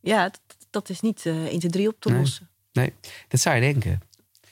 Ja, 0.00 0.22
dat, 0.22 0.40
dat 0.70 0.88
is 0.88 1.00
niet 1.00 1.26
eh 1.26 1.44
1, 1.46 1.58
2, 1.58 1.70
3 1.70 1.88
op 1.88 1.96
te 2.00 2.08
Nee. 2.10 2.18
lossen. 2.18 2.48
Nee, 2.72 2.92
dat 3.28 3.40
zou 3.40 3.54
je 3.54 3.60
denken. 3.60 4.00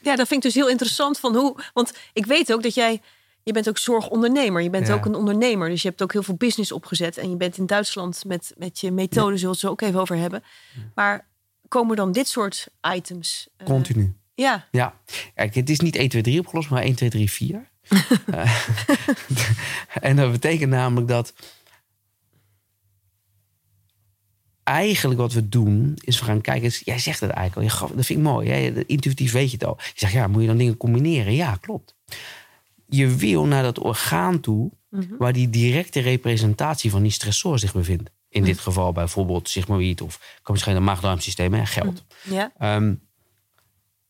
Ja, 0.03 0.17
dat 0.17 0.29
vind 0.29 0.45
ik 0.45 0.53
dus 0.53 0.55
heel 0.63 0.69
interessant 0.71 1.19
van 1.19 1.35
hoe. 1.37 1.57
Want 1.73 1.93
ik 2.13 2.27
weet 2.27 2.53
ook 2.53 2.63
dat 2.63 2.75
jij. 2.75 3.01
Je 3.43 3.53
bent 3.53 3.69
ook 3.69 3.79
zorgondernemer. 3.79 4.63
Je 4.63 4.71
bent 4.71 4.87
Ja. 4.87 4.95
ook 4.95 5.05
een 5.05 5.15
ondernemer. 5.15 5.69
Dus 5.69 5.83
je 5.83 5.89
hebt 5.89 6.03
ook 6.03 6.13
heel 6.13 6.23
veel 6.23 6.35
business 6.35 6.73
opgezet. 6.73 7.19
En 7.19 7.31
je 7.31 7.37
bent 7.37 7.57
in 7.59 7.67
Duitsland 7.67 8.25
met, 8.25 8.53
met 8.57 8.81
je 8.81 8.91
methode, 8.91 9.37
zullen 9.37 9.55
we 9.55 9.61
het 9.61 9.71
ook 9.71 9.81
even 9.81 10.01
over 10.01 10.17
hebben. 10.17 10.43
Maar 10.95 11.29
komen 11.69 11.97
dan 11.97 12.13
dit 12.13 12.29
soort 12.29 12.69
items? 12.95 13.49
eh, 13.57 13.67
Continu. 13.67 14.15
ja, 14.35 14.69
Ja, 14.71 14.95
kijk, 15.35 15.55
het 15.55 15.71
is 15.71 15.81
niet 15.81 15.97
1, 15.97 16.09
2, 16.09 16.23
3 16.23 16.39
opgelost, 16.41 16.71
maar 16.71 16.83
1, 16.83 16.95
2, 16.95 17.11
3, 17.11 17.31
4. 17.31 17.70
Eh, 18.33 18.57
en 20.01 20.17
dat 20.17 20.31
betekent 20.33 20.71
namelijk 20.71 21.09
dat 21.09 21.33
eigenlijk 24.63 25.21
wat 25.21 25.33
we 25.33 25.49
doen, 25.49 25.99
is 26.01 26.19
we 26.19 26.25
gaan 26.25 26.41
kijken. 26.41 26.71
Jij 26.85 26.99
zegt 26.99 27.21
het 27.21 27.31
eigenlijk 27.31 27.81
al, 27.81 27.89
dat 27.97 28.07
vind 28.07 28.19
ik 28.19 28.25
mooi. 28.25 28.49
Hè? 28.51 28.87
Intuïtief 28.87 29.33
weet 29.33 29.51
je 29.51 29.57
het 29.57 29.67
al. 29.67 29.77
Je 29.81 29.93
zegt, 29.95 30.13
ja, 30.13 30.27
moet 30.27 30.41
je 30.41 30.47
dan 30.49 30.57
dingen 30.57 30.77
combineren? 30.77 31.35
Ja, 31.35 31.57
klopt. 31.61 31.95
Je 32.87 33.17
wil 33.17 33.47
naar 33.47 33.63
dat 33.63 33.79
orgaan 33.79 34.41
toe 34.41 34.71
Mhm. 34.91 35.17
waar 35.19 35.33
die 35.33 35.51
directe 35.51 36.01
representatie 36.01 36.91
van 36.91 37.03
die 37.03 37.11
stressor 37.13 37.59
zich 37.59 37.73
bevindt. 37.73 38.11
In 38.29 38.45
dit 38.45 38.59
geval 38.59 38.93
bijvoorbeeld 38.93 39.49
sigmoïd 39.49 40.01
of 40.01 40.39
kan 40.43 40.55
misschien 40.55 40.77
een 40.77 40.85
maag-darmsysteem, 40.85 41.55
hè, 41.55 41.67
geld. 41.67 42.05
ja. 42.23 42.53
Ehm, 42.59 42.95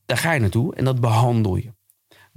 daar 0.07 0.17
ga 0.17 0.33
je 0.33 0.41
naartoe 0.41 0.75
en 0.75 0.85
dat 0.85 1.01
behandel 1.01 1.57
je. 1.57 1.73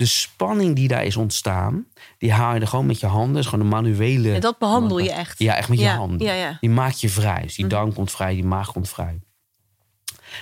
De 0.04 0.10
spanning 0.10 0.76
die 0.76 0.88
daar 0.88 1.04
is 1.06 1.18
ontstaan, 1.18 1.86
die 2.18 2.32
haal 2.32 2.54
je 2.54 2.60
er 2.60 2.68
gewoon 2.68 2.86
met 2.86 3.00
je 3.00 3.06
handen. 3.06 3.38
Is 3.42 3.46
gewoon 3.46 3.66
een 3.66 3.72
manuele. 3.72 4.34
En 4.34 4.42
dat 4.42 4.58
behandel 4.58 4.98
je 5.00 5.12
echt. 5.12 5.40
Ja, 5.40 5.56
echt 5.56 5.70
met 5.70 5.80
je 5.80 5.88
handen. 5.88 6.28
ja, 6.28 6.34
ja. 6.34 6.58
Die 6.60 6.70
maak 6.70 6.92
je 6.94 7.10
vrij. 7.10 7.42
Dus 7.42 7.56
die 7.56 7.68
darm 7.68 7.94
komt 7.94 8.12
vrij, 8.12 8.34
die 8.34 8.44
maag 8.44 8.72
komt 8.72 8.90
vrij. 8.90 9.20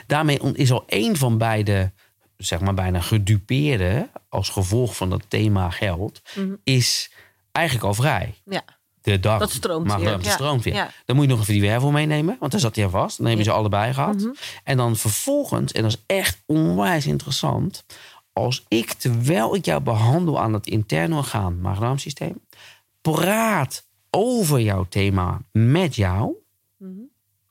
Daarmee 0.07 0.39
is 0.53 0.71
al 0.71 0.83
één 0.87 1.15
van 1.17 1.37
beide, 1.37 1.91
zeg 2.37 2.59
maar 2.59 2.73
bijna 2.73 2.99
gedupeerde, 3.01 4.09
als 4.29 4.49
gevolg 4.49 4.95
van 4.95 5.09
dat 5.09 5.23
thema 5.27 5.69
geld, 5.69 6.21
Mhm. 6.35 6.53
is 6.63 7.11
eigenlijk 7.51 7.85
al 7.87 7.93
vrij. 7.93 8.33
Ja. 8.45 8.61
De 9.01 9.19
darm, 9.19 9.39
Dat 9.39 9.51
stroomt 9.51 9.87
maag, 9.87 9.99
weer. 9.99 10.17
stroomt 10.21 10.63
weer. 10.63 10.93
Dan 11.05 11.15
moet 11.15 11.25
je 11.25 11.31
nog 11.31 11.41
even 11.41 11.53
die 11.53 11.61
wervel 11.61 11.91
meenemen, 11.91 12.35
want 12.39 12.51
daar 12.51 12.61
zat 12.61 12.75
hij 12.75 12.85
aan 12.85 12.91
vast. 12.91 13.17
Dan 13.17 13.25
heb 13.25 13.37
je 13.37 13.43
Ja. 13.43 13.49
ze 13.51 13.55
allebei 13.57 13.93
gehad. 13.93 14.15
Mhm. 14.15 14.29
En 14.63 14.77
dan 14.77 14.95
vervolgens, 14.95 15.71
en 15.71 15.81
dat 15.81 15.91
is 15.91 16.03
echt 16.05 16.41
onwijs 16.45 17.05
interessant, 17.05 17.83
als 18.33 18.65
ik 18.67 18.93
terwijl 18.93 19.55
ik 19.55 19.65
jou 19.65 19.81
behandel 19.81 20.39
aan 20.39 20.53
het 20.53 20.67
interne 20.67 21.15
orgaan, 21.15 21.61
maag-darmsysteem, 21.61 22.41
praat 23.01 23.87
over 24.09 24.59
jouw 24.59 24.85
thema 24.89 25.41
met 25.51 25.95
jou. 25.95 26.33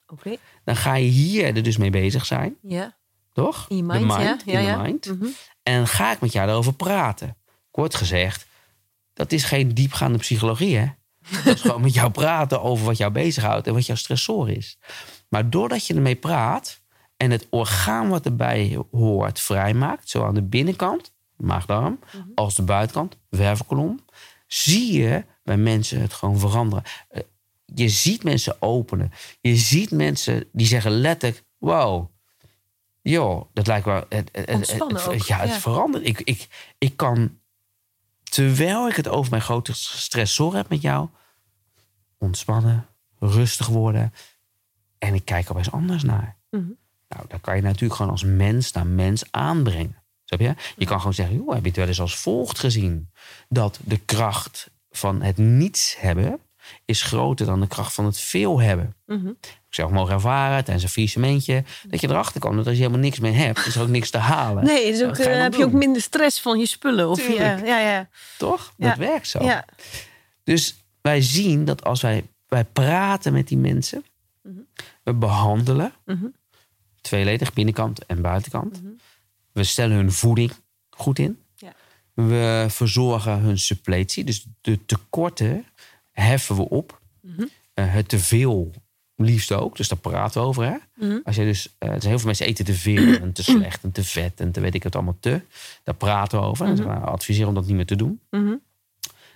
Oké. 0.06 0.36
dan 0.64 0.76
ga 0.76 0.94
je 0.94 1.08
hier 1.08 1.56
er 1.56 1.62
dus 1.62 1.76
mee 1.76 1.90
bezig 1.90 2.26
zijn, 2.26 2.56
Ja. 2.62 2.96
toch? 3.32 3.66
In 3.68 3.76
je 3.76 3.82
mind, 3.82 4.10
ja. 4.10 4.36
Ja, 4.44 4.58
in 4.58 4.64
ja. 4.64 4.82
mind. 4.82 5.06
Mhm. 5.06 5.26
En 5.62 5.86
ga 5.86 6.12
ik 6.12 6.20
met 6.20 6.32
jou 6.32 6.46
daarover 6.46 6.74
praten. 6.74 7.36
Kort 7.70 7.94
gezegd, 7.94 8.46
dat 9.14 9.32
is 9.32 9.44
geen 9.44 9.74
diepgaande 9.74 10.18
psychologie, 10.18 10.76
hè? 10.76 10.86
Dat 11.44 11.54
is 11.54 11.60
gewoon 11.60 11.80
met 11.80 11.94
jou 11.94 12.10
praten 12.10 12.62
over 12.62 12.84
wat 12.84 12.96
jou 12.96 13.12
bezighoudt 13.12 13.66
en 13.66 13.74
wat 13.74 13.86
jouw 13.86 13.96
stressor 13.96 14.50
is. 14.50 14.78
Maar 15.28 15.50
doordat 15.50 15.86
je 15.86 15.94
ermee 15.94 16.16
praat 16.16 16.79
en 17.20 17.30
het 17.30 17.46
orgaan 17.50 18.08
wat 18.08 18.24
erbij 18.24 18.84
hoort 18.90 19.40
vrijmaakt, 19.40 20.08
zowel 20.08 20.28
aan 20.28 20.34
de 20.34 20.42
binnenkant, 20.42 21.12
maagdarm, 21.36 21.98
als 22.34 22.54
de 22.54 22.62
buitenkant, 22.62 23.16
wervelkolom, 23.28 24.00
zie 24.46 24.92
je 24.92 25.24
bij 25.42 25.56
mensen 25.56 26.00
het 26.00 26.12
gewoon 26.12 26.38
veranderen. 26.38 26.84
Eh, 27.08 27.22
Je 27.64 27.88
ziet 27.88 28.24
mensen 28.24 28.62
openen. 28.62 29.12
Je 29.40 29.56
ziet 29.56 29.90
mensen 29.90 30.48
die 30.52 30.66
zeggen 30.66 30.90
letterlijk: 30.90 31.44
Wow, 31.58 32.10
joh, 33.02 33.44
dat 33.52 33.66
lijkt 33.66 33.84
wel. 33.84 34.04
Het, 34.08 34.30
ja, 35.26 35.38
het 35.38 35.48
ja. 35.48 35.58
verandert. 35.58 36.06
Ik, 36.06 36.20
ik, 36.20 36.48
ik 36.78 36.96
kan, 36.96 37.38
terwijl 38.22 38.88
ik 38.88 38.96
het 38.96 39.08
over 39.08 39.30
mijn 39.30 39.42
grote 39.42 39.72
stressor 39.74 40.54
heb 40.54 40.68
met 40.68 40.80
jou, 40.80 41.08
ontspannen, 42.18 42.86
rustig 43.18 43.66
worden. 43.66 44.12
En 44.98 45.14
ik 45.14 45.24
kijk 45.24 45.48
er 45.48 45.56
eens 45.56 45.72
anders 45.72 46.02
naar. 46.02 46.36
Mhm. 46.50 46.70
Nou, 47.14 47.26
daar 47.28 47.40
kan 47.40 47.56
je 47.56 47.62
natuurlijk 47.62 47.94
gewoon 47.94 48.10
als 48.10 48.24
mens 48.24 48.72
naar 48.72 48.86
mens 48.86 49.24
aanbrengen. 49.30 49.96
Snap 50.24 50.40
je? 50.40 50.54
Je 50.76 50.86
kan 50.86 50.98
gewoon 50.98 51.14
zeggen, 51.14 51.36
joh, 51.36 51.52
heb 51.52 51.62
je 51.62 51.68
het 51.68 51.76
wel 51.76 51.86
eens 51.86 52.00
als 52.00 52.16
volgt 52.16 52.58
gezien? 52.58 53.10
Dat 53.48 53.78
de 53.84 53.96
kracht 53.98 54.70
van 54.90 55.22
het 55.22 55.36
niets 55.36 55.96
hebben 55.98 56.40
is 56.84 57.02
groter 57.02 57.46
dan 57.46 57.60
de 57.60 57.66
kracht 57.66 57.94
van 57.94 58.04
het 58.04 58.20
veel 58.20 58.60
hebben. 58.60 58.94
Mhm. 59.06 59.28
Ik 59.28 59.76
zelf 59.76 59.90
mogen 59.90 60.14
ervaren 60.14 60.64
tijdens 60.64 60.84
een 60.84 60.90
faillissementje. 60.90 61.64
Dat 61.88 62.00
je 62.00 62.08
erachter 62.08 62.40
komt 62.40 62.56
dat 62.56 62.66
als 62.66 62.74
je 62.74 62.80
helemaal 62.80 63.02
niks 63.02 63.18
meer 63.18 63.34
hebt, 63.34 63.66
is 63.66 63.74
er 63.76 63.82
ook 63.82 63.88
niks 63.88 64.10
te 64.10 64.18
halen. 64.18 64.64
Nee, 64.64 64.90
dus 64.92 65.02
ook, 65.04 65.16
je 65.16 65.22
eh, 65.22 65.32
dan 65.32 65.42
heb 65.42 65.54
je 65.54 65.64
ook 65.64 65.72
minder 65.72 66.02
stress 66.02 66.40
van 66.40 66.58
je 66.58 66.66
spullen. 66.66 67.08
Of 67.08 67.20
je, 67.20 67.26
Tuurlijk. 67.26 67.66
ja, 67.66 67.80
ja, 67.80 68.08
Toch? 68.38 68.72
Ja. 68.76 68.88
Dat 68.88 68.98
werkt 68.98 69.28
zo. 69.28 69.42
ja. 69.44 69.64
Dus 70.44 70.84
wij 71.00 71.22
zien 71.22 71.64
dat 71.64 71.84
als 71.84 72.00
wij, 72.00 72.24
wij 72.48 72.64
praten 72.64 73.32
met 73.32 73.48
die 73.48 73.58
mensen, 73.58 74.04
we 75.02 75.14
behandelen, 75.14 75.92
Mhm. 76.04 76.26
Tweeledig, 77.00 77.52
binnenkant 77.52 78.06
en 78.06 78.22
buitenkant. 78.22 78.82
We 79.52 79.64
stellen 79.64 79.96
hun 79.96 80.12
voeding 80.12 80.52
goed 80.90 81.18
in. 81.18 81.38
Ja. 81.54 81.72
We 82.14 82.66
verzorgen 82.68 83.38
hun 83.38 83.58
suppletie, 83.58 84.24
dus 84.24 84.46
de 84.60 84.84
tekorten 84.84 85.64
heffen 86.10 86.56
we 86.56 86.68
op. 86.68 87.00
Mhm. 87.20 87.44
Eh, 87.74 87.92
het 87.92 88.08
teveel 88.08 88.70
liefst 89.16 89.52
ook, 89.52 89.76
dus 89.76 89.88
daar 89.88 89.98
praten 89.98 90.40
we 90.40 90.46
over. 90.46 90.64
Hè? 90.64 90.76
Mhm. 91.06 91.18
Als 91.24 91.36
je 91.36 91.44
dus, 91.44 91.64
er 91.78 91.88
zijn 91.88 92.00
heel 92.00 92.18
veel 92.18 92.26
mensen 92.26 92.46
eten 92.46 92.64
te 92.64 92.74
veel 92.74 93.14
en 93.20 93.32
te 93.32 93.42
slecht 93.52 93.82
en 93.82 93.92
te 93.92 94.04
vet 94.04 94.40
en 94.40 94.52
te 94.52 94.60
weet 94.60 94.74
ik 94.74 94.82
het 94.82 94.94
allemaal 94.94 95.16
te. 95.20 95.40
Daar 95.84 95.94
praten 95.94 96.40
we 96.40 96.46
over. 96.46 96.66
En 96.66 96.76
we 96.76 96.92
adviseren 96.92 97.48
om 97.48 97.54
dat 97.54 97.66
niet 97.66 97.76
meer 97.76 97.86
te 97.86 97.96
doen. 97.96 98.20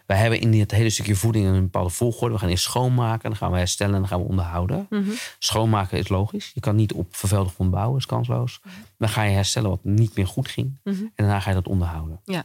Mhm. 0.06 0.12
Wij 0.12 0.16
hebben 0.18 0.40
in 0.40 0.50
dit 0.50 0.70
hele 0.70 0.90
stukje 0.90 1.16
voeding 1.16 1.46
een 1.46 1.62
bepaalde 1.62 1.90
volgorde. 1.90 2.34
We 2.34 2.40
gaan 2.40 2.48
eerst 2.48 2.64
schoonmaken, 2.64 3.28
dan 3.28 3.38
gaan 3.38 3.50
we 3.50 3.58
herstellen 3.58 3.94
en 3.94 4.00
dan 4.00 4.08
gaan 4.08 4.20
we 4.20 4.28
onderhouden. 4.28 4.86
Mhm. 4.90 5.10
Schoonmaken 5.38 5.98
is 5.98 6.08
logisch. 6.08 6.50
Je 6.54 6.60
kan 6.60 6.76
niet 6.76 6.92
op 6.92 7.16
vervuilde 7.16 7.50
grond 7.50 7.70
bouwen, 7.70 7.98
is 7.98 8.06
kansloos. 8.06 8.60
Dan 8.98 9.08
ga 9.08 9.22
je 9.22 9.34
herstellen 9.34 9.70
wat 9.70 9.84
niet 9.84 10.16
meer 10.16 10.26
goed 10.26 10.48
ging. 10.48 10.78
Mhm. 10.84 11.02
En 11.02 11.10
daarna 11.14 11.40
ga 11.40 11.48
je 11.48 11.54
dat 11.56 11.68
onderhouden. 11.68 12.20
Ja. 12.24 12.44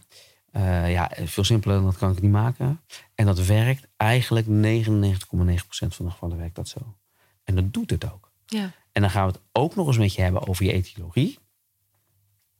Eh, 0.51 0.91
ja, 0.91 1.11
veel 1.23 1.43
simpeler 1.43 1.75
dan 1.75 1.85
dat 1.85 1.97
kan 1.97 2.09
ik 2.09 2.15
het 2.15 2.23
niet 2.23 2.33
maken. 2.33 2.81
En 3.15 3.25
dat 3.25 3.45
werkt 3.45 3.87
eigenlijk 3.97 4.47
99,9% 4.47 5.95
van 5.95 6.05
de 6.05 6.11
gevallen 6.11 6.37
werkt 6.37 6.55
dat 6.55 6.67
zo. 6.67 6.95
En 7.43 7.55
dat 7.55 7.73
doet 7.73 7.89
het 7.89 8.11
ook. 8.11 8.31
ja. 8.45 8.71
En 8.91 9.01
dan 9.01 9.13
gaan 9.13 9.27
we 9.27 9.31
het 9.31 9.41
ook 9.51 9.75
nog 9.75 9.87
eens 9.87 9.97
met 9.97 10.13
je 10.13 10.21
hebben 10.21 10.47
over 10.47 10.65
je 10.65 10.71
etiologie. 10.73 11.39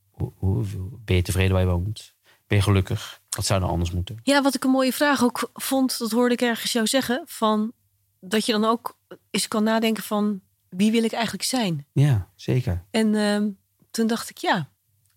Hoe, 0.10 0.32
hoe, 0.36 0.66
ben 1.06 1.16
je 1.16 1.22
tevreden 1.22 1.52
waar 1.52 1.62
je 1.62 1.68
woont? 1.68 2.14
Ben 2.48 2.58
je 2.58 2.64
gelukkig? 2.64 3.19
Wat 3.40 3.48
zou 3.48 3.62
er 3.64 3.68
anders 3.70 3.92
moeten? 3.92 4.20
Ja, 4.24 4.42
wat 4.42 4.56
ik 4.56 4.64
een 4.64 4.70
mooie 4.70 4.94
vraag 4.94 5.24
ook 5.24 5.50
vond, 5.54 5.98
dat 5.98 6.12
hoorde 6.12 6.34
ik 6.34 6.42
ergens 6.42 6.72
jou 6.72 6.88
zeggen. 6.88 7.24
Van, 7.26 7.72
dat 8.20 8.46
je 8.46 8.52
dan 8.52 8.66
ook 8.66 8.98
eens 9.32 9.48
kan 9.48 9.64
nadenken 9.64 10.04
van 10.04 10.42
wie 10.70 10.92
wil 10.92 11.04
ik 11.04 11.12
eigenlijk 11.12 11.44
zijn? 11.44 11.86
Ja, 11.94 12.30
zeker. 12.36 12.84
En 12.92 13.16
ehm, 13.16 13.50
toen 13.92 14.08
dacht 14.08 14.30
ik, 14.30 14.38
ja, 14.38 14.70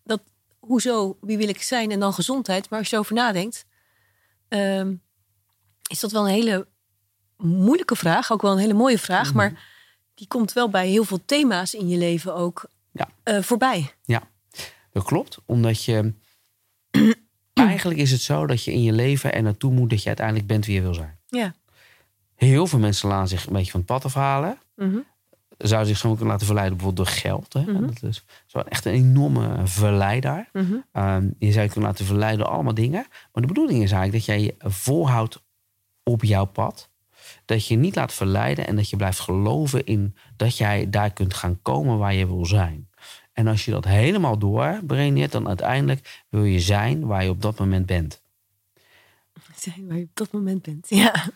dat, 0.04 0.22
hoezo, 0.58 1.18
wie 1.20 1.36
wil 1.36 1.48
ik 1.48 1.62
zijn? 1.62 1.90
En 1.90 2.00
dan 2.00 2.12
gezondheid. 2.14 2.70
Maar 2.70 2.78
als 2.78 2.88
je 2.88 2.94
erover 2.94 3.14
nadenkt, 3.14 3.64
ehm, 4.48 4.94
is 5.90 6.00
dat 6.00 6.12
wel 6.12 6.22
een 6.28 6.34
hele 6.34 6.68
moeilijke 7.36 7.96
vraag. 7.96 8.32
Ook 8.32 8.42
wel 8.42 8.52
een 8.52 8.58
hele 8.58 8.72
mooie 8.72 8.98
vraag. 8.98 9.28
Mhm. 9.28 9.36
Maar 9.36 9.68
die 10.14 10.26
komt 10.26 10.52
wel 10.52 10.68
bij 10.68 10.88
heel 10.88 11.04
veel 11.04 11.20
thema's 11.24 11.74
in 11.74 11.88
je 11.88 11.96
leven 11.98 12.34
ook 12.34 12.64
Ja. 12.92 13.08
eh, 13.22 13.42
voorbij. 13.42 13.94
Ja, 14.04 14.22
dat 14.92 15.04
klopt. 15.04 15.38
Omdat 15.46 15.84
je. 15.84 16.14
Eigenlijk 17.68 18.00
is 18.00 18.10
het 18.10 18.20
zo 18.20 18.46
dat 18.46 18.64
je 18.64 18.72
in 18.72 18.82
je 18.82 18.92
leven 18.92 19.34
er 19.34 19.42
naartoe 19.42 19.72
moet 19.72 19.90
dat 19.90 20.02
je 20.02 20.06
uiteindelijk 20.06 20.46
bent 20.46 20.66
wie 20.66 20.74
je 20.74 20.82
wil 20.82 20.94
zijn. 20.94 21.18
Ja. 21.26 21.54
Heel 22.34 22.66
veel 22.66 22.78
mensen 22.78 23.08
laten 23.08 23.28
zich 23.28 23.46
een 23.46 23.52
beetje 23.52 23.70
van 23.70 23.80
het 23.80 23.88
pad 23.88 24.04
afhalen. 24.04 24.58
Mhm. 24.76 24.98
Zouden 25.58 25.88
zich 25.88 25.98
zo 25.98 26.10
kunnen 26.10 26.28
laten 26.28 26.46
verleiden 26.46 26.76
bijvoorbeeld 26.76 27.06
door 27.06 27.16
geld. 27.16 27.52
Hè? 27.52 27.60
Mhm. 27.60 27.86
Dat 27.86 28.02
is, 28.02 28.24
echt 28.68 28.84
een 28.84 28.92
enorme 28.92 29.60
verleider. 29.64 30.48
Ehm, 30.92 31.28
je 31.38 31.52
zou 31.52 31.64
je 31.64 31.70
kunnen 31.70 31.90
laten 31.90 32.04
verleiden 32.04 32.38
door 32.38 32.54
allemaal 32.54 32.74
dingen. 32.74 33.06
Maar 33.32 33.42
de 33.42 33.48
bedoeling 33.48 33.82
is 33.82 33.92
eigenlijk 33.92 34.26
dat 34.26 34.36
jij 34.36 34.44
je 34.44 34.54
volhoudt 34.58 35.42
op 36.02 36.24
jouw 36.24 36.44
pad. 36.44 36.90
Dat 37.44 37.66
je 37.66 37.76
niet 37.76 37.96
laat 37.96 38.12
verleiden 38.12 38.66
en 38.66 38.76
dat 38.76 38.90
je 38.90 38.96
blijft 38.96 39.20
geloven 39.20 39.84
in 39.84 40.16
dat 40.36 40.56
jij 40.56 40.90
daar 40.90 41.12
kunt 41.12 41.34
gaan 41.34 41.62
komen 41.62 41.98
waar 41.98 42.14
je 42.14 42.26
wil 42.26 42.46
zijn. 42.46 42.88
En 43.42 43.48
als 43.48 43.64
je 43.64 43.70
dat 43.70 43.84
helemaal 43.84 44.38
doorbrengt, 44.38 45.32
dan 45.32 45.48
uiteindelijk 45.48 46.24
wil 46.28 46.44
je 46.44 46.60
zijn 46.60 47.06
waar 47.06 47.24
je 47.24 47.30
op 47.30 47.42
dat 47.42 47.58
moment 47.58 47.86
bent. 47.86 48.22
Zijn 49.56 49.86
waar 49.88 49.96
je 49.96 50.02
op 50.04 50.10
dat 50.14 50.32
moment 50.32 50.62
bent. 50.62 50.86
Ja. 50.88 51.30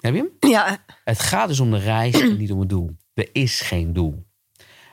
Heb 0.00 0.14
je 0.14 0.30
hem? 0.40 0.50
Ja. 0.50 0.84
Het 1.04 1.18
gaat 1.20 1.48
dus 1.48 1.60
om 1.60 1.70
de 1.70 1.78
reis 1.78 2.20
en 2.20 2.36
niet 2.36 2.52
om 2.52 2.60
het 2.60 2.68
doel. 2.68 2.96
Er 3.14 3.28
is 3.32 3.60
geen 3.60 3.92
doel. 3.92 4.26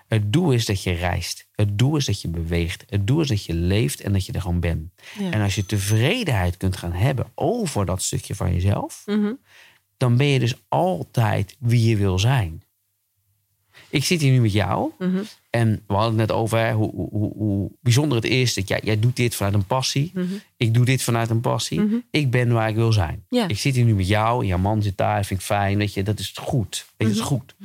Het 0.08 0.34
doel 0.34 0.52
is 0.52 0.66
dat 0.66 0.84
je 0.84 0.92
reist. 0.92 1.48
Het 1.52 1.78
doel 1.78 1.96
is 1.96 2.06
dat 2.06 2.22
je 2.22 2.28
beweegt. 2.28 2.84
Het 2.90 3.08
doel 3.08 3.22
is 3.22 3.28
dat 3.28 3.46
je 3.46 3.54
leeft 3.54 4.02
en 4.02 4.14
dat 4.14 4.26
je 4.26 4.32
er 4.32 4.42
gewoon 4.42 4.60
bent. 4.60 4.92
Ja. 5.20 5.32
En 5.32 5.42
als 5.42 5.56
je 5.56 5.66
tevredenheid 5.66 6.58
kunt 6.58 6.78
gaan 6.78 6.94
hebben 6.94 7.32
over 7.36 7.86
dat 7.86 8.02
stukje 8.02 8.36
van 8.36 8.54
jezelf, 8.54 9.04
Mhm. 9.06 9.34
dan 9.98 10.18
ben 10.18 10.28
je 10.28 10.40
dus 10.40 10.56
altijd 10.68 11.56
wie 11.60 11.90
je 11.90 11.98
wil 11.98 12.20
zijn. 12.20 12.64
Ik 13.90 14.04
zit 14.04 14.22
hier 14.22 14.32
nu 14.32 14.42
met 14.42 14.52
jou 14.54 14.92
Mhm. 15.00 15.22
en 15.50 15.84
we 15.88 15.94
hadden 15.94 16.20
het 16.20 16.28
net 16.28 16.38
over 16.38 16.58
hè, 16.60 16.74
hoe, 16.74 16.92
hoe, 16.92 17.34
hoe 17.34 17.72
bijzonder 17.82 18.16
het 18.18 18.26
is 18.26 18.54
dat 18.54 18.68
jij, 18.68 18.82
jij 18.84 19.00
doet 19.00 19.16
dit 19.16 19.36
vanuit 19.36 19.54
een 19.56 19.66
passie. 19.66 20.12
Mhm. 20.14 20.26
Ik 20.58 20.74
doe 20.74 20.86
dit 20.86 21.04
vanuit 21.04 21.30
een 21.30 21.42
passie. 21.42 21.80
Mhm. 21.82 21.96
Ik 22.12 22.32
ben 22.32 22.52
waar 22.54 22.70
ik 22.70 22.76
wil 22.76 22.92
zijn. 22.94 23.26
Ik 23.48 23.60
zit 23.60 23.76
hier 23.76 23.86
nu 23.86 23.96
met 23.96 24.08
jou. 24.08 24.46
Jouw 24.46 24.58
man 24.58 24.82
zit 24.82 24.98
daar. 24.98 25.26
Vind 25.26 25.40
ik 25.40 25.46
fijn. 25.46 25.78
Weet 25.78 25.94
je, 25.94 26.04
dat 26.04 26.20
is 26.20 26.34
goed. 26.36 26.86
Weet 26.98 27.08
je, 27.08 27.14
dat 27.14 27.24
is 27.24 27.30
goed. 27.30 27.56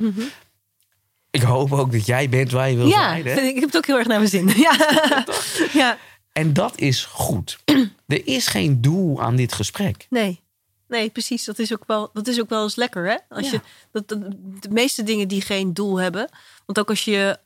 Ik 1.31 1.42
hoop 1.42 1.73
ook 1.73 1.92
dat 1.92 2.07
jij 2.07 2.29
bent 2.29 2.51
waar 2.51 2.71
je 2.71 2.77
wil 2.77 2.87
Ja, 2.87 3.09
zijn. 3.09 3.27
Hè? 3.27 3.40
ik 3.40 3.55
heb 3.55 3.64
het 3.64 3.77
ook 3.77 3.87
heel 3.87 3.99
erg 3.99 4.07
naar 4.07 4.19
mijn 4.19 4.31
zin. 4.31 4.49
Ja. 4.66 4.77
ja. 5.73 5.99
En 6.33 6.53
dat 6.53 6.79
is 6.81 7.05
goed. 7.05 7.59
er 8.07 8.27
is 8.27 8.47
geen 8.47 8.81
doel 8.81 9.23
aan 9.23 9.37
dit 9.37 9.53
gesprek. 9.53 10.07
Nee. 10.11 10.40
Nee, 10.88 11.11
precies. 11.11 11.44
Dat 11.44 11.59
is 11.59 11.72
ook 11.72 11.85
wel, 11.87 12.11
dat 12.12 12.27
is 12.27 12.40
ook 12.40 12.49
wel 12.49 12.62
eens 12.62 12.77
lekker, 12.77 13.07
hè? 13.11 13.16
Als 13.29 13.51
Ja. 13.51 13.53
je, 13.53 13.61
dat, 13.92 14.09
dat- 14.09 14.31
de 14.62 14.68
meeste 14.70 15.03
dingen 15.03 15.29
die 15.29 15.40
geen 15.40 15.75
doel 15.75 15.96
hebben. 16.01 16.29
Want 16.66 16.79
ook 16.79 16.88
als 16.88 17.05
je, 17.05 17.38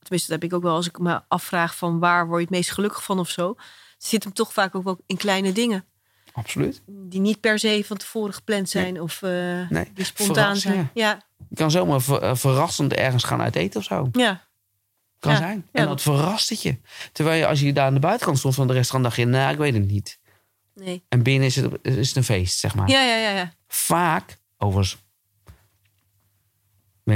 tenminste, 0.00 0.30
dat 0.32 0.40
heb 0.42 0.50
ik 0.50 0.56
ook 0.56 0.62
wel 0.62 0.74
als 0.74 0.86
ik 0.86 0.98
me 0.98 1.20
afvraag 1.28 1.76
van 1.76 1.98
waar 1.98 2.26
word 2.26 2.38
je 2.38 2.44
het 2.46 2.54
meest 2.54 2.70
gelukkig 2.70 3.04
van 3.04 3.18
of 3.18 3.28
zo. 3.28 3.54
Zit 3.98 4.24
hem 4.24 4.32
toch 4.32 4.52
vaak 4.52 4.74
ook 4.74 4.84
wel 4.84 4.98
in 5.06 5.16
kleine 5.16 5.52
dingen. 5.52 5.84
Absoluut. 6.32 6.82
Die 6.86 7.20
niet 7.20 7.40
per 7.40 7.58
se 7.58 7.82
van 7.86 7.96
tevoren 7.96 8.34
gepland 8.34 8.68
zijn 8.68 9.00
of 9.00 9.22
eh, 9.22 9.30
Nee, 9.68 9.90
die 9.94 10.04
spontaan 10.04 10.56
zijn. 10.56 10.90
Ja, 10.94 11.22
Je 11.48 11.56
kan 11.56 11.70
zomaar 11.70 12.00
ver- 12.02 12.22
eh, 12.22 12.34
verrassend 12.34 12.92
ergens 12.92 13.24
gaan 13.24 13.40
uit 13.40 13.56
eten 13.56 13.80
of 13.80 13.86
zo. 13.86 14.08
ja. 14.12 14.46
Kan 15.18 15.32
Ja. 15.32 15.38
zijn. 15.38 15.66
En 15.72 15.86
dat 15.86 16.02
verrast 16.02 16.48
het 16.48 16.62
je. 16.62 16.78
Terwijl 17.12 17.38
je 17.38 17.46
als 17.46 17.60
je 17.60 17.72
daar 17.72 17.86
aan 17.86 17.94
de 17.94 18.00
buitenkant 18.00 18.38
stond 18.38 18.54
van 18.54 18.66
de 18.66 18.72
restaurant, 18.72 19.04
dacht 19.04 19.16
je, 19.16 19.26
nou, 19.26 19.52
ik 19.52 19.58
weet 19.58 19.74
het 19.74 19.86
niet. 19.88 20.17
Nee. 20.78 21.02
En 21.08 21.22
binnen 21.22 21.46
is 21.46 21.56
het, 21.56 21.78
is 21.82 22.08
het 22.08 22.16
een 22.16 22.24
feest, 22.24 22.58
zeg 22.58 22.74
maar. 22.74 22.88
Ja, 22.90 23.02
ja, 23.02 23.16
ja, 23.16 23.30
ja. 23.30 23.52
Vaak, 23.68 24.38
overigens, 24.58 24.96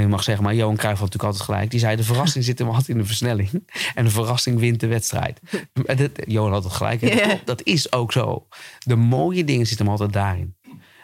ik 0.01 0.07
mag 0.07 0.23
zeggen, 0.23 0.43
maar 0.43 0.55
Johan 0.55 0.75
Cruijff 0.75 0.99
had 0.99 1.09
natuurlijk 1.09 1.33
altijd 1.33 1.43
gelijk. 1.43 1.71
Die 1.71 1.79
zei, 1.79 1.95
de 1.95 2.03
verrassing 2.03 2.43
zit 2.43 2.59
hem 2.59 2.67
altijd 2.67 2.89
in 2.89 2.97
de 2.97 3.05
versnelling. 3.05 3.49
En 3.95 4.03
de 4.03 4.09
verrassing 4.09 4.59
wint 4.59 4.79
de 4.79 4.87
wedstrijd. 4.87 5.39
En 5.85 5.97
dat, 5.97 6.11
Johan 6.25 6.51
had 6.51 6.63
het 6.63 6.73
gelijk. 6.73 7.45
Dat, 7.45 7.63
is 7.63 7.91
ook 7.91 8.11
zo. 8.11 8.47
De 8.79 8.95
mooie 8.95 9.43
dingen 9.43 9.65
zitten 9.65 9.85
hem 9.85 9.95
altijd 9.95 10.13
daarin. 10.13 10.55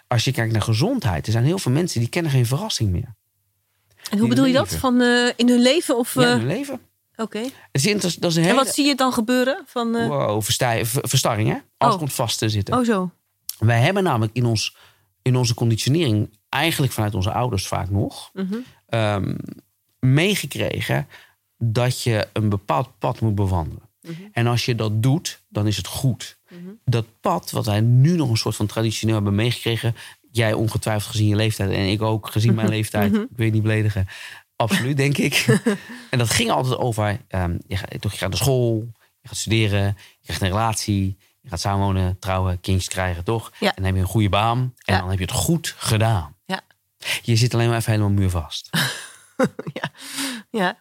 Als 0.08 0.24
je 0.24 0.32
kijkt 0.32 0.52
naar 0.52 0.62
gezondheid, 0.62 1.26
er 1.26 1.32
zijn 1.32 1.46
heel 1.46 1.60
veel 1.60 1.72
mensen 1.72 2.00
die 2.00 2.10
kennen 2.10 2.32
geen 2.32 2.46
verrassing 2.46 2.92
meer. 2.92 3.16
En 4.12 4.18
hoe 4.18 4.28
bedoel 4.28 4.46
je 4.46 4.54
dat? 4.54 4.76
Van 4.76 5.02
eh, 5.02 5.32
in 5.36 5.50
hun 5.50 5.62
leven? 5.62 5.98
Of, 5.98 6.14
Ja, 6.14 6.22
in 6.22 6.28
eh, 6.28 6.34
hun 6.34 6.48
leven. 6.48 6.80
Oké. 7.22 7.42
Dat 7.72 8.24
is 8.32 8.36
een 8.36 8.44
En 8.44 8.56
wat 8.56 8.74
zie 8.74 8.86
je 8.86 8.96
dan 8.96 9.14
gebeuren? 9.14 9.64
Van, 9.66 9.96
eh, 9.96 10.08
Wow, 10.08 10.42
verstarring, 11.04 11.50
hè? 11.50 11.58
Alles 11.78 11.94
Oh. 11.94 12.00
komt 12.00 12.14
vast 12.14 12.38
te 12.38 12.50
zitten. 12.50 12.78
Oh, 12.78 12.86
zo. 12.86 13.12
Wij 13.60 13.80
hebben 13.80 14.04
namelijk 14.04 14.36
in, 14.36 14.46
ons, 14.46 14.76
in 15.22 15.36
onze 15.36 15.54
conditionering, 15.54 16.30
eigenlijk 16.50 16.94
vanuit 16.94 17.16
onze 17.16 17.32
ouders 17.32 17.68
vaak 17.68 17.90
nog, 17.90 18.30
Mhm. 18.34 18.56
ehm, 18.86 19.36
meegekregen 20.00 21.08
dat 21.58 22.04
je 22.04 22.28
een 22.34 22.50
bepaald 22.50 22.90
pad 23.00 23.20
moet 23.20 23.36
bewandelen. 23.36 23.84
Mhm. 24.02 24.14
En 24.32 24.48
als 24.48 24.66
je 24.66 24.76
dat 24.76 25.04
doet, 25.04 25.42
dan 25.50 25.68
is 25.68 25.78
het 25.78 25.88
goed. 25.88 26.38
Dat 26.86 27.06
pad, 27.22 27.52
wat 27.52 27.66
wij 27.66 27.82
nu 27.82 28.16
nog 28.16 28.30
een 28.30 28.38
soort 28.38 28.56
van 28.56 28.66
traditioneel 28.66 29.16
hebben 29.16 29.36
meegekregen, 29.36 29.96
jij 30.32 30.54
ongetwijfeld 30.54 31.12
gezien 31.12 31.28
je 31.28 31.36
leeftijd 31.36 31.72
en 31.72 31.86
ik 31.86 32.02
ook 32.02 32.30
gezien 32.30 32.54
mijn 32.54 32.70
leeftijd. 32.78 33.12
Mhm. 33.12 33.22
Ik 33.22 33.28
weet 33.38 33.54
niet 33.54 33.62
beledigen. 33.62 34.08
Absoluut, 34.62 34.98
denk 34.98 35.18
ik. 35.18 35.46
en 36.12 36.18
dat 36.18 36.30
ging 36.30 36.50
altijd 36.50 36.78
over, 36.78 37.22
ehm, 37.28 37.58
je, 37.68 37.76
gaat, 37.78 38.04
je 38.04 38.10
gaat 38.10 38.30
naar 38.30 38.38
school, 38.38 38.88
je 39.22 39.28
gaat 39.28 39.38
studeren, 39.38 39.84
je 40.20 40.24
krijgt 40.24 40.42
een 40.42 40.48
relatie, 40.48 41.18
je 41.42 41.50
gaat 41.50 41.60
samenwonen, 41.60 42.20
trouwen, 42.20 42.60
kindjes 42.62 42.88
krijgen, 42.88 43.24
toch? 43.24 43.52
Ja. 43.60 43.68
En 43.68 43.76
dan 43.76 43.86
heb 43.86 43.96
je 43.96 44.02
een 44.02 44.08
goede 44.08 44.30
baan 44.30 44.60
en 44.60 44.94
Ja. 44.94 45.00
dan 45.00 45.10
heb 45.10 45.20
je 45.20 45.26
het 45.26 45.34
goed 45.34 45.76
gedaan. 45.78 46.36
Ja. 46.46 46.62
Je 47.22 47.36
zit 47.36 47.54
alleen 47.54 47.68
maar 47.68 47.78
even 47.78 47.92
helemaal 47.92 48.14
muurvast. 48.14 48.70
ja. 49.80 49.92
ja. 50.52 50.78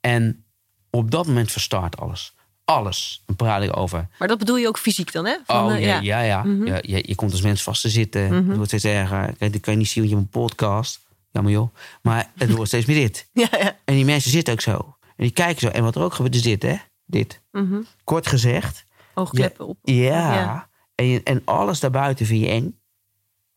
en 0.00 0.44
op 0.90 1.10
dat 1.10 1.26
moment 1.26 1.52
verstart 1.52 1.96
alles. 1.98 2.34
Alles. 2.64 3.22
Dan 3.26 3.36
praat 3.36 3.62
ik 3.62 3.76
over 3.76 4.08
Maar 4.18 4.28
dat 4.28 4.38
bedoel 4.38 4.56
je 4.56 4.68
ook 4.68 4.78
fysiek 4.78 5.12
dan, 5.12 5.26
hè? 5.26 5.36
Van, 5.46 5.64
oh 5.64 5.72
eh, 5.72 5.84
ja, 5.84 6.00
ja, 6.00 6.20
ja. 6.20 6.42
Mhm. 6.42 6.66
ja 6.66 6.78
je, 6.80 7.04
je 7.06 7.14
komt 7.14 7.32
als 7.32 7.42
mens 7.42 7.62
vast 7.62 7.82
te 7.82 7.88
zitten. 7.88 8.32
Het 8.32 8.46
wordt 8.46 8.66
steeds 8.66 8.84
erger. 8.84 9.34
Dat 9.38 9.60
kan 9.60 9.72
je 9.72 9.78
niet 9.78 9.88
zien, 9.88 10.02
want 10.02 10.14
je 10.14 10.20
hebt 10.20 10.34
een 10.34 10.40
podcast. 10.40 11.00
Jammer 11.32 11.52
joh. 11.52 11.74
Maar 12.02 12.30
het 12.36 12.50
wordt 12.50 12.68
steeds 12.68 12.86
meer 12.86 12.96
dit. 12.96 13.28
ja, 13.32 13.48
ja. 13.58 13.78
En 13.84 13.94
die 13.94 14.04
mensen 14.04 14.30
zitten 14.30 14.52
ook 14.52 14.60
zo. 14.60 14.96
En 15.00 15.24
die 15.24 15.30
kijken 15.30 15.60
zo. 15.60 15.68
En 15.68 15.82
wat 15.82 15.96
er 15.96 16.02
ook 16.02 16.14
gebeurt 16.14 16.34
is 16.34 16.42
dit, 16.42 16.62
hè? 16.62 16.76
Dit. 17.06 17.40
Mhm. 17.52 17.80
Kort 18.04 18.26
gezegd. 18.26 18.84
Oogkleppen 19.14 19.66
op. 19.66 19.78
Ja. 19.82 20.34
Ja. 20.34 20.68
En, 20.94 21.06
je- 21.06 21.22
en 21.22 21.42
alles 21.44 21.80
daarbuiten 21.80 22.26
vind 22.26 22.40
je 22.40 22.48
eng. 22.48 22.78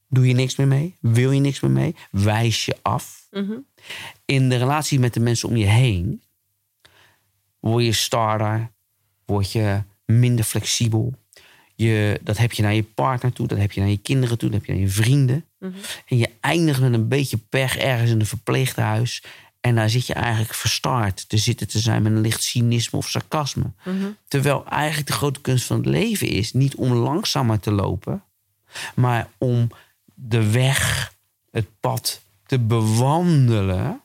Doe 0.09 0.27
je 0.27 0.33
niks 0.33 0.55
meer 0.55 0.67
mee? 0.67 0.95
Wil 1.01 1.31
je 1.31 1.39
niks 1.39 1.59
meer 1.59 1.71
mee? 1.71 1.95
Wijs 2.11 2.65
je 2.65 2.75
af? 2.81 3.27
Mhm. 3.31 3.53
In 4.25 4.49
de 4.49 4.55
relatie 4.55 4.99
met 4.99 5.13
de 5.13 5.19
mensen 5.19 5.49
om 5.49 5.55
je 5.55 5.65
heen... 5.65 6.21
word 7.59 7.83
je 7.83 7.91
starter. 7.91 8.71
Word 9.25 9.51
je 9.51 9.81
minder 10.05 10.45
flexibel. 10.45 11.13
Je, 11.75 12.19
dat 12.23 12.38
heb 12.38 12.51
je 12.51 12.61
naar 12.61 12.73
je 12.73 12.83
partner 12.83 13.33
toe. 13.33 13.47
Dat 13.47 13.57
heb 13.57 13.71
je 13.71 13.79
naar 13.79 13.89
je 13.89 13.97
kinderen 13.97 14.38
toe. 14.38 14.49
Dat 14.49 14.57
heb 14.57 14.67
je 14.67 14.73
naar 14.73 14.81
je 14.81 14.89
vrienden. 14.89 15.45
Mhm. 15.67 15.78
En 16.08 16.17
je 16.17 16.30
eindigt 16.39 16.80
met 16.82 16.93
een 16.93 17.08
beetje 17.08 17.38
pech 17.38 17.78
ergens 17.78 18.12
in 18.12 18.19
een 18.19 18.25
verpleeghuis. 18.25 19.23
En 19.62 19.75
daar 19.75 19.89
zit 19.89 20.08
je 20.08 20.13
eigenlijk 20.13 20.54
verstaard 20.54 21.30
te 21.30 21.38
zitten 21.38 21.67
te 21.67 21.80
zijn 21.80 22.01
met 22.04 22.12
een 22.12 22.21
licht 22.21 22.43
cynisme 22.43 22.97
of 22.97 23.10
sarcasme. 23.10 23.71
Mhm. 23.84 24.06
Terwijl 24.28 24.65
eigenlijk 24.67 25.08
de 25.08 25.13
grote 25.13 25.41
kunst 25.41 25.65
van 25.65 25.78
het 25.78 25.86
leven 25.86 26.28
is 26.28 26.54
niet 26.54 26.75
om 26.75 26.91
langzamer 26.93 27.60
te 27.60 27.71
lopen, 27.71 28.23
maar 28.95 29.28
om 29.38 29.69
de 30.13 30.51
weg, 30.51 31.13
het 31.51 31.67
pad 31.80 32.21
te 32.45 32.60
bewandelen 32.60 34.01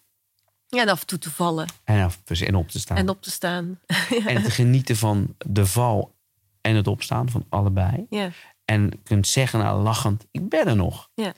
Ja, 0.69 0.83
en 0.83 0.89
af 0.89 1.01
en 1.01 1.07
toe 1.07 1.19
te 1.19 1.31
vallen 1.31 1.69
en, 1.85 2.05
af- 2.05 2.19
dus 2.25 2.41
en 2.41 2.55
op 2.55 2.69
te 2.69 2.79
staan. 2.79 2.97
en 2.97 3.09
op 3.09 3.23
te 3.23 3.31
staan. 3.31 3.79
En 4.27 4.43
te 4.43 4.51
genieten 4.51 4.97
van 4.97 5.35
de 5.47 5.67
val 5.67 6.15
en 6.61 6.75
het 6.77 6.87
opstaan 6.87 7.29
van 7.31 7.45
allebei. 7.49 8.07
ja. 8.11 8.31
En 8.65 8.91
kunt 9.05 9.27
zeggen, 9.27 9.59
nou 9.59 9.83
lachend, 9.83 10.27
ik 10.31 10.49
ben 10.49 10.67
er 10.67 10.77
nog. 10.77 11.11
Ja. 11.15 11.33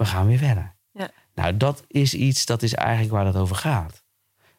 We 0.00 0.06
gaan 0.06 0.26
weer 0.26 0.38
verder. 0.38 0.74
Ja. 0.92 1.10
Nou, 1.34 1.56
dat 1.56 1.84
is 1.86 2.14
iets, 2.14 2.46
dat 2.46 2.62
is 2.62 2.74
eigenlijk 2.74 3.12
waar 3.12 3.26
het 3.26 3.36
over 3.36 3.56
gaat. 3.56 4.02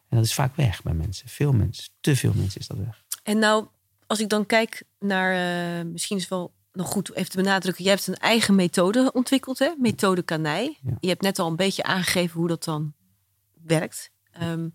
En 0.08 0.16
dat 0.16 0.24
is 0.24 0.34
vaak 0.34 0.56
weg 0.56 0.82
bij 0.82 0.92
mensen. 0.94 1.28
Veel 1.28 1.52
mensen, 1.52 1.92
te 2.00 2.16
veel 2.16 2.32
mensen 2.34 2.60
is 2.60 2.66
dat 2.66 2.76
weg. 2.76 3.04
En 3.22 3.38
nou, 3.38 3.66
als 4.06 4.20
ik 4.20 4.28
dan 4.28 4.46
kijk 4.46 4.82
naar, 4.98 5.32
eh, 5.32 5.84
misschien 5.84 6.16
is 6.16 6.22
het 6.22 6.30
wel 6.30 6.54
nog 6.72 6.88
goed 6.88 7.14
even 7.14 7.30
te 7.30 7.36
benadrukken. 7.36 7.84
Jij 7.84 7.92
hebt 7.92 8.06
een 8.06 8.14
eigen 8.14 8.54
methode 8.54 9.12
ontwikkeld, 9.12 9.58
hè? 9.58 9.72
Methode 9.78 10.22
Kanij. 10.22 10.78
Ja. 10.82 10.96
Je 11.00 11.08
hebt 11.08 11.22
net 11.22 11.38
al 11.38 11.46
een 11.46 11.56
beetje 11.56 11.82
aangegeven 11.82 12.38
hoe 12.38 12.48
dat 12.48 12.64
dan 12.64 12.94
werkt. 13.64 14.10
Ehm, 14.30 14.68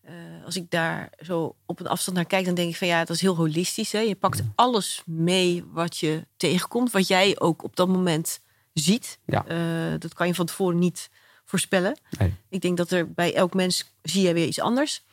eh, 0.00 0.14
als 0.44 0.56
ik 0.56 0.70
daar 0.70 1.10
zo 1.24 1.56
op 1.66 1.80
een 1.80 1.86
afstand 1.86 2.16
naar 2.16 2.26
kijk, 2.26 2.44
dan 2.44 2.54
denk 2.54 2.70
ik 2.70 2.76
van 2.76 2.88
ja, 2.88 2.98
dat 3.04 3.16
is 3.16 3.22
heel 3.22 3.36
holistisch. 3.36 3.92
Hè? 3.92 4.00
Je 4.00 4.16
pakt 4.16 4.42
alles 4.54 5.02
mee 5.06 5.64
wat 5.64 5.98
je 5.98 6.26
tegenkomt, 6.36 6.90
wat 6.90 7.08
jij 7.08 7.40
ook 7.40 7.62
op 7.62 7.76
dat 7.76 7.88
moment 7.88 8.40
ziet. 8.78 9.18
Ja. 9.24 9.46
Eh, 9.46 9.98
dat 9.98 10.14
kan 10.14 10.26
je 10.26 10.34
van 10.34 10.46
tevoren 10.46 10.78
niet 10.78 11.10
voorspellen. 11.44 11.98
Nee. 12.18 12.34
Ik 12.48 12.60
denk 12.60 12.76
dat 12.76 12.90
er 12.90 13.12
bij 13.12 13.34
elk 13.34 13.54
mens 13.54 13.92
zie 14.02 14.26
je 14.26 14.32
weer 14.32 14.46
iets 14.46 14.60
anders. 14.60 15.04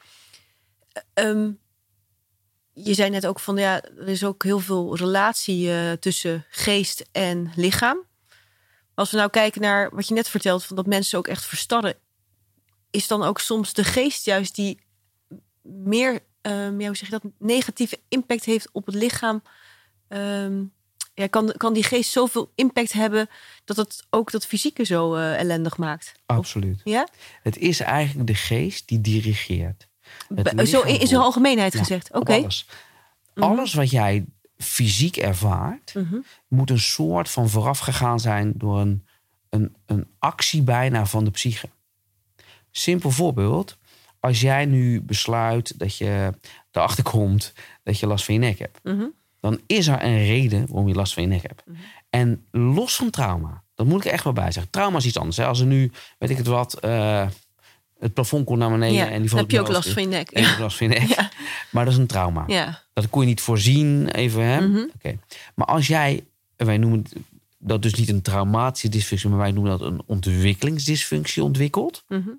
Ehm, 1.13 1.51
je 2.73 2.93
zei 2.93 3.10
net 3.10 3.28
ook 3.28 3.39
van 3.39 3.58
ja, 3.58 3.84
er 3.84 4.08
is 4.08 4.23
ook 4.23 4.43
heel 4.43 4.60
veel 4.60 4.95
relatie 4.95 5.71
eh, 5.71 5.91
tussen 5.91 6.45
geest 6.49 7.06
en 7.12 7.51
lichaam. 7.56 7.97
Als 8.93 9.12
we 9.12 9.17
nou 9.17 9.30
kijken 9.30 9.62
naar 9.62 9.89
wat 9.95 10.08
je 10.08 10.13
net 10.13 10.30
vertelt, 10.30 10.65
van 10.65 10.75
dat 10.75 10.86
mensen 10.86 11.17
ook 11.17 11.28
echt 11.28 11.45
verstarren, 11.45 11.95
is 12.91 13.08
dan 13.08 13.23
ook 13.23 13.39
soms 13.39 13.73
de 13.73 13.84
geest 13.84 14.25
juist 14.25 14.56
die 14.56 14.80
meer, 15.62 16.19
ehm, 16.41 16.80
ja, 16.80 16.88
hoe 16.88 16.95
zeg 16.95 17.10
je 17.10 17.19
dat, 17.19 17.32
negatieve 17.38 17.99
impact 18.08 18.45
heeft 18.45 18.69
op 18.71 18.86
het 18.86 18.95
lichaam. 18.95 19.43
Ehm, 20.08 20.63
ja, 21.15 21.28
kan, 21.28 21.54
kan 21.58 21.73
die 21.73 21.84
geest 21.84 22.12
zoveel 22.12 22.51
impact 22.56 22.91
hebben 22.93 23.30
dat 23.65 23.78
het 23.78 24.06
ook 24.10 24.32
dat 24.32 24.45
fysieke 24.45 24.84
zo 24.86 25.13
eh, 25.15 25.39
ellendig 25.39 25.78
maakt? 25.78 26.12
Absoluut. 26.25 26.82
Ja? 26.84 27.08
Het 27.43 27.58
is 27.58 27.80
eigenlijk 27.80 28.28
de 28.28 28.36
geest 28.36 28.88
die 28.88 29.01
dirigeert. 29.01 29.88
Be- 30.30 30.65
zo 30.67 30.82
in, 30.82 30.99
in 30.99 31.08
zijn 31.08 31.21
algemeenheid 31.21 31.73
Ja, 31.73 31.80
gezegd. 31.80 32.13
Oké. 32.13 32.34
Alles. 32.34 32.67
alles 33.34 33.73
wat 33.73 33.89
jij 33.91 34.25
fysiek 34.58 35.17
ervaart, 35.17 35.93
Mhm. 35.95 36.15
moet 36.47 36.69
een 36.69 36.80
soort 36.80 37.30
van 37.30 37.49
voorafgegaan 37.49 38.19
zijn 38.19 38.54
door 38.56 38.80
een, 38.80 39.06
een, 39.49 39.75
een 39.86 40.08
actie 40.19 40.62
bijna 40.62 41.06
van 41.06 41.23
de 41.23 41.32
psyche. 41.32 41.69
Simpel 42.71 43.12
voorbeeld. 43.12 43.78
Als 44.19 44.41
jij 44.41 44.65
nu 44.65 45.01
besluit 45.01 45.80
dat 45.80 45.97
je 45.97 46.34
erachter 46.71 47.04
komt 47.04 47.54
dat 47.84 47.99
je 47.99 48.08
last 48.08 48.25
van 48.25 48.34
je 48.34 48.39
nek 48.39 48.60
hebt, 48.60 48.80
Mhm. 48.84 49.06
Dan 49.46 49.60
is 49.66 49.88
er 49.88 50.04
een 50.04 50.26
reden 50.26 50.66
waarom 50.68 50.88
je 50.88 50.96
last 50.96 51.14
van 51.14 51.24
je 51.24 51.30
nek 51.30 51.42
hebt. 51.42 51.64
En 52.10 52.46
los 52.52 52.96
van 52.96 53.10
trauma, 53.10 53.64
dat 53.76 53.86
moet 53.86 54.00
ik 54.00 54.06
er 54.06 54.12
echt 54.12 54.24
wel 54.24 54.34
bij 54.34 54.52
zeggen. 54.52 54.72
Trauma 54.72 54.98
is 54.98 55.06
iets 55.06 55.18
anders. 55.18 55.38
Hè. 55.38 55.46
Als 55.46 55.60
er 55.60 55.66
nu, 55.66 55.92
weet 56.18 56.30
ik 56.30 56.38
het 56.38 56.48
wat, 56.48 56.80
eh, 56.80 57.28
het 58.00 58.14
plafond 58.14 58.46
komt 58.46 58.60
naar 58.60 58.70
beneden 58.70 58.96
Ja, 58.96 59.10
en 59.10 59.22
die 59.22 59.30
dan 59.30 59.40
heb 59.40 59.52
je 59.52 59.60
ook 59.60 59.68
last 59.68 59.90
van 59.90 60.02
je 60.02 60.08
nek. 60.08 60.32
En 60.32 60.44
hebt 60.44 60.60
last 60.60 60.78
van 60.78 60.90
je 60.90 61.00
nek. 61.00 61.08
Ja. 61.08 61.30
Maar 61.70 61.86
dat 61.86 61.94
is 61.94 62.00
een 62.00 62.08
trauma. 62.08 62.44
Ja. 62.48 62.84
Dat 62.94 63.10
kon 63.10 63.22
je 63.22 63.28
niet 63.28 63.42
voorzien, 63.42 64.10
even 64.10 64.44
hè. 64.44 64.68
Mhm. 64.68 64.86
Oké. 64.96 65.18
Maar 65.56 65.68
als 65.68 65.88
jij, 65.88 66.26
wij 66.56 66.78
noemen 66.78 67.04
dat 67.58 67.82
dus 67.82 67.94
niet 67.94 68.10
een 68.10 68.22
traumatische 68.22 68.90
dysfunctie, 68.90 69.30
maar 69.30 69.40
wij 69.40 69.52
noemen 69.52 69.72
dat 69.72 69.82
een 69.82 70.02
ontwikkelingsdysfunctie 70.06 71.44
ontwikkeld. 71.44 72.04
Mhm. 72.08 72.30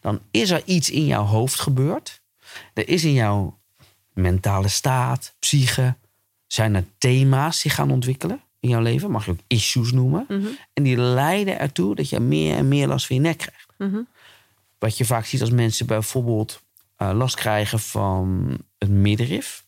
Dan 0.00 0.20
is 0.30 0.50
er 0.50 0.62
iets 0.64 0.90
in 0.90 1.06
jouw 1.06 1.24
hoofd 1.24 1.60
gebeurd. 1.60 2.22
Er 2.74 2.88
is 2.88 3.04
in 3.04 3.12
jouw 3.12 3.58
mentale 4.12 4.68
staat, 4.68 5.34
psyche, 5.38 5.96
zijn 6.54 6.74
er 6.74 6.84
thema's 6.98 7.62
die 7.62 7.70
gaan 7.70 7.90
ontwikkelen 7.90 8.40
in 8.60 8.68
jouw 8.68 8.80
leven. 8.80 9.10
Mag 9.10 9.24
je 9.24 9.30
ook 9.30 9.38
issues 9.46 9.92
noemen. 9.92 10.24
Mhm. 10.28 10.46
En 10.72 10.82
die 10.82 10.96
leiden 10.96 11.58
ertoe 11.58 11.94
dat 11.94 12.08
je 12.08 12.20
meer 12.20 12.56
en 12.56 12.68
meer 12.68 12.86
last 12.86 13.06
van 13.06 13.16
je 13.16 13.22
nek 13.22 13.38
krijgt. 13.38 13.66
Mhm. 13.78 14.02
Wat 14.78 14.98
je 14.98 15.04
vaak 15.04 15.24
ziet 15.24 15.40
als 15.40 15.50
mensen 15.50 15.86
bijvoorbeeld 15.86 16.62
eh, 16.96 17.10
last 17.14 17.36
krijgen 17.36 17.80
van 17.80 18.58
het 18.78 18.90
middenrif. 18.90 19.64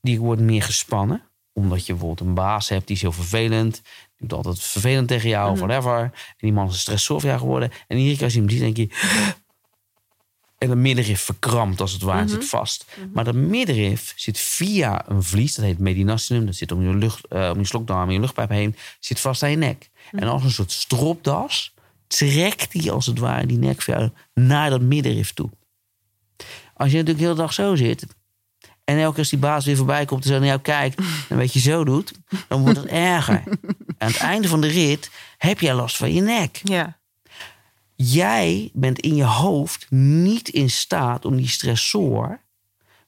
Die 0.00 0.20
wordt 0.20 0.40
meer 0.40 0.62
gespannen. 0.62 1.22
Omdat 1.52 1.86
je 1.86 1.92
bijvoorbeeld 1.92 2.28
een 2.28 2.34
baas 2.34 2.68
hebt 2.68 2.86
die 2.86 2.96
is 2.96 3.02
heel 3.02 3.12
vervelend. 3.12 3.74
Die 4.16 4.28
doet 4.28 4.32
altijd 4.32 4.58
vervelend 4.58 5.08
tegen 5.08 5.28
jou 5.28 5.50
of 5.50 5.58
whatever. 5.58 6.00
En 6.02 6.12
die 6.38 6.52
man 6.52 6.66
is 6.66 6.72
een 6.72 6.78
stressor 6.78 7.20
voor 7.20 7.28
jou 7.28 7.40
geworden. 7.40 7.70
En 7.88 7.96
iedere 7.96 8.14
keer 8.14 8.24
als 8.24 8.34
je 8.34 8.40
hem 8.40 8.50
ziet 8.50 8.60
denk 8.60 8.76
je... 8.76 8.88
En 10.62 10.70
het 10.70 10.78
middenrif 10.78 11.20
verkrampt 11.20 11.80
als 11.80 11.92
het 11.92 12.02
ware, 12.02 12.28
zit 12.28 12.48
vast. 12.48 12.84
Maar 13.12 13.24
dat 13.24 13.34
middenrif 13.34 14.12
zit 14.16 14.38
via 14.38 15.08
een 15.08 15.22
vlies, 15.22 15.54
dat 15.54 15.64
heet 15.64 15.78
mediastinum. 15.78 16.46
Dat 16.46 16.54
zit 16.54 16.72
om 16.72 16.82
je, 16.82 16.96
lucht, 16.96 17.26
eh, 17.26 17.50
om 17.52 17.58
je 17.58 17.66
slokdarm 17.66 18.08
en 18.08 18.14
je 18.14 18.20
luchtpijp 18.20 18.48
heen. 18.48 18.76
Zit 19.00 19.20
vast 19.20 19.42
aan 19.42 19.50
je 19.50 19.56
nek. 19.56 19.90
En 20.10 20.28
als 20.28 20.44
een 20.44 20.50
soort 20.50 20.72
stropdas 20.72 21.74
trekt 22.06 22.72
die 22.72 22.90
als 22.90 23.06
het 23.06 23.18
ware 23.18 23.46
die 23.46 23.58
nek 23.58 23.82
voor 23.82 23.94
jou 23.94 24.10
naar 24.34 24.70
dat 24.70 24.80
middenrif 24.80 25.32
toe. 25.32 25.50
Als 26.74 26.90
je 26.90 26.96
natuurlijk 26.96 27.18
de 27.18 27.24
hele 27.24 27.34
dag 27.34 27.52
zo 27.52 27.74
zit. 27.74 28.06
En 28.84 28.96
elke 28.96 29.10
keer 29.10 29.18
als 29.18 29.30
die 29.30 29.38
baas 29.38 29.64
weer 29.64 29.76
voorbij 29.76 30.04
komt 30.04 30.24
en 30.24 30.30
zo 30.30 30.38
naar 30.38 30.46
jou 30.46 30.60
kijkt. 30.60 30.98
En 31.00 31.06
een 31.28 31.36
beetje 31.36 31.60
zo 31.60 31.84
doet. 31.84 32.12
Dan 32.48 32.60
wordt 32.62 32.78
het 32.78 32.86
erger. 32.86 33.42
Aan 33.98 34.08
het 34.08 34.16
einde 34.16 34.48
van 34.48 34.60
de 34.60 34.68
rit 34.68 35.10
heb 35.38 35.60
jij 35.60 35.74
last 35.74 35.96
van 35.96 36.12
je 36.12 36.20
nek. 36.20 36.60
Ja. 36.64 37.00
Jij 37.96 38.70
bent 38.72 38.98
in 39.00 39.14
je 39.14 39.24
hoofd 39.24 39.86
niet 39.90 40.48
in 40.48 40.70
staat 40.70 41.24
om 41.24 41.36
die 41.36 41.48
stressor, 41.48 42.26
waar 42.28 42.40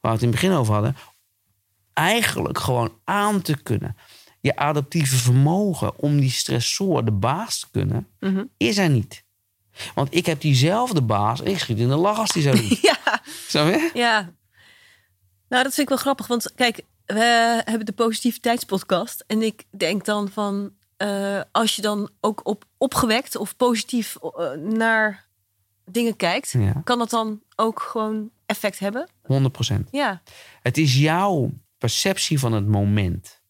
we 0.01 0.09
het 0.09 0.23
in 0.23 0.29
het 0.29 0.41
begin 0.41 0.53
over 0.57 0.73
hadden, 0.75 0.97
eigenlijk 1.93 2.59
gewoon 2.59 2.93
aan 3.05 3.43
te 3.43 3.63
kunnen. 3.63 3.97
Je 4.41 4.57
adaptieve 4.57 5.17
vermogen 5.17 5.99
om 5.99 6.21
die 6.21 6.31
stressor 6.31 7.05
de 7.05 7.13
baas 7.13 7.61
te 7.61 7.67
kunnen, 7.71 8.09
Mhm. 8.21 8.45
is 8.57 8.79
er 8.79 8.89
niet. 8.91 9.25
Want 9.95 10.15
ik 10.15 10.27
heb 10.27 10.41
diezelfde 10.41 11.03
baas 11.03 11.43
en 11.43 11.51
ik 11.51 11.59
schiet 11.59 11.79
in 11.79 11.89
de 11.89 11.97
lach 11.97 12.19
als 12.19 12.33
die 12.33 12.43
zo 12.43 12.51
doet. 12.53 12.81
Ja. 12.91 13.23
Snap 13.49 13.67
je? 13.67 13.91
Ja. 13.95 14.33
Nou, 15.49 15.63
dat 15.63 15.75
vind 15.75 15.79
ik 15.79 15.89
wel 15.89 15.99
grappig. 15.99 16.27
Want 16.27 16.53
kijk, 16.55 16.81
we 17.07 17.63
hebben 17.65 17.87
de 17.87 17.93
positiviteitspodcast. 17.93 19.25
En 19.27 19.43
ik 19.43 19.65
denk 19.71 20.05
dan 20.05 20.29
van... 20.29 20.73
eh, 21.05 21.41
als 21.53 21.77
je 21.77 21.83
dan 21.83 22.11
ook 22.21 22.41
op, 22.47 22.65
opgewekt 22.79 23.37
of 23.37 23.57
positief 23.57 24.17
eh, 24.17 24.51
naar 24.53 25.25
dingen 25.91 26.17
kijkt... 26.17 26.51
Ja, 26.59 26.81
kan 26.85 26.99
dat 26.99 27.11
dan 27.11 27.41
ook 27.57 27.81
gewoon 27.83 28.31
effect 28.47 28.79
hebben? 28.79 29.09
100 29.23 29.53
procent. 29.53 29.89
Ja. 29.91 30.23
Het 30.63 30.79
is 30.79 30.97
jouw 30.97 31.51
perceptie 31.79 32.39
van 32.39 32.53
het 32.53 32.67
moment. 32.67 33.41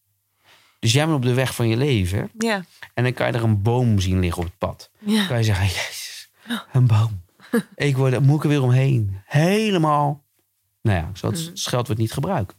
Dus 0.78 0.92
jij 0.92 1.04
bent 1.04 1.16
op 1.16 1.22
de 1.22 1.34
weg 1.34 1.54
van 1.54 1.68
je 1.68 1.76
leven. 1.76 2.30
Ja. 2.38 2.64
En 2.94 3.02
dan 3.04 3.12
kan 3.12 3.26
je 3.26 3.32
er 3.32 3.42
een 3.42 3.62
boom 3.62 4.00
zien 4.00 4.20
liggen 4.20 4.42
op 4.42 4.48
het 4.48 4.58
pad. 4.58 4.90
Dan 5.00 5.14
Ja. 5.14 5.26
kan 5.26 5.36
je 5.36 5.44
zeggen, 5.44 5.66
jezus, 5.80 6.30
een 6.72 6.86
boom. 6.86 7.22
ik 7.74 7.96
word, 7.96 8.20
moet 8.20 8.36
ik 8.36 8.42
er 8.42 8.48
weer 8.48 8.62
omheen. 8.62 9.20
Helemaal. 9.24 10.24
Nou 10.82 10.98
ja, 10.98 11.10
zo 11.14 11.26
het 11.26 11.50
scheldwoord 11.54 11.98
niet 11.98 12.12
gebruiken. 12.12 12.56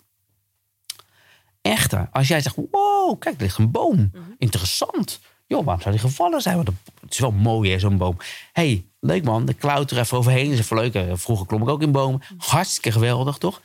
Echter, 1.71 2.07
als 2.11 2.27
jij 2.27 2.41
zegt, 2.41 2.55
wow, 2.71 3.19
kijk, 3.19 3.35
er 3.35 3.41
ligt 3.41 3.57
een 3.57 3.71
boom. 3.71 4.11
Interessant. 4.37 5.19
Joh, 5.47 5.63
waarom 5.65 5.81
zou 5.81 5.95
die 5.95 6.03
gevallen 6.09 6.41
zijn? 6.41 6.55
Want 6.55 6.67
het 7.01 7.13
is 7.13 7.19
wel 7.19 7.31
mooi, 7.31 7.71
hè, 7.71 7.79
zo'n 7.79 7.97
boom. 7.97 8.17
hey, 8.53 8.85
leuk 8.99 9.23
man, 9.23 9.45
de 9.45 9.53
klauter 9.53 9.99
even 9.99 10.17
overheen. 10.17 10.51
is 10.51 10.59
even 10.59 10.75
leuk. 10.77 10.93
Eh, 10.93 11.11
Vroeger 11.13 11.45
klom 11.45 11.61
ik 11.61 11.67
ook 11.69 11.81
in 11.81 11.91
bomen. 11.91 12.21
Hartstikke 12.37 12.91
geweldig, 12.91 13.37
toch? 13.37 13.61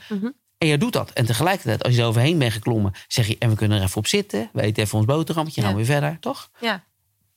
En 0.59 0.67
jij 0.67 0.79
doet 0.79 0.93
dat. 0.93 1.11
En 1.11 1.27
tegelijkertijd, 1.27 1.83
als 1.83 1.95
je 1.95 2.01
er 2.01 2.07
overheen 2.07 2.39
bent 2.39 2.53
geklommen, 2.53 2.93
zeg 3.09 3.27
je, 3.27 3.37
en 3.39 3.49
we 3.51 3.57
kunnen 3.57 3.79
er 3.79 3.85
even 3.85 3.97
op 3.97 4.07
zitten. 4.07 4.51
We 4.53 4.63
eten 4.63 4.83
even 4.83 4.99
ons 4.99 5.07
boterhammetje, 5.07 5.61
gaan 5.61 5.71
Ja. 5.71 5.77
we 5.77 5.85
weer 5.87 5.93
verder, 5.93 6.19
toch? 6.21 6.51
Ja. 6.61 6.85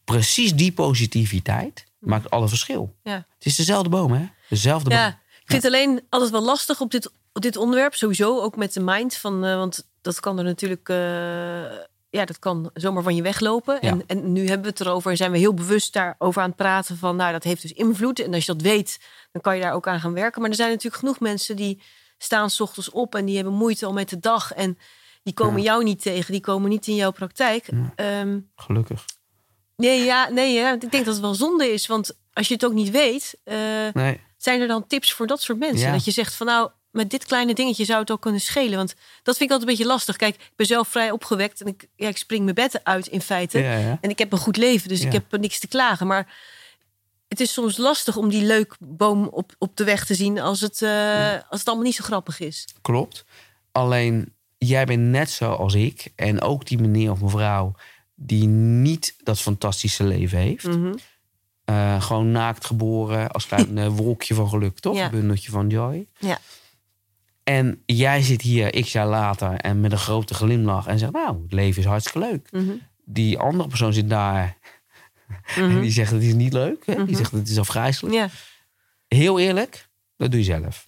Precies 0.04 0.54
die 0.56 0.72
positiviteit 0.72 1.86
maakt 2.00 2.30
alle 2.30 2.48
verschil. 2.48 2.96
Ja. 3.04 3.14
Het 3.14 3.46
is 3.46 3.56
dezelfde 3.56 3.90
boom, 3.90 4.12
hè? 4.12 4.26
Dezelfde 4.50 4.90
Ja, 4.90 5.04
boom. 5.10 5.18
ik 5.44 5.44
vind 5.52 5.64
het 5.64 5.74
alleen 5.74 6.02
altijd 6.10 6.32
wel 6.32 6.44
lastig 6.44 6.80
op 6.82 6.92
dit, 6.92 7.12
dit 7.42 7.58
onderwerp. 7.58 7.94
Sowieso 7.96 8.40
ook 8.42 8.56
met 8.56 8.74
de 8.74 8.80
mind. 8.80 9.16
Van, 9.16 9.46
eh, 9.46 9.56
want 9.56 9.88
dat 10.02 10.20
kan 10.20 10.38
er 10.38 10.44
natuurlijk... 10.44 10.90
eh, 10.90 10.98
ja, 12.10 12.26
dat 12.26 12.40
kan 12.40 12.70
zomaar 12.74 13.04
van 13.04 13.16
je 13.16 13.22
weglopen. 13.22 13.78
Ja. 13.82 13.90
En, 13.90 14.04
en 14.08 14.32
nu 14.32 14.42
hebben 14.48 14.62
we 14.62 14.68
het 14.70 14.80
erover 14.80 15.12
en 15.12 15.18
zijn 15.18 15.32
we 15.32 15.38
heel 15.38 15.54
bewust 15.54 15.94
daarover 15.94 16.42
aan 16.42 16.48
het 16.48 16.58
praten. 16.58 16.98
Van, 16.98 17.16
nou, 17.16 17.32
dat 17.32 17.44
heeft 17.44 17.62
dus 17.62 17.74
invloed. 17.74 18.20
En 18.20 18.34
als 18.34 18.46
je 18.46 18.54
dat 18.54 18.62
weet, 18.62 19.00
dan 19.32 19.42
kan 19.42 19.56
je 19.56 19.62
daar 19.62 19.74
ook 19.74 19.88
aan 19.88 20.00
gaan 20.00 20.14
werken. 20.14 20.42
Maar 20.42 20.50
er 20.50 20.56
zijn 20.56 20.70
natuurlijk 20.70 20.96
genoeg 20.96 21.20
mensen 21.20 21.56
die 21.56 21.82
staan 22.18 22.50
s 22.50 22.60
ochtends 22.60 22.90
op... 22.90 23.16
en 23.16 23.26
die 23.26 23.36
hebben 23.36 23.54
moeite 23.54 23.86
al 23.86 23.94
met 23.94 24.10
de 24.10 24.20
dag. 24.20 24.52
En 24.54 24.78
die 25.24 25.34
komen 25.34 25.58
Ja. 25.62 25.64
jou 25.64 25.84
niet 25.84 26.02
tegen. 26.02 26.32
Die 26.32 26.42
komen 26.42 26.70
niet 26.70 26.88
in 26.88 26.96
jouw 26.96 27.12
praktijk. 27.12 27.68
Ehm, 27.96 28.40
Gelukkig. 28.56 29.06
nee, 29.76 30.04
ja, 30.04 30.30
nee 30.30 30.54
ja, 30.54 30.74
ik 30.74 30.92
denk 30.92 31.06
dat 31.06 31.14
het 31.14 31.20
wel 31.24 31.34
zonde 31.34 31.74
is. 31.74 31.88
Want 31.88 32.18
als 32.34 32.48
je 32.48 32.54
het 32.54 32.66
ook 32.66 32.74
niet 32.74 32.92
weet... 32.92 33.40
eh, 33.44 33.56
Nee. 33.94 34.22
zijn 34.38 34.62
er 34.62 34.68
dan 34.68 34.88
tips 34.88 35.14
voor 35.14 35.28
dat 35.28 35.42
soort 35.42 35.60
mensen? 35.60 35.92
Dat 35.92 36.06
je 36.06 36.12
zegt 36.12 36.34
van 36.34 36.46
nou, 36.48 36.70
met 36.94 37.10
dit 37.10 37.26
kleine 37.26 37.54
dingetje 37.54 37.86
zou 37.86 38.00
het 38.00 38.12
ook 38.12 38.22
kunnen 38.22 38.42
schelen. 38.42 38.78
Want 38.78 38.96
dat 39.24 39.38
vind 39.38 39.50
ik 39.50 39.56
altijd 39.56 39.62
een 39.62 39.76
beetje 39.76 39.92
lastig. 39.92 40.16
Kijk, 40.16 40.36
ik 40.36 40.52
ben 40.56 40.66
zelf 40.66 40.88
vrij 40.88 41.12
opgewekt 41.12 41.62
en 41.62 41.68
ik, 41.68 41.88
ja, 41.96 42.08
ik 42.08 42.18
spring 42.18 42.44
mijn 42.44 42.56
bed 42.56 42.84
uit 42.84 43.08
in 43.08 43.22
feite. 43.22 43.60
Ja, 43.60 43.78
ja. 43.78 43.98
En 44.02 44.10
ik 44.10 44.20
heb 44.20 44.32
een 44.32 44.38
goed 44.38 44.58
leven, 44.58 44.90
dus 44.90 45.02
ik 45.02 45.12
heb 45.12 45.38
niks 45.38 45.60
te 45.60 45.68
klagen. 45.68 46.08
Maar 46.08 46.34
het 47.28 47.40
is 47.40 47.54
soms 47.54 47.78
lastig 47.78 48.18
om 48.18 48.30
die 48.30 48.44
leuk 48.44 48.76
boom 48.80 49.28
op, 49.28 49.56
op 49.58 49.78
de 49.78 49.84
weg 49.84 50.06
te 50.06 50.16
zien 50.16 50.40
als 50.40 50.62
het, 50.62 50.82
eh, 50.82 51.32
als 51.50 51.60
het 51.60 51.68
allemaal 51.68 51.86
niet 51.86 51.96
zo 51.96 52.04
grappig 52.04 52.40
is. 52.40 52.68
Klopt. 52.82 53.26
Alleen, 53.72 54.34
jij 54.58 54.86
bent 54.86 55.02
net 55.02 55.30
zo 55.30 55.52
als 55.52 55.74
ik. 55.74 56.12
En 56.16 56.42
ook 56.42 56.66
die 56.66 56.78
meneer 56.78 57.12
of 57.12 57.22
mevrouw 57.22 57.76
die 58.16 58.48
niet 58.48 59.16
dat 59.24 59.40
fantastische 59.40 60.04
leven 60.04 60.38
heeft. 60.38 60.68
Mhm. 60.68 60.94
Eh, 61.66 62.02
gewoon 62.02 62.32
naakt 62.32 62.66
geboren 62.66 63.32
als 63.32 63.48
klein 63.48 63.78
eh, 63.78 63.88
wolkje 63.88 64.34
van 64.34 64.50
geluk, 64.50 64.80
toch? 64.80 64.98
Een 64.98 65.10
bundeltje 65.12 65.52
van 65.52 65.70
joy. 65.70 66.08
Ja. 66.20 66.40
En 67.44 67.82
jij 67.86 68.22
zit 68.22 68.42
hier 68.42 68.82
x 68.82 68.92
jaar 68.92 69.08
later 69.08 69.54
en 69.56 69.80
met 69.82 69.92
een 69.92 69.98
grote 69.98 70.34
glimlach 70.34 70.88
en 70.88 71.00
zegt, 71.00 71.12
nou, 71.12 71.42
het 71.44 71.52
leven 71.54 71.82
is 71.82 71.88
hartstikke 71.88 72.20
leuk. 72.20 72.52
Mhm. 72.52 72.72
Die 73.06 73.40
andere 73.40 73.70
persoon 73.70 73.94
zit 73.94 74.10
daar 74.10 74.58
en 75.56 75.82
die 75.82 75.92
zegt, 75.92 76.12
het 76.12 76.24
is 76.24 76.34
niet 76.34 76.54
leuk. 76.54 76.86
Hè? 76.86 77.06
Die 77.06 77.16
zegt, 77.16 77.32
het 77.32 77.50
is 77.50 77.58
afgrijzelijk. 77.60 78.16
Ja, 78.16 78.30
Heel 79.08 79.40
eerlijk, 79.40 79.88
dat 80.18 80.32
doe 80.32 80.40
je 80.40 80.46
zelf. 80.46 80.88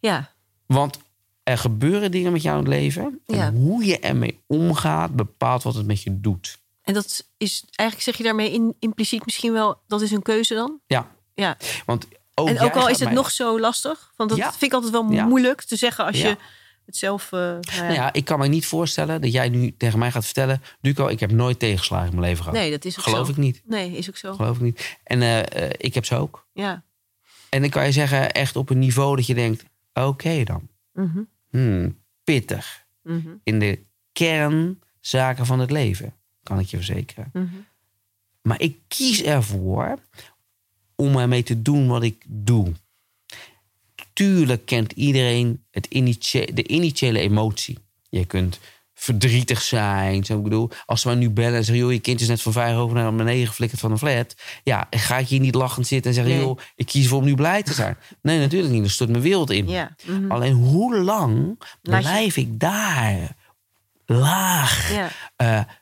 ja, 0.00 0.32
Want 0.66 0.98
er 1.42 1.58
gebeuren 1.58 2.10
dingen 2.10 2.32
met 2.32 2.42
jou 2.42 2.58
in 2.58 2.64
het 2.64 2.72
leven. 2.74 3.20
En 3.26 3.36
Ja. 3.36 3.52
hoe 3.52 3.84
je 3.84 3.98
ermee 3.98 4.40
omgaat, 4.46 5.16
bepaalt 5.16 5.62
wat 5.62 5.74
het 5.74 5.86
met 5.86 6.02
je 6.02 6.20
doet. 6.20 6.58
en 6.82 6.94
dat 6.94 7.28
is 7.36 7.64
eigenlijk 7.74 8.08
zeg 8.08 8.16
je 8.16 8.22
daarmee 8.24 8.52
in, 8.52 8.74
impliciet 8.78 9.24
misschien 9.24 9.52
wel, 9.52 9.80
dat 9.86 10.00
is 10.02 10.10
een 10.10 10.22
keuze 10.22 10.54
dan? 10.54 10.80
Ja, 10.86 11.10
Ja. 11.34 11.56
want 11.86 12.08
ook 12.38 12.48
en 12.48 12.60
ook 12.60 12.74
al 12.76 12.88
is 12.88 12.98
het 12.98 13.04
mij- 13.04 13.12
nog 13.16 13.30
zo 13.30 13.60
lastig, 13.60 14.12
want 14.16 14.30
dat 14.30 14.38
Ja. 14.38 14.50
vind 14.50 14.62
ik 14.62 14.72
altijd 14.72 14.92
wel 14.92 15.10
Ja. 15.12 15.24
moeilijk 15.26 15.62
te 15.62 15.76
zeggen 15.76 16.04
als 16.04 16.20
Ja. 16.20 16.28
je 16.28 16.36
het 16.86 16.96
zelf. 16.96 17.32
eh, 17.32 17.38
nou 17.40 17.60
ja. 17.60 17.82
Nou 17.82 17.92
ja, 17.94 18.12
ik 18.12 18.24
kan 18.24 18.38
me 18.38 18.46
niet 18.48 18.66
voorstellen 18.66 19.20
dat 19.20 19.32
jij 19.32 19.48
nu 19.48 19.74
tegen 19.76 19.98
mij 19.98 20.10
gaat 20.10 20.24
vertellen... 20.24 20.62
Duco, 20.80 21.06
ik 21.06 21.20
heb 21.20 21.30
nooit 21.30 21.58
tegenslagen 21.58 22.08
in 22.08 22.14
mijn 22.14 22.26
leven 22.28 22.44
gehad. 22.44 22.58
Nee, 22.58 22.70
dat 22.70 22.84
is 22.84 22.98
ook 22.98 23.04
Geloof 23.04 23.26
zo. 23.26 23.32
ik 23.32 23.38
niet. 23.38 23.62
Nee, 23.64 23.92
is 23.96 24.08
ook 24.08 24.16
zo. 24.16 24.34
Geloof 24.34 24.56
ik 24.56 24.62
niet. 24.62 24.98
En 25.04 25.22
eh, 25.22 25.38
eh, 25.64 25.70
ik 25.76 25.94
heb 25.94 26.04
ze 26.04 26.16
ook. 26.16 26.46
Ja. 26.52 26.82
En 27.48 27.60
dan 27.60 27.70
kan 27.70 27.84
je 27.84 27.92
zeggen, 27.92 28.32
echt 28.32 28.56
op 28.56 28.70
een 28.70 28.78
niveau 28.78 29.16
dat 29.16 29.26
je 29.26 29.34
denkt... 29.34 29.64
Oké 29.92 30.44
dan. 30.44 30.68
Mhm, 30.92 31.20
Hmm, 31.50 31.98
pittig. 32.24 32.84
mhm, 33.02 33.28
In 33.42 33.58
de 33.58 33.84
kernzaken 34.12 35.46
van 35.46 35.58
het 35.60 35.70
leven, 35.70 36.14
kan 36.42 36.58
ik 36.58 36.66
je 36.66 36.76
verzekeren. 36.76 37.30
mhm. 37.32 37.46
Maar 38.42 38.60
ik 38.60 38.78
kies 38.88 39.22
ervoor 39.22 39.98
om 41.02 41.16
ermee 41.18 41.42
te 41.42 41.62
doen 41.62 41.86
wat 41.88 42.02
ik 42.02 42.24
doe. 42.26 42.72
Tuurlijk 44.12 44.66
kent 44.66 44.92
iedereen 44.92 45.64
het 45.70 45.86
initie- 45.86 46.52
de 46.54 46.66
initiële 46.68 47.18
emotie. 47.18 47.78
Je 48.08 48.24
kunt 48.24 48.58
verdrietig 48.94 49.62
zijn. 49.62 50.24
Zo, 50.24 50.36
ik 50.36 50.42
bedoel, 50.42 50.70
als 50.86 51.04
we 51.04 51.14
nu 51.14 51.30
bellen 51.30 51.54
en 51.56 51.64
zeggen... 51.64 51.84
joh, 51.84 51.92
je 51.92 51.98
kind 51.98 52.20
is 52.20 52.28
net 52.28 52.42
van 52.42 52.52
vijf 52.52 52.76
over 52.76 52.96
naar 52.96 53.14
beneden 53.14 53.46
geflikkerd 53.46 53.80
van 53.80 53.90
een 53.90 53.98
flat. 53.98 54.34
Ja, 54.64 54.86
ga 54.90 55.18
ik 55.18 55.28
hier 55.28 55.40
niet 55.40 55.54
lachend 55.54 55.86
zitten 55.86 56.10
en 56.10 56.16
zeggen... 56.16 56.34
Nee. 56.34 56.42
joh, 56.44 56.58
ik 56.76 56.86
kies 56.86 57.02
ervoor 57.02 57.18
om 57.18 57.24
nu 57.24 57.34
blij 57.34 57.62
te 57.62 57.72
zijn. 57.74 57.96
Nee, 58.22 58.38
natuurlijk 58.38 58.72
niet. 58.72 58.82
Dat 58.82 58.90
stort 58.90 59.10
mijn 59.10 59.22
wereld 59.22 59.50
in. 59.50 59.68
Ja. 59.68 59.94
mhm. 60.06 60.30
Alleen 60.30 60.52
hoe 60.52 60.96
lang 60.96 61.56
je- 61.82 61.90
blijf 61.90 62.36
ik 62.36 62.60
daar? 62.60 63.36
Laag. 64.06 64.92
ja. 64.92 65.10
Eh, 65.36 65.72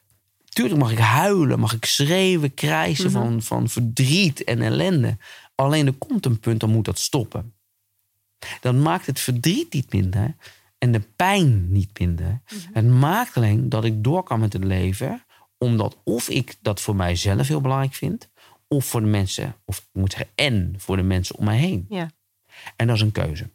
tuurlijk 0.56 0.80
mag 0.80 0.90
ik 0.92 0.98
huilen, 0.98 1.58
mag 1.58 1.72
ik 1.74 1.84
schreeuwen, 1.84 2.54
krijsen 2.54 3.10
Mhm. 3.10 3.20
van, 3.20 3.42
van 3.42 3.68
verdriet 3.68 4.44
en 4.44 4.62
ellende. 4.62 5.16
Alleen 5.54 5.86
er 5.86 5.92
komt 5.92 6.26
een 6.26 6.40
punt, 6.40 6.60
dan 6.60 6.70
moet 6.70 6.84
dat 6.84 6.98
stoppen. 6.98 7.54
Dan 8.60 8.82
maakt 8.82 9.06
het 9.06 9.20
verdriet 9.20 9.72
niet 9.72 9.92
minder 9.92 10.36
en 10.78 10.92
de 10.92 11.00
pijn 11.16 11.72
niet 11.72 11.98
minder. 11.98 12.40
Mhm. 12.48 12.60
Het 12.72 12.86
maakt 12.86 13.36
alleen 13.36 13.68
dat 13.68 13.84
ik 13.84 14.04
door 14.04 14.22
kan 14.22 14.40
met 14.40 14.52
het 14.52 14.64
leven, 14.64 15.24
omdat 15.58 15.96
of 16.04 16.28
ik 16.28 16.54
dat 16.60 16.80
voor 16.80 16.96
mijzelf 16.96 17.48
heel 17.48 17.60
belangrijk 17.60 17.94
vind, 17.94 18.28
of 18.68 18.84
voor 18.84 19.00
de 19.00 19.06
mensen, 19.06 19.56
of 19.64 19.78
ik 19.78 19.84
moet 19.92 20.12
zeggen, 20.12 20.30
en 20.34 20.74
voor 20.78 20.96
de 20.96 21.02
mensen 21.02 21.36
om 21.36 21.44
mij 21.44 21.58
heen. 21.58 21.86
ja. 21.88 22.10
En 22.76 22.86
dat 22.86 22.96
is 22.96 23.02
een 23.02 23.12
keuze. 23.12 23.50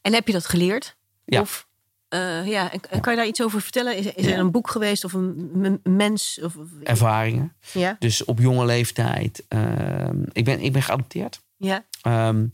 En 0.00 0.12
heb 0.12 0.26
je 0.26 0.32
dat 0.32 0.46
geleerd? 0.46 0.96
Ja. 1.24 1.40
Of, 1.40 1.67
eh, 2.08 2.46
ja. 2.46 2.72
En, 2.72 2.80
en 2.90 3.00
kan 3.00 3.12
je 3.12 3.18
daar 3.18 3.28
iets 3.28 3.42
over 3.42 3.60
vertellen? 3.60 3.96
Is, 3.96 4.06
is 4.12 4.24
Ja. 4.26 4.32
er 4.32 4.38
een 4.38 4.50
boek 4.50 4.70
geweest 4.70 5.04
of 5.04 5.12
een, 5.12 5.80
mens? 5.82 6.40
Of, 6.42 6.56
of- 6.56 6.68
Ervaringen. 6.82 7.52
ja. 7.72 7.96
Dus 7.98 8.24
op 8.24 8.38
jonge 8.38 8.64
leeftijd. 8.64 9.44
ehm, 9.48 10.16
ik, 10.32 10.44
ben, 10.44 10.60
ik 10.60 10.72
ben 10.72 10.82
geadopteerd. 10.82 11.40
Ja. 11.56 11.84
Ehm, 12.02 12.46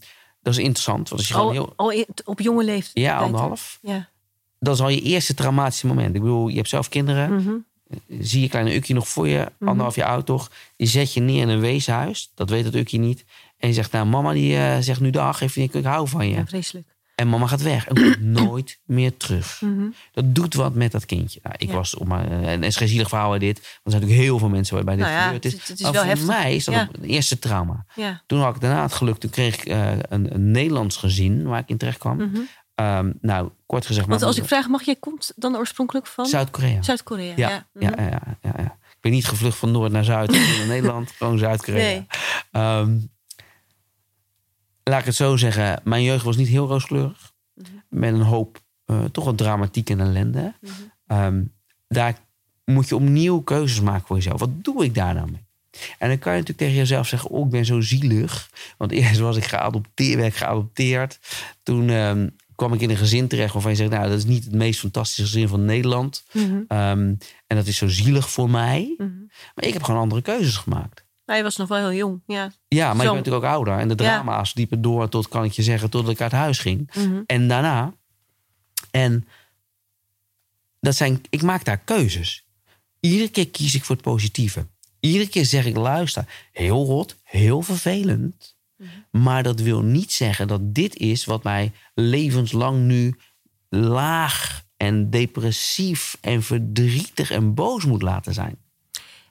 dat 0.43 0.53
is 0.53 0.59
interessant. 0.59 1.09
Want 1.09 1.21
als 1.21 1.29
je 1.29 1.35
Al, 1.35 1.51
heel, 1.51 1.73
al 1.77 2.05
op 2.25 2.41
jonge 2.41 2.65
leeftijd. 2.65 3.05
ja, 3.07 3.17
anderhalf. 3.19 3.79
Ja. 3.83 4.09
Dat 4.59 4.75
is 4.75 4.81
al 4.81 4.89
je 4.89 5.01
eerste 5.01 5.35
traumatische 5.35 5.87
moment. 5.87 6.15
Ik 6.15 6.21
bedoel, 6.21 6.49
je 6.49 6.57
hebt 6.57 6.69
zelf 6.69 6.89
kinderen. 6.89 7.35
Mhm. 7.35 7.55
Zie 8.21 8.41
je 8.41 8.49
kleine 8.49 8.75
Ukkie 8.75 8.95
nog 8.95 9.09
voor 9.09 9.29
je, 9.29 9.53
anderhalf 9.61 9.95
jaar 9.95 10.09
oud 10.09 10.27
toch. 10.27 10.51
Die 10.77 10.87
zet 10.87 11.13
je 11.15 11.21
neer 11.21 11.41
in 11.43 11.49
een 11.49 11.61
weeshuis. 11.61 12.31
Dat 12.35 12.51
weet 12.51 12.65
dat 12.65 12.75
Ukkie 12.75 12.99
niet. 12.99 13.25
En 13.59 13.69
je 13.69 13.75
zegt, 13.75 13.93
nou 13.93 14.07
mama 14.07 14.33
die 14.33 14.57
eh, 14.57 14.77
zegt 14.81 15.01
nu 15.01 15.11
dag. 15.11 15.41
Even, 15.41 15.63
ik, 15.63 15.75
ik 15.75 15.85
hou 15.85 16.09
van 16.09 16.29
je. 16.29 16.35
ja, 16.35 16.47
vreselijk. 16.47 16.94
En 17.15 17.29
mama 17.29 17.47
gaat 17.47 17.63
weg 17.63 17.87
en 17.89 17.95
komt 17.95 18.21
nooit 18.45 18.79
meer 18.85 19.17
terug. 19.17 19.61
Mhm. 19.61 19.85
Dat 20.13 20.35
doet 20.35 20.55
wat 20.55 20.75
met 20.75 20.93
dat 20.93 21.07
kindje. 21.07 21.41
Nou, 21.43 21.55
ik 21.59 21.69
Ja. 21.69 21.75
was 21.75 21.95
op 21.95 22.07
maar, 22.07 22.31
en 22.31 22.43
het 22.49 22.65
is 22.65 22.77
geen 22.77 22.89
zielig 22.89 23.09
verhaal 23.09 23.31
bij 23.31 23.39
dit. 23.39 23.55
Want 23.59 23.67
er 23.67 23.91
zijn 23.91 24.01
natuurlijk 24.01 24.29
heel 24.29 24.39
veel 24.39 24.49
mensen 24.49 24.75
waarbij 24.75 24.97
dit 24.97 25.05
Nou 25.05 25.17
ja, 25.17 25.25
gebeurd 25.25 25.45
is. 25.45 25.53
het- 25.53 25.69
het 25.69 25.77
is 25.79 25.83
maar 25.83 25.93
wel 25.93 26.01
voor 26.03 26.11
heftig. 26.11 26.29
mij 26.29 26.55
is 26.55 26.65
dat 26.65 26.75
Ja. 26.75 26.89
het 26.93 27.03
eerste 27.03 27.39
trauma. 27.39 27.87
Toen 28.27 28.41
had 28.41 28.55
ik 28.55 28.61
daarna 28.61 28.83
het 28.83 28.93
geluk. 28.93 29.17
Toen 29.19 29.31
kreeg 29.31 29.57
ik 29.57 29.65
eh, 29.65 29.91
een, 30.09 30.35
een 30.35 30.51
Nederlands 30.51 30.97
gezin 30.97 31.45
waar 31.47 31.59
ik 31.59 31.69
in 31.69 31.77
terecht 31.77 31.99
kwam. 31.99 32.17
Mhm. 32.17 32.39
Ehm, 32.75 33.13
nou, 33.21 33.51
kort 33.67 33.87
gezegd. 33.87 34.07
Want 34.07 34.21
mijn 34.21 34.33
als 34.33 34.41
ik 34.43 34.49
vraag, 34.49 34.69
mag 34.69 34.83
jij 34.83 34.97
komt 34.97 35.33
dan 35.37 35.57
oorspronkelijk 35.57 36.07
van? 36.07 36.27
Zuid-Korea. 36.27 36.83
Zuid-Korea. 36.83 37.33
Ja, 37.37 37.49
Ja. 37.49 37.67
ja, 37.79 37.91
Mhm. 37.91 38.03
ja, 38.03 38.21
ja, 38.43 38.53
ja. 38.57 38.77
Ik 38.91 39.01
ben 39.01 39.13
niet 39.13 39.27
gevlucht 39.29 39.57
van 39.59 39.71
Noord 39.71 39.93
naar 39.93 40.05
Zuid 40.05 40.31
naar 40.31 40.67
Nederland. 40.69 41.11
Gewoon 41.11 41.39
Zuid-Korea. 41.39 41.83
Nee. 41.83 42.07
Ehm, 42.51 42.97
laat 44.85 45.01
ik 45.01 45.07
het 45.07 45.15
zo 45.15 45.37
zeggen. 45.37 45.81
Mijn 45.85 46.03
jeugd 46.03 46.25
was 46.25 46.37
niet 46.37 46.49
heel 46.49 46.67
rooskleurig. 46.67 47.33
Mhm. 47.55 47.69
Met 47.89 48.15
een 48.15 48.21
hoop 48.21 48.63
eh, 48.85 49.05
toch 49.05 49.25
wat 49.25 49.39
dramatiek 49.39 49.91
en 49.91 50.01
ellende. 50.01 50.55
Mhm. 50.61 50.73
Ehm, 51.07 51.43
daar 51.89 52.19
moet 52.65 52.89
je 52.89 52.97
opnieuw 52.97 53.41
keuzes 53.41 53.81
maken 53.81 54.07
voor 54.07 54.17
jezelf. 54.17 54.41
Wat 54.41 54.65
doe 54.65 54.85
ik 54.85 54.95
daar 54.95 55.15
nou 55.15 55.31
mee? 55.31 55.43
En 55.99 56.09
dan 56.09 56.19
kan 56.19 56.33
je 56.33 56.39
natuurlijk 56.39 56.59
tegen 56.59 56.75
jezelf 56.75 57.07
zeggen... 57.07 57.31
oh, 57.31 57.45
ik 57.45 57.51
ben 57.51 57.65
zo 57.65 57.81
zielig. 57.81 58.51
Want 58.79 58.91
eerst 59.01 59.21
was 59.21 59.37
ik 59.37 59.45
geadopteerd, 59.45 60.15
werd 60.15 60.33
ik 60.33 60.39
geadopteerd. 60.39 61.19
Toen 61.63 61.89
ehm, 61.89 62.29
kwam 62.55 62.73
ik 62.73 62.81
in 62.81 62.91
een 62.91 62.97
gezin 62.97 63.29
terecht 63.29 63.53
waarvan 63.53 63.71
je 63.71 63.77
zegt... 63.77 63.91
nou, 63.91 64.09
dat 64.09 64.19
is 64.19 64.25
niet 64.25 64.45
het 64.45 64.55
meest 64.55 64.81
fantastische 64.81 65.23
gezin 65.23 65.49
van 65.49 65.65
Nederland. 65.65 66.25
Mhm. 66.33 66.63
Ehm, 66.69 67.15
en 67.47 67.57
dat 67.57 67.67
is 67.67 67.77
zo 67.77 67.89
zielig 67.89 68.31
voor 68.31 68.51
mij. 68.51 68.95
Maar 69.55 69.65
ik 69.65 69.73
heb 69.73 69.83
gewoon 69.83 70.01
andere 70.01 70.23
keuzes 70.23 70.57
gemaakt. 70.57 71.04
Je 71.27 71.43
was 71.43 71.57
nog 71.57 71.69
wel 71.69 71.79
heel 71.79 71.93
jong. 71.93 72.23
Ja. 72.27 72.53
Ja, 72.69 72.87
maar 72.87 72.97
Zo. 72.97 73.01
ik 73.03 73.09
ben 73.09 73.17
natuurlijk 73.17 73.45
ook 73.45 73.51
ouder. 73.51 73.79
En 73.79 73.89
de 73.89 74.03
Ja. 74.03 74.11
drama's 74.15 74.55
liepen 74.55 74.83
door 74.83 75.09
tot, 75.09 75.29
kan 75.29 75.45
ik 75.45 75.53
je 75.53 75.63
zeggen, 75.63 75.91
tot 75.91 76.09
ik 76.09 76.21
uit 76.21 76.33
huis 76.33 76.59
ging. 76.59 76.91
Mhm. 76.95 77.23
En 77.27 77.49
daarna. 77.49 77.95
En 78.91 79.29
dat 80.81 80.95
zijn, 80.97 81.21
ik 81.31 81.43
maak 81.43 81.65
daar 81.65 81.79
keuzes. 81.79 82.47
Iedere 83.01 83.29
keer 83.31 83.49
kies 83.49 83.75
ik 83.75 83.85
voor 83.85 83.95
het 83.95 84.05
positieve. 84.05 84.67
Iedere 85.01 85.29
keer 85.29 85.45
zeg 85.45 85.67
ik, 85.67 85.77
luister, 85.77 86.25
heel 86.53 86.85
rot, 86.85 87.17
heel 87.23 87.63
vervelend. 87.63 88.57
Maar 89.11 89.43
dat 89.43 89.61
wil 89.61 89.83
niet 89.83 90.13
zeggen 90.13 90.49
dat 90.49 90.75
dit 90.75 90.97
is 90.97 91.25
wat 91.25 91.43
mij 91.43 91.73
levenslang 91.95 92.79
nu 92.85 93.19
laag 93.69 94.63
en 94.77 95.11
depressief 95.11 96.17
en 96.21 96.43
verdrietig 96.43 97.31
en 97.31 97.55
boos 97.55 97.85
moet 97.85 98.03
laten 98.03 98.35
zijn. 98.35 98.57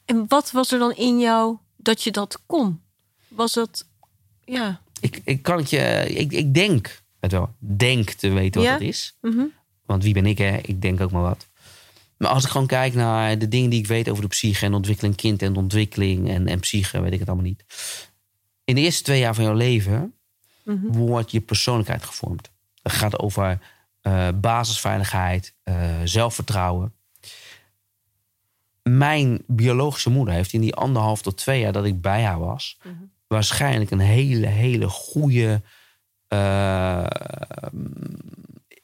En 0.05 0.25
wat 0.27 0.51
was 0.51 0.71
er 0.71 0.79
dan 0.79 0.93
in 0.95 1.19
jou 1.19 1.57
dat 1.83 2.03
je 2.03 2.11
dat 2.11 2.41
kon? 2.45 2.81
Was 3.27 3.53
dat, 3.53 3.85
ja. 4.45 4.81
Ik, 4.99 5.21
ik 5.23 5.41
kan 5.41 5.57
het 5.57 5.69
je, 5.69 6.05
ik, 6.07 6.31
ik 6.31 6.53
denk 6.53 7.01
het 7.19 7.31
wel, 7.31 7.55
denk 7.59 8.09
te 8.09 8.29
weten 8.29 8.61
wat 8.61 8.69
Ja? 8.69 8.73
het 8.75 8.87
is. 8.87 9.17
Mhm. 9.21 9.43
Want 9.85 10.03
wie 10.03 10.13
ben 10.13 10.25
ik, 10.25 10.37
hè? 10.37 10.57
Ik 10.57 10.81
denk 10.81 11.01
ook 11.01 11.11
maar 11.11 11.21
wat. 11.21 11.47
Maar 12.17 12.29
als 12.31 12.43
ik 12.43 12.49
gewoon 12.49 12.67
kijk 12.67 12.93
naar 12.93 13.37
de 13.37 13.47
dingen 13.47 13.69
die 13.69 13.79
ik 13.79 13.87
weet 13.87 14.09
over 14.09 14.21
de 14.23 14.29
psyche 14.29 14.65
en 14.65 14.73
ontwikkeling, 14.73 15.15
kind 15.15 15.41
en 15.41 15.55
ontwikkeling 15.55 16.29
en, 16.29 16.47
en 16.47 16.59
psyche, 16.59 17.01
weet 17.01 17.13
ik 17.13 17.19
het 17.19 17.27
allemaal 17.27 17.45
niet. 17.47 17.63
In 18.63 18.75
de 18.75 18.81
eerste 18.81 19.03
twee 19.03 19.19
jaar 19.19 19.35
van 19.35 19.43
jouw 19.43 19.53
leven 19.53 20.13
Mhm. 20.63 20.87
wordt 20.87 21.31
je 21.31 21.41
persoonlijkheid 21.41 22.03
gevormd. 22.03 22.49
Het 22.81 22.91
gaat 22.91 23.19
over 23.19 23.59
eh, 24.01 24.27
basisveiligheid, 24.35 25.53
eh, 25.63 25.99
zelfvertrouwen. 26.03 26.93
Mijn 28.89 29.43
biologische 29.47 30.09
moeder 30.09 30.33
heeft 30.33 30.53
in 30.53 30.61
die 30.61 30.75
anderhalf 30.75 31.21
tot 31.21 31.37
twee 31.37 31.59
jaar 31.59 31.71
dat 31.71 31.85
ik 31.85 32.01
bij 32.01 32.23
haar 32.23 32.39
was, 32.39 32.77
Mhm. 32.83 32.93
waarschijnlijk 33.27 33.91
een 33.91 33.99
hele, 33.99 34.47
hele 34.47 34.87
goede 34.89 35.61
eh, 36.27 37.05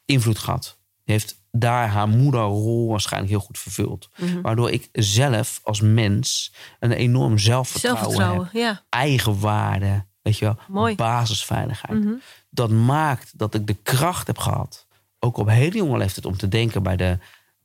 invloed 0.04 0.38
gehad. 0.38 0.78
Die 1.04 1.14
heeft 1.14 1.42
daar 1.50 1.88
haar 1.88 2.08
moederrol 2.08 2.88
waarschijnlijk 2.88 3.32
heel 3.32 3.40
goed 3.40 3.58
vervuld. 3.58 4.08
Mhm. 4.16 4.40
Waardoor 4.40 4.70
ik 4.70 4.88
zelf 4.92 5.60
als 5.62 5.80
mens 5.80 6.54
een 6.78 6.92
enorm 6.92 7.38
zelfvertrouwen, 7.38 8.02
Zelfvertrouwen, 8.02 8.44
heb. 8.52 8.54
ja. 8.62 8.82
Eigenwaarde, 8.88 10.04
weet 10.22 10.38
je 10.38 10.44
wel, 10.44 10.56
Mooi. 10.68 10.94
basisveiligheid. 10.94 12.04
Mhm. 12.04 12.12
Dat 12.50 12.70
maakt 12.70 13.38
dat 13.38 13.54
ik 13.54 13.66
de 13.66 13.74
kracht 13.82 14.26
heb 14.26 14.38
gehad, 14.38 14.86
ook 15.18 15.36
op 15.36 15.48
hele 15.48 15.76
jonge 15.76 15.98
leeftijd, 15.98 16.26
om 16.26 16.36
te 16.36 16.48
denken 16.48 16.82
bij 16.82 16.96
de 16.96 17.18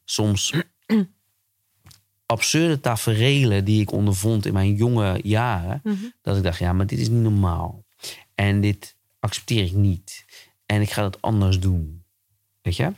soms 0.05 0.53
absurde 2.25 2.79
taferelen 2.79 3.65
die 3.65 3.81
ik 3.81 3.91
ondervond 3.91 4.45
in 4.45 4.53
mijn 4.53 4.75
jonge 4.75 5.19
jaren. 5.23 5.79
Mhm. 5.83 5.95
Dat 6.21 6.37
ik 6.37 6.43
dacht, 6.43 6.59
ja, 6.59 6.73
maar 6.73 6.87
dit 6.87 6.99
is 6.99 7.09
niet 7.09 7.21
normaal. 7.21 7.83
En 8.35 8.61
dit 8.61 8.95
accepteer 9.19 9.63
ik 9.63 9.73
niet. 9.73 10.25
En 10.65 10.81
ik 10.81 10.91
ga 10.91 11.03
het 11.03 11.21
anders 11.21 11.59
doen. 11.59 12.03
Weet 12.61 12.75
je? 12.75 12.91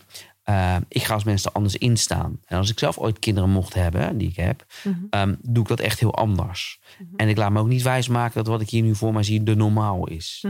Uh, 0.50 0.76
ik 0.88 1.04
ga 1.04 1.14
als 1.14 1.24
mensen 1.24 1.50
er 1.50 1.56
anders 1.56 1.76
instaan. 1.76 2.40
En 2.46 2.58
als 2.58 2.70
ik 2.70 2.80
zelf 2.80 2.98
ooit 2.98 3.20
kinderen 3.20 3.50
mocht 3.50 3.74
hebben, 3.74 4.18
die 4.18 4.30
ik 4.30 4.36
heb, 4.36 4.66
Mhm. 4.84 4.98
um, 5.10 5.38
doe 5.42 5.64
ik 5.64 5.70
dat 5.70 5.80
echt 5.80 6.00
heel 6.00 6.16
anders. 6.16 6.80
Mhm. 6.98 7.16
En 7.16 7.30
ik 7.30 7.38
laat 7.38 7.52
me 7.52 7.60
ook 7.60 7.68
niet 7.68 7.82
wijsmaken 7.82 8.36
dat 8.36 8.48
wat 8.48 8.62
ik 8.62 8.70
hier 8.70 8.84
nu 8.84 8.96
voor 8.96 9.14
mij 9.14 9.24
zie 9.24 9.44
de 9.44 9.56
normaal 9.56 10.08
is. 10.08 10.46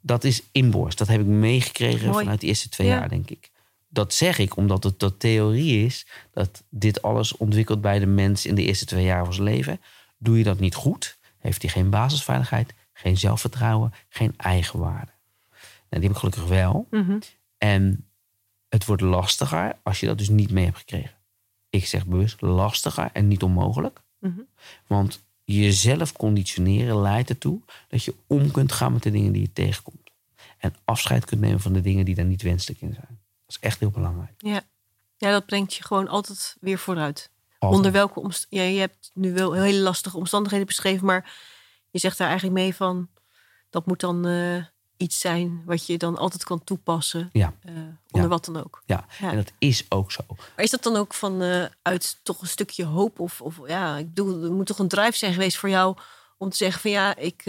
Dat 0.00 0.24
is 0.24 0.42
inborst. 0.52 0.98
Dat 0.98 1.08
heb 1.08 1.20
ik 1.20 1.26
meegekregen 1.26 2.14
vanuit 2.14 2.40
de 2.40 2.46
eerste 2.46 2.68
twee 2.68 2.86
Ja. 2.86 2.98
jaar, 2.98 3.08
denk 3.08 3.30
ik. 3.30 3.50
Dat 3.92 4.14
zeg 4.14 4.38
ik 4.38 4.56
omdat 4.56 4.84
het 4.84 5.00
de 5.00 5.16
theorie 5.16 5.84
is 5.84 6.06
dat 6.30 6.62
dit 6.68 7.02
alles 7.02 7.36
ontwikkelt 7.36 7.80
bij 7.80 7.98
de 7.98 8.06
mens 8.06 8.46
in 8.46 8.54
de 8.54 8.62
eerste 8.62 8.84
twee 8.84 9.04
jaar 9.04 9.24
van 9.24 9.34
zijn 9.34 9.46
leven. 9.46 9.80
Doe 10.18 10.38
je 10.38 10.44
dat 10.44 10.60
niet 10.60 10.74
goed, 10.74 11.18
heeft 11.38 11.62
hij 11.62 11.70
geen 11.70 11.90
basisveiligheid, 11.90 12.74
geen 12.92 13.16
zelfvertrouwen, 13.16 13.92
geen 14.08 14.34
eigenwaarde. 14.36 15.12
Nou, 15.50 15.62
die 15.88 16.02
heb 16.02 16.10
ik 16.10 16.16
gelukkig 16.16 16.46
wel. 16.46 16.86
Mhm. 16.90 17.18
En 17.58 18.06
het 18.68 18.84
wordt 18.84 19.02
lastiger 19.02 19.76
als 19.82 20.00
je 20.00 20.06
dat 20.06 20.18
dus 20.18 20.28
niet 20.28 20.50
mee 20.50 20.64
hebt 20.64 20.78
gekregen. 20.78 21.16
Ik 21.70 21.86
zeg 21.86 22.06
bewust 22.06 22.40
lastiger 22.40 23.10
en 23.12 23.28
niet 23.28 23.42
onmogelijk. 23.42 24.02
Mhm. 24.18 24.40
Want 24.86 25.24
jezelf 25.44 26.12
conditioneren 26.12 27.00
leidt 27.00 27.28
ertoe 27.28 27.60
dat 27.88 28.04
je 28.04 28.14
om 28.26 28.50
kunt 28.50 28.72
gaan 28.72 28.92
met 28.92 29.02
de 29.02 29.10
dingen 29.10 29.32
die 29.32 29.42
je 29.42 29.52
tegenkomt. 29.52 30.10
En 30.58 30.74
afscheid 30.84 31.24
kunt 31.24 31.40
nemen 31.40 31.60
van 31.60 31.72
de 31.72 31.80
dingen 31.80 32.04
die 32.04 32.14
daar 32.14 32.24
niet 32.24 32.42
wenselijk 32.42 32.80
in 32.80 32.94
zijn. 32.94 33.20
Is 33.52 33.58
echt 33.60 33.80
heel 33.80 33.90
belangrijk. 33.90 34.32
Ja. 34.36 34.60
ja, 35.16 35.30
dat 35.30 35.46
brengt 35.46 35.74
je 35.74 35.82
gewoon 35.84 36.08
altijd 36.08 36.56
weer 36.60 36.78
vooruit. 36.78 37.30
Altijd. 37.58 37.78
Onder 37.78 37.92
welke 37.92 38.20
omst 38.20 38.46
ja, 38.48 38.62
je 38.62 38.78
hebt 38.80 39.10
nu 39.14 39.32
wel 39.32 39.52
hele 39.52 39.80
lastige 39.80 40.16
omstandigheden 40.16 40.66
beschreven, 40.66 41.06
maar 41.06 41.32
je 41.90 41.98
zegt 41.98 42.18
daar 42.18 42.28
eigenlijk 42.28 42.58
mee 42.58 42.74
van 42.74 43.08
dat 43.70 43.86
moet 43.86 44.00
dan 44.00 44.26
eh, 44.26 44.64
iets 44.96 45.18
zijn 45.20 45.62
wat 45.64 45.86
je 45.86 45.98
dan 45.98 46.16
altijd 46.18 46.44
kan 46.44 46.64
toepassen. 46.64 47.28
Ja. 47.32 47.54
eh, 47.62 47.72
onder 47.74 47.96
Ja. 48.10 48.26
wat 48.26 48.44
dan 48.44 48.56
ook. 48.64 48.82
Ja, 48.86 49.06
Ja. 49.20 49.30
en 49.30 49.36
dat 49.36 49.52
is 49.58 49.86
ook 49.88 50.12
zo. 50.12 50.20
Maar 50.28 50.64
is 50.64 50.70
dat 50.70 50.82
dan 50.82 50.96
ook 50.96 51.14
van 51.14 51.42
eh, 51.42 51.64
uit 51.82 52.18
toch 52.22 52.40
een 52.40 52.46
stukje 52.48 52.84
hoop? 52.84 53.20
Of, 53.20 53.40
of 53.40 53.60
ja, 53.66 53.96
ik 53.96 54.06
bedoel, 54.14 54.42
er 54.44 54.52
moet 54.52 54.66
toch 54.66 54.78
een 54.78 54.88
drive 54.88 55.16
zijn 55.16 55.32
geweest 55.32 55.56
voor 55.56 55.68
jou 55.68 55.96
om 56.38 56.50
te 56.50 56.56
zeggen 56.56 56.80
van 56.80 56.90
ja, 56.90 57.16
ik, 57.16 57.42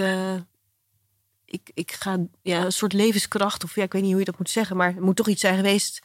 ik, 1.54 1.72
ik 1.74 1.92
ga 1.92 2.18
ja, 2.42 2.64
een 2.66 2.72
soort 2.72 2.94
levenskracht, 2.94 3.64
of 3.64 3.76
ja, 3.76 3.84
ik 3.84 3.92
weet 3.94 4.02
niet 4.02 4.12
hoe 4.12 4.20
je 4.20 4.26
dat 4.26 4.38
moet 4.38 4.50
zeggen, 4.50 4.78
maar 4.78 4.96
er 4.96 5.02
moet 5.04 5.16
toch 5.16 5.28
iets 5.28 5.42
zijn 5.42 5.56
geweest 5.56 6.02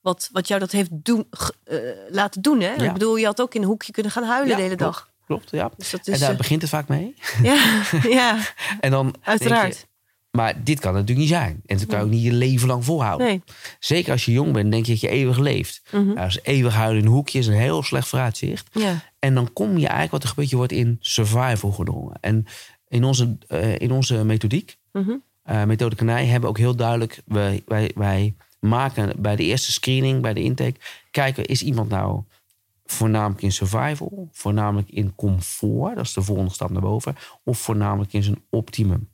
wat, 0.00 0.28
wat 0.32 0.48
jou 0.48 0.60
dat 0.60 0.72
heeft 0.72 0.90
doen, 0.92 1.26
eh, 1.64 1.78
laten 2.10 2.42
doen. 2.42 2.60
Hè? 2.60 2.72
Ja. 2.74 2.82
Ik 2.82 2.92
bedoel, 2.92 3.16
je 3.16 3.24
had 3.24 3.40
ook 3.40 3.54
in 3.54 3.60
een 3.62 3.66
hoekje 3.66 3.92
kunnen 3.92 4.12
gaan 4.12 4.24
huilen 4.24 4.48
Ja, 4.48 4.56
de 4.56 4.62
hele 4.62 4.76
klopt. 4.76 4.92
dag. 4.94 5.10
Klopt, 5.26 5.50
ja. 5.50 5.70
Dus 5.76 5.90
dat 5.90 6.06
En 6.06 6.12
is. 6.12 6.18
daar 6.18 6.30
eh, 6.30 6.36
begint 6.36 6.60
het 6.60 6.70
vaak 6.70 6.88
mee. 6.88 7.14
ja, 7.42 7.82
ja, 8.18 8.38
En 8.80 8.90
dan 8.90 9.14
uiteraard. 9.22 9.76
je, 9.78 9.84
maar 10.30 10.64
dit 10.64 10.80
kan 10.80 10.92
natuurlijk 10.92 11.18
niet 11.20 11.28
zijn. 11.28 11.62
En 11.66 11.76
dat 11.78 11.86
kan 11.86 11.98
je 11.98 12.04
ook 12.04 12.10
niet 12.10 12.22
je 12.22 12.32
leven 12.32 12.68
lang 12.68 12.84
volhouden. 12.84 13.26
Nee. 13.26 13.42
Zeker 13.78 14.12
als 14.12 14.24
je 14.24 14.32
jong 14.32 14.52
bent, 14.52 14.72
denk 14.72 14.86
je 14.86 14.92
dat 14.92 15.00
je 15.00 15.08
eeuwig 15.08 15.38
leeft. 15.38 15.82
Mhm. 15.90 16.06
Nou, 16.06 16.18
als 16.18 16.38
eeuwig 16.42 16.74
huilen 16.74 16.98
in 17.00 17.06
een 17.06 17.12
hoekje 17.12 17.38
is 17.38 17.46
een 17.46 17.52
heel 17.54 17.82
slecht 17.82 18.08
vooruitzicht. 18.08 18.68
Ja. 18.72 19.00
En 19.18 19.34
dan 19.34 19.52
kom 19.52 19.70
je 19.70 19.86
eigenlijk 19.86 20.10
wat 20.10 20.22
er 20.22 20.28
gebeurt, 20.28 20.50
je 20.50 20.56
wordt 20.56 20.72
in 20.72 20.96
survival 21.00 21.70
gedrongen. 21.72 22.16
En 22.20 22.46
in 22.88 23.04
onze, 23.04 23.36
eh, 23.48 23.78
in 23.78 23.90
onze 23.92 24.24
methodiek, 24.24 24.76
Mhm. 24.92 25.16
eh, 25.42 25.64
methode 25.64 25.96
Kanij, 25.96 26.26
hebben 26.26 26.48
ook 26.48 26.58
heel 26.58 26.76
duidelijk, 26.76 27.22
wij, 27.26 27.62
wij, 27.66 27.90
wij 27.94 28.34
maken 28.60 29.22
bij 29.22 29.36
de 29.36 29.44
eerste 29.44 29.72
screening, 29.72 30.22
bij 30.22 30.34
de 30.34 30.42
intake, 30.42 30.80
kijken, 31.10 31.44
is 31.44 31.62
iemand 31.62 31.88
nou 31.88 32.22
voornamelijk 32.84 33.42
in 33.42 33.52
survival, 33.52 34.28
voornamelijk 34.32 34.88
in 34.88 35.14
comfort, 35.14 35.96
dat 35.96 36.04
is 36.04 36.12
de 36.12 36.22
volgende 36.22 36.52
stap 36.52 36.70
naar 36.70 36.82
boven, 36.82 37.16
of 37.44 37.58
voornamelijk 37.58 38.12
in 38.12 38.22
zijn 38.22 38.44
optimum. 38.50 39.11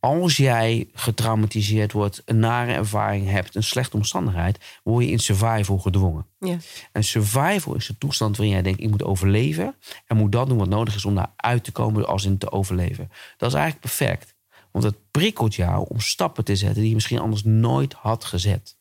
Als 0.00 0.36
jij 0.36 0.88
getraumatiseerd 0.92 1.92
wordt, 1.92 2.22
een 2.24 2.38
nare 2.38 2.72
ervaring 2.72 3.28
hebt, 3.30 3.54
een 3.54 3.62
slechte 3.62 3.96
omstandigheid, 3.96 4.58
word 4.82 5.04
je 5.04 5.10
in 5.10 5.18
survival 5.18 5.78
gedwongen. 5.78 6.26
Ja. 6.38 6.56
En 6.92 7.04
survival 7.04 7.74
is 7.74 7.86
de 7.86 7.98
toestand 7.98 8.36
waarin 8.36 8.54
jij 8.54 8.62
denkt: 8.62 8.80
ik 8.80 8.90
moet 8.90 9.02
overleven. 9.02 9.74
En 10.06 10.16
moet 10.16 10.32
dat 10.32 10.48
doen 10.48 10.58
wat 10.58 10.68
nodig 10.68 10.94
is 10.94 11.04
om 11.04 11.14
daaruit 11.14 11.64
te 11.64 11.72
komen, 11.72 12.06
als 12.06 12.24
in 12.24 12.38
te 12.38 12.52
overleven. 12.52 13.10
Dat 13.36 13.48
is 13.48 13.54
eigenlijk 13.54 13.84
perfect. 13.84 14.34
Want 14.70 14.84
het 14.84 14.96
prikkelt 15.10 15.54
jou 15.54 15.86
om 15.88 16.00
stappen 16.00 16.44
te 16.44 16.56
zetten 16.56 16.80
die 16.80 16.88
je 16.88 16.94
misschien 16.94 17.18
anders 17.18 17.44
nooit 17.44 17.92
had 17.92 18.24
gezet. 18.24 18.76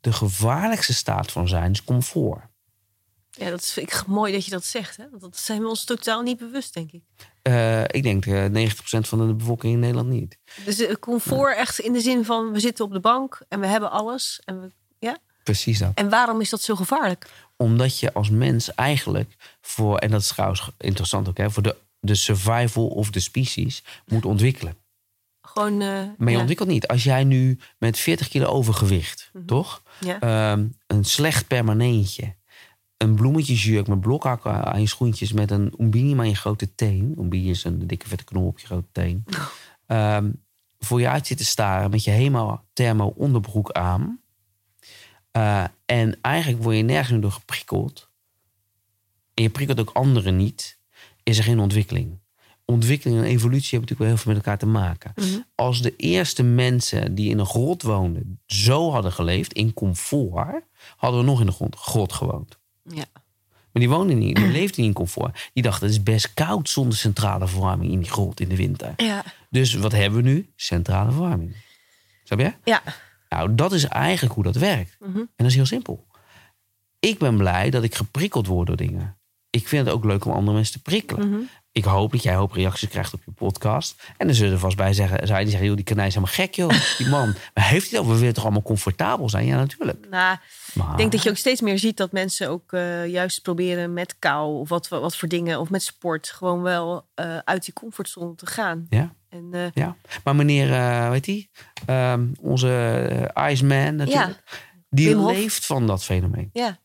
De 0.00 0.12
gevaarlijkste 0.12 0.94
staat 0.94 1.32
van 1.32 1.48
zijn 1.48 1.70
is 1.70 1.84
comfort. 1.84 2.42
ja, 3.30 3.50
dat 3.50 3.60
is, 3.60 3.72
vind 3.72 3.92
ik 3.92 4.06
mooi 4.06 4.32
dat 4.32 4.44
je 4.44 4.50
dat 4.50 4.64
zegt. 4.64 4.96
Hè? 4.96 5.04
Want 5.10 5.22
dat 5.22 5.38
zijn 5.38 5.60
we 5.60 5.68
ons 5.68 5.84
totaal 5.84 6.22
niet 6.22 6.38
bewust, 6.38 6.74
denk 6.74 6.92
ik. 6.92 7.02
Eh, 7.42 7.82
ik 7.82 8.02
denk 8.02 8.26
eh 8.26 8.44
90% 8.44 9.08
van 9.08 9.26
de 9.26 9.34
bevolking 9.34 9.72
in 9.72 9.78
Nederland 9.78 10.08
niet. 10.08 10.38
Dus 10.64 10.86
comfort 11.00 11.56
echt 11.56 11.78
in 11.78 11.92
de 11.92 12.00
zin 12.00 12.24
van 12.24 12.52
we 12.52 12.60
zitten 12.60 12.84
op 12.84 12.92
de 12.92 13.00
bank 13.00 13.42
en 13.48 13.60
we 13.60 13.66
hebben 13.66 13.90
alles. 13.90 14.40
En, 14.44 14.60
we, 14.60 14.70
ja? 14.98 15.18
Precies 15.44 15.78
dat. 15.78 15.92
en 15.94 16.08
waarom 16.08 16.40
is 16.40 16.50
dat 16.50 16.60
zo 16.60 16.74
gevaarlijk? 16.74 17.26
Omdat 17.56 17.98
je 17.98 18.12
als 18.12 18.30
mens 18.30 18.74
eigenlijk 18.74 19.34
voor, 19.60 19.98
en 19.98 20.10
dat 20.10 20.20
is 20.20 20.28
trouwens 20.28 20.70
interessant 20.78 21.28
ook, 21.28 21.36
hè, 21.36 21.50
voor 21.50 21.62
de, 21.62 21.76
de 22.00 22.14
survival 22.14 22.86
of 22.86 23.10
de 23.10 23.20
species 23.20 23.82
moet 24.06 24.24
ontwikkelen. 24.24 24.76
Gewoon. 25.42 25.80
eh, 25.80 25.88
Maar 25.88 26.28
je 26.28 26.30
ja. 26.30 26.38
ontwikkelt 26.38 26.68
niet. 26.68 26.86
Als 26.88 27.04
jij 27.04 27.24
nu 27.24 27.58
met 27.78 27.98
40 27.98 28.28
kilo 28.28 28.46
overgewicht, 28.46 29.30
toch? 29.46 29.82
Ja. 30.00 30.20
Ehm, 30.20 30.66
een 30.86 31.04
slecht 31.04 31.46
permanentje. 31.46 32.34
Een 33.02 33.14
bloemetjesjurk 33.14 33.86
met 33.86 34.00
blokhakken 34.00 34.64
aan 34.64 34.80
je 34.80 34.86
schoentjes 34.86 35.32
met 35.32 35.50
een 35.50 35.74
umbini 35.78 36.18
aan 36.18 36.28
je 36.28 36.34
grote 36.34 36.74
teen. 36.74 37.14
Umbini 37.18 37.50
is 37.50 37.64
een 37.64 37.86
dikke 37.86 38.08
vette 38.08 38.24
knol 38.24 38.46
op 38.46 38.58
je 38.58 38.66
grote 38.66 38.88
teen. 38.92 39.24
Ehm, 39.86 40.30
voor 40.78 41.00
je 41.00 41.08
uit 41.08 41.26
zit 41.26 41.38
te 41.38 41.44
staren 41.44 41.90
met 41.90 42.04
je 42.04 42.10
helemaal 42.10 42.64
thermo 42.72 43.12
onderbroek 43.16 43.70
aan. 43.70 44.20
Eh, 45.30 45.64
en 45.86 46.18
eigenlijk 46.20 46.62
word 46.62 46.76
je 46.76 46.82
nergens 46.82 47.20
door 47.20 47.32
geprikkeld. 47.32 48.08
En 49.34 49.42
je 49.42 49.50
prikkelt 49.50 49.80
ook 49.80 49.90
anderen 49.90 50.36
niet. 50.36 50.78
Is 51.22 51.38
er 51.38 51.44
geen 51.44 51.60
ontwikkeling. 51.60 52.18
Ontwikkeling 52.64 53.18
en 53.18 53.24
evolutie 53.24 53.78
hebben 53.78 53.88
natuurlijk 53.88 53.98
wel 53.98 54.08
heel 54.08 54.16
veel 54.16 54.32
met 54.32 54.42
elkaar 54.44 54.58
te 54.58 54.66
maken. 54.66 55.12
Mhm. 55.14 55.40
Als 55.54 55.82
de 55.82 55.96
eerste 55.96 56.42
mensen 56.42 57.14
die 57.14 57.30
in 57.30 57.38
een 57.38 57.46
grot 57.46 57.82
woonden 57.82 58.40
zo 58.46 58.90
hadden 58.90 59.12
geleefd, 59.12 59.52
in 59.52 59.74
comfort, 59.74 60.64
hadden 60.96 61.20
we 61.20 61.26
nog 61.26 61.40
in 61.40 61.46
de 61.46 61.52
grond, 61.52 61.76
grot 61.76 62.12
gewoond. 62.12 62.60
Ja. 62.84 63.04
Maar 63.72 63.82
die 63.82 63.88
woonden 63.88 64.18
niet, 64.18 64.36
die 64.36 64.46
leefden 64.46 64.80
niet 64.80 64.88
in 64.88 64.92
comfort. 64.92 65.50
Die 65.52 65.62
dachten, 65.62 65.86
het 65.86 65.96
is 65.96 66.02
best 66.02 66.34
koud 66.34 66.68
zonder 66.68 66.98
centrale 66.98 67.48
verwarming 67.48 67.92
in 67.92 67.98
die 67.98 68.10
grot 68.10 68.40
in 68.40 68.48
de 68.48 68.56
winter. 68.56 68.92
Ja. 68.96 69.24
Dus 69.50 69.74
wat 69.74 69.92
hebben 69.92 70.22
we 70.22 70.28
nu? 70.28 70.52
Centrale 70.56 71.10
verwarming. 71.10 71.56
Snap 72.24 72.38
je? 72.38 72.52
Ja. 72.64 72.82
Nou, 73.28 73.54
dat 73.54 73.72
is 73.72 73.84
eigenlijk 73.84 74.34
hoe 74.34 74.44
dat 74.44 74.56
werkt. 74.56 74.96
Mhm. 75.00 75.18
En 75.18 75.28
dat 75.36 75.46
is 75.46 75.54
heel 75.54 75.66
simpel. 75.66 76.06
ik 76.98 77.18
ben 77.18 77.36
blij 77.36 77.70
dat 77.70 77.82
ik 77.82 77.94
geprikkeld 77.94 78.46
word 78.46 78.66
door 78.66 78.76
dingen. 78.76 79.16
Ik 79.50 79.68
vind 79.68 79.86
het 79.86 79.94
ook 79.94 80.04
leuk 80.04 80.24
om 80.24 80.32
andere 80.32 80.56
mensen 80.56 80.74
te 80.74 80.82
prikkelen. 80.82 81.28
Mhm. 81.28 81.40
Ik 81.72 81.84
hoop 81.84 82.12
dat 82.12 82.22
jij 82.22 82.34
hoop 82.34 82.52
reacties 82.52 82.88
krijgt 82.88 83.14
op 83.14 83.20
je 83.24 83.30
podcast. 83.30 84.02
En 84.16 84.26
dan 84.26 84.36
zullen 84.36 84.52
er 84.52 84.58
vast 84.58 84.76
bij 84.76 84.92
zeggen, 84.92 85.26
zou 85.26 85.38
je 85.38 85.44
die 85.44 85.50
zeggen, 85.50 85.66
joh, 85.66 85.76
die 85.76 85.84
kanij 85.84 86.06
is 86.06 86.14
helemaal 86.14 86.34
gek, 86.34 86.54
joh. 86.54 86.96
Die 86.98 87.08
man. 87.08 87.34
Maar 87.54 87.68
heeft 87.68 87.90
hij 87.90 88.00
dat? 88.00 88.08
We 88.08 88.18
willen 88.18 88.34
toch 88.34 88.42
allemaal 88.44 88.62
comfortabel 88.62 89.28
zijn? 89.28 89.46
Ja, 89.46 89.56
natuurlijk. 89.56 90.08
Nou, 90.10 90.38
Maar, 90.74 90.90
ik 90.90 90.96
denk 90.96 91.12
dat 91.12 91.22
je 91.22 91.30
ook 91.30 91.36
steeds 91.36 91.60
meer 91.60 91.78
ziet 91.78 91.96
dat 91.96 92.12
mensen 92.12 92.48
ook 92.48 92.72
eh, 92.72 93.06
juist 93.06 93.42
proberen 93.42 93.92
met 93.92 94.16
kou 94.18 94.58
of 94.58 94.68
wat, 94.68 94.88
wat 94.88 95.16
voor 95.16 95.28
dingen 95.28 95.60
of 95.60 95.70
met 95.70 95.82
sport 95.82 96.28
gewoon 96.28 96.62
wel 96.62 97.06
eh, 97.14 97.38
uit 97.38 97.64
die 97.64 97.74
comfortzone 97.74 98.34
te 98.34 98.46
gaan. 98.46 98.86
Ja, 98.88 99.14
En 99.28 99.48
eh, 99.52 99.66
ja. 99.74 99.96
Maar 100.24 100.36
meneer, 100.36 100.68
weet 101.10 101.26
hij, 101.26 101.48
onze 102.40 103.28
eh, 103.34 103.50
Iceman 103.50 103.94
natuurlijk. 103.96 104.42
Die 104.90 105.16
leeft 105.16 105.66
van 105.66 105.86
dat 105.86 106.04
fenomeen. 106.04 106.50
ja. 106.52 106.80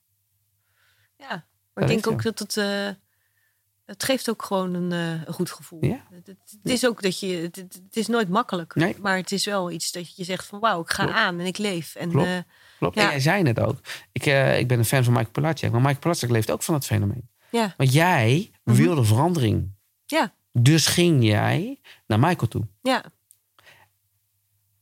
Ja, 1.17 1.45
maar 1.73 1.83
ik 1.83 1.89
denk 1.89 2.07
ook 2.07 2.23
dat 2.23 2.39
het. 2.39 2.55
Het 3.88 4.03
geeft 4.03 4.29
ook 4.29 4.43
gewoon 4.43 4.73
een, 4.73 4.91
eh, 4.91 5.27
een 5.27 5.33
goed 5.33 5.51
gevoel. 5.51 5.85
Ja. 5.85 6.03
Het, 6.25 6.38
is 6.63 6.85
ook 6.85 7.01
dat 7.01 7.19
je. 7.19 7.27
Het, 7.51 7.67
is 7.91 8.07
nooit 8.07 8.29
makkelijk. 8.29 8.75
Nee. 8.75 8.95
Maar 9.01 9.17
het 9.17 9.31
is 9.31 9.45
wel 9.45 9.71
iets 9.71 9.91
dat 9.91 10.15
je 10.15 10.23
zegt 10.23 10.45
van 10.45 10.59
wauw, 10.59 10.81
ik 10.81 10.89
ga 10.89 11.03
Klopt. 11.03 11.17
aan 11.17 11.39
en 11.39 11.45
ik 11.45 11.57
leef. 11.57 11.95
En 11.95 12.09
Klopt. 12.09 12.27
eh, 12.27 12.38
Klopt. 12.77 12.95
Ja. 12.95 13.01
En 13.03 13.09
jij 13.09 13.19
zei 13.19 13.43
het 13.43 13.59
ook. 13.59 13.79
Ik, 14.11 14.25
eh, 14.25 14.59
ik 14.59 14.67
ben 14.67 14.77
een 14.79 14.85
fan 14.85 15.03
van 15.03 15.13
Mike 15.13 15.29
Palacek. 15.31 15.71
Maar 15.71 15.81
Mike 15.81 15.99
Palacek 15.99 16.29
leeft 16.29 16.51
ook 16.51 16.63
van 16.63 16.73
dat 16.73 16.85
fenomeen. 16.85 17.29
ja, 17.51 17.73
Want 17.77 17.93
jij 17.93 18.51
Mhm. 18.63 18.77
wilde 18.77 19.03
verandering. 19.03 19.71
ja, 20.05 20.33
Dus 20.51 20.88
ging 20.88 21.23
jij 21.23 21.79
naar 22.07 22.19
Michael 22.19 22.47
toe. 22.47 22.67
ja. 22.81 23.03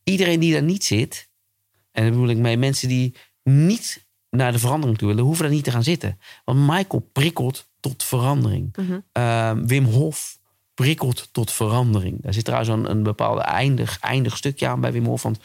Iedereen 0.03 0.39
die 0.39 0.53
daar 0.53 0.63
niet 0.63 0.83
zit, 0.83 1.29
en 1.91 2.01
daar 2.03 2.11
bedoel 2.11 2.29
ik 2.29 2.37
mee 2.37 2.57
mensen 2.57 2.87
die 2.87 3.15
niet 3.43 4.04
naar 4.35 4.51
de 4.51 4.59
verandering 4.59 4.97
toe 4.97 5.07
willen, 5.07 5.23
hoeven 5.23 5.43
daar 5.43 5.53
niet 5.53 5.63
te 5.63 5.71
gaan 5.71 5.83
zitten. 5.83 6.19
Want 6.45 6.59
Michael 6.59 7.09
prikkelt 7.13 7.67
tot 7.79 8.03
verandering. 8.03 8.75
Mhm. 8.75 8.99
Ehm, 9.11 9.65
Wim 9.65 9.85
Hof 9.85 10.37
prikkelt 10.73 11.29
tot 11.31 11.51
verandering. 11.51 12.21
Daar 12.21 12.33
zit 12.33 12.45
trouwens 12.45 12.71
een, 12.71 12.89
een 12.89 13.03
bepaalde 13.03 13.41
eindig, 13.41 13.99
eindig 13.99 14.37
stukje 14.37 14.67
aan 14.67 14.81
bij 14.81 14.91
Wim 14.91 15.05
Hof. 15.05 15.23
Want 15.23 15.37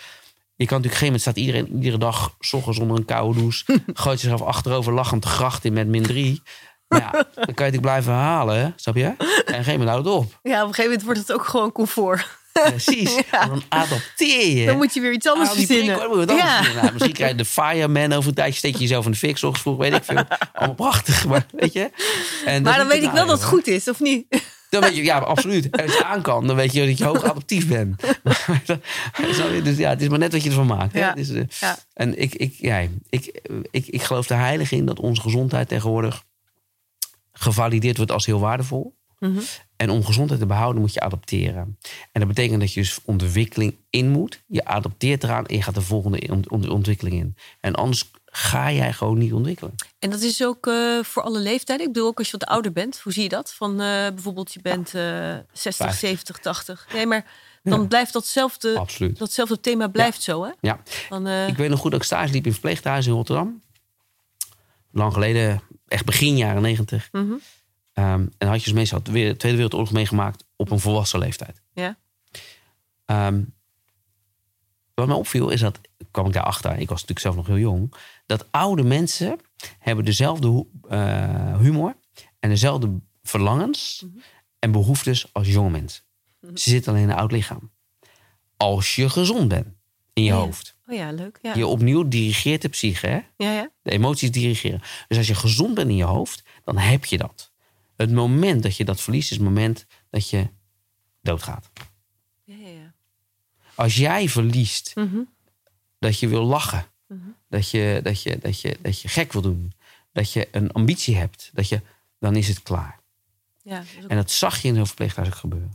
je 0.57 0.67
kan 0.67 0.81
natuurlijk 0.81 0.95
geen 0.95 1.05
moment 1.05 1.21
staat 1.21 1.37
iedereen 1.37 1.75
iedere 1.75 1.99
dag 1.99 2.37
s 2.39 2.53
ochtends 2.53 2.79
onder 2.79 2.97
een 2.97 3.05
koude 3.05 3.41
douche. 3.41 3.65
gooit 3.95 4.21
zichzelf 4.21 4.43
achterover 4.43 4.93
lachend 4.93 5.23
de 5.23 5.29
gracht 5.29 5.65
in 5.65 5.73
met 5.73 5.89
min 5.89 6.03
drie. 6.03 6.43
Maar 6.89 7.01
ja, 7.01 7.11
dan 7.35 7.55
kan 7.55 7.67
je 7.67 7.73
het 7.73 7.81
blijven 7.81 8.13
herhalen, 8.13 8.73
snap 8.77 8.97
je? 8.97 9.05
En 9.05 9.13
op 9.13 9.19
een 9.19 9.45
gegeven 9.47 9.73
moment 9.73 9.89
houdt 9.89 10.07
het 10.07 10.15
op. 10.15 10.39
ja, 10.43 10.63
op 10.63 10.69
een 10.69 10.75
gegeven 10.75 10.83
moment 10.83 11.03
wordt 11.03 11.19
het 11.21 11.33
ook 11.33 11.47
gewoon 11.47 11.73
comfort. 11.73 12.40
Precies. 12.53 13.15
Ja. 13.31 13.41
En 13.43 13.49
dan 13.49 13.63
adapteer 13.69 14.49
je. 14.57 14.67
Dan 14.67 14.77
moet 14.77 14.95
je 14.95 15.01
weer 15.01 15.13
iets 15.13 15.29
anders 15.29 15.49
Ah, 15.51 15.55
verzinnen. 15.57 16.09
anders 16.11 16.33
Ja. 16.39 16.61
Nou, 16.75 16.93
misschien 16.93 17.13
krijg 17.13 17.31
je 17.31 17.37
de 17.37 17.45
fireman 17.45 18.13
over 18.13 18.29
een 18.29 18.35
tijdje. 18.35 18.59
Steek 18.59 18.73
je 18.75 18.81
jezelf 18.81 19.05
in 19.05 19.11
de 19.11 19.17
fik. 19.17 19.31
ochtends 19.35 19.61
vroeg, 19.61 19.77
weet 19.77 19.93
ik 19.95 20.05
veel. 20.05 20.25
Allemaal 20.53 20.75
prachtig, 20.75 21.27
maar 21.27 21.47
weet 21.53 21.73
je. 21.73 21.91
En 22.45 22.63
Maar 22.63 22.77
dan 22.79 22.87
weet 22.89 23.03
ik 23.03 23.11
wel 23.11 23.27
dat 23.27 23.39
het 23.39 23.49
goed 23.49 23.67
is, 23.67 23.89
of 23.89 24.01
niet? 24.01 24.27
Dan 24.71 24.81
weet 24.83 24.97
je, 24.97 25.03
ja, 25.05 25.19
absoluut. 25.19 25.71
En 25.71 25.83
als 25.87 25.97
je 25.97 26.05
aan 26.05 26.23
kan, 26.23 26.47
dan 26.47 26.57
weet 26.57 26.73
je 26.73 26.87
dat 26.87 26.99
je 26.99 27.05
hoog 27.05 27.25
adaptief 27.25 27.67
bent. 27.69 28.03
Dus 29.65 29.77
ja, 29.77 29.89
het 29.91 30.03
is 30.03 30.09
maar 30.09 30.19
net 30.19 30.33
wat 30.33 30.43
je 30.43 30.49
ervan 30.49 30.67
maakt. 30.67 30.93
Hè? 30.93 30.99
Ja. 30.99 31.15
Is, 31.15 31.31
eh, 31.31 31.43
Ja. 31.61 31.79
En 31.95 32.21
ik, 32.21 32.35
ik, 32.35 32.55
ja, 32.59 32.79
ik, 33.09 33.41
ik, 33.71 33.87
ik 33.87 34.03
geloof 34.03 34.29
er 34.29 34.37
heilig 34.39 34.73
in 34.73 34.87
dat 34.87 35.01
onze 35.01 35.21
gezondheid 35.21 35.69
tegenwoordig 35.69 36.23
gevalideerd 37.33 37.97
wordt 37.97 38.13
als 38.13 38.27
heel 38.27 38.41
waardevol. 38.41 38.95
Mhm. 39.21 39.39
En 39.77 39.91
om 39.91 40.05
gezondheid 40.05 40.41
te 40.41 40.47
behouden 40.47 40.81
moet 40.81 40.93
je 40.95 41.01
adapteren. 41.01 41.79
En 42.13 42.21
dat 42.21 42.27
betekent 42.29 42.61
dat 42.61 42.73
je 42.73 42.81
dus 42.81 42.99
ontwikkeling 43.05 43.77
in 43.91 44.09
moet. 44.09 44.43
Je 44.47 44.65
adapteert 44.65 45.25
eraan 45.25 45.47
en 45.47 45.57
je 45.57 45.63
gaat 45.63 45.75
de 45.75 45.81
volgende 45.81 46.29
ont- 46.31 46.49
ont- 46.49 46.69
ontwikkeling 46.69 47.17
in. 47.17 47.37
En 47.61 47.75
anders 47.75 48.11
ga 48.25 48.73
jij 48.73 48.93
gewoon 48.93 49.19
niet 49.19 49.33
ontwikkelen. 49.33 49.75
En 49.99 50.11
dat 50.11 50.21
is 50.21 50.45
ook 50.45 50.67
eh, 50.67 51.03
voor 51.03 51.23
alle 51.23 51.39
leeftijden. 51.41 51.87
Ik 51.87 51.93
bedoel 51.93 52.09
ook 52.09 52.19
als 52.19 52.31
je 52.31 52.37
wat 52.39 52.49
ouder 52.49 52.73
bent. 52.73 53.01
Hoe 53.01 53.13
zie 53.13 53.23
je 53.23 53.29
dat? 53.29 53.53
Van 53.55 53.71
eh, 53.73 53.87
bijvoorbeeld 53.87 54.53
je 54.53 54.61
bent 54.63 54.95
eh 54.95 55.37
60, 55.53 55.87
Vijf. 55.87 55.99
70, 55.99 56.39
80. 56.39 56.87
Nee, 56.93 57.07
maar 57.07 57.25
dan 57.63 57.81
Ja. 57.81 57.87
blijft 57.87 58.13
datzelfde, 58.13 58.79
Absoluut. 58.79 59.19
datzelfde 59.19 59.61
thema 59.61 59.89
blijft 59.89 60.23
zo, 60.23 60.45
hè? 60.45 60.51
Ja. 60.61 60.81
Eh, 61.11 61.49
Ik 61.49 61.57
weet 61.57 61.71
nog 61.71 61.81
goed 61.81 61.91
dat 61.91 62.01
ik 62.01 62.07
stage 62.07 62.33
liep 62.33 62.47
in 62.47 62.53
verpleeghuis 62.53 63.07
in 63.07 63.13
Rotterdam. 63.13 63.63
Lang 64.93 65.13
geleden, 65.13 65.61
echt 65.89 66.05
begin 66.05 66.37
jaren 66.37 66.63
negentig. 66.63 67.09
mhm. 67.13 67.33
Ehm, 68.01 68.27
en 68.39 68.49
had 68.49 68.59
je 68.59 68.65
dus 68.65 68.73
meestal 68.73 69.03
de 69.03 69.11
Tweede 69.11 69.37
Wereldoorlog 69.57 69.93
meegemaakt 69.93 70.45
op 70.57 70.71
een 70.71 70.81
volwassen 70.81 71.19
leeftijd. 71.19 71.63
Ja. 71.73 71.97
Ehm, 73.05 73.43
wat 74.95 75.07
mij 75.07 75.17
opviel 75.17 75.51
is 75.51 75.61
dat, 75.61 75.81
kwam 76.11 76.27
ik 76.27 76.33
daarachter, 76.33 76.71
ik 76.73 76.89
was 76.89 77.01
natuurlijk 77.01 77.21
zelf 77.21 77.35
nog 77.37 77.47
heel 77.47 77.59
jong, 77.59 77.95
dat 78.27 78.47
oude 78.51 78.83
mensen 78.83 79.39
hebben 79.79 80.05
dezelfde 80.05 80.67
eh, 80.89 81.59
humor 81.59 81.97
en 82.39 82.49
dezelfde 82.49 83.01
verlangens 83.23 84.05
en 84.59 84.73
behoeftes 84.73 85.33
als 85.33 85.49
jonge 85.49 85.71
mensen. 85.71 86.03
Ze 86.41 86.71
zitten 86.71 86.93
alleen 86.93 87.05
in 87.05 87.11
een 87.11 87.17
oud 87.17 87.33
lichaam. 87.33 87.71
Als 88.57 88.95
je 88.97 89.11
gezond 89.11 89.49
bent 89.49 89.67
in 90.13 90.23
je 90.23 90.31
Ja. 90.31 90.37
hoofd. 90.37 90.79
Oh 90.87 90.95
ja, 90.97 91.13
leuk. 91.13 91.39
Ja, 91.43 91.55
Je 91.55 91.67
opnieuw 91.67 92.09
dirigeert 92.09 92.63
de 92.63 92.69
psyche, 92.69 93.07
hè? 93.07 93.21
ja, 93.37 93.53
ja. 93.53 93.71
De 93.83 93.91
emoties 93.91 94.31
dirigeren. 94.31 94.81
Dus 95.09 95.19
als 95.19 95.27
je 95.27 95.35
gezond 95.35 95.75
bent 95.75 95.89
in 95.91 95.97
je 95.97 96.05
hoofd, 96.05 96.43
dan 96.65 96.79
heb 96.79 97.05
je 97.05 97.19
dat. 97.19 97.50
Het 98.01 98.13
moment 98.13 98.63
dat 98.63 98.77
je 98.77 98.85
dat 98.85 99.01
verliest, 99.01 99.31
is 99.31 99.37
het 99.37 99.47
moment 99.47 99.87
dat 100.11 100.29
je 100.31 100.49
doodgaat. 101.23 101.71
ja, 102.45 102.55
ja, 102.57 102.69
ja. 102.69 102.93
Als 103.75 103.97
jij 103.97 104.29
verliest 104.29 104.95
Mhm. 104.97 105.19
dat 105.99 106.19
je 106.19 106.29
wil 106.29 106.45
lachen, 106.45 106.85
Mhm. 107.07 107.21
dat, 107.49 107.71
je, 107.71 108.01
dat, 108.03 108.23
je, 108.23 108.39
dat, 108.39 108.61
je, 108.61 108.79
dat 108.83 109.01
je 109.01 109.09
gek 109.09 109.33
wil 109.33 109.43
doen, 109.43 109.73
dat 110.13 110.33
je 110.33 110.49
een 110.53 110.73
ambitie 110.73 111.17
hebt, 111.17 111.51
dat 111.53 111.69
je, 111.69 111.81
dan 112.19 112.37
is 112.37 112.49
het 112.49 112.63
klaar. 112.63 112.99
ja 113.63 113.77
dat 113.79 113.87
is 113.99 114.05
ook- 114.05 114.11
En 114.11 114.17
dat 114.17 114.31
zag 114.31 114.63
je 114.63 114.69
in 114.69 114.75
zo'n 114.75 114.87
verpleeghuis 114.87 115.29
ook 115.29 115.35
gebeuren. 115.35 115.73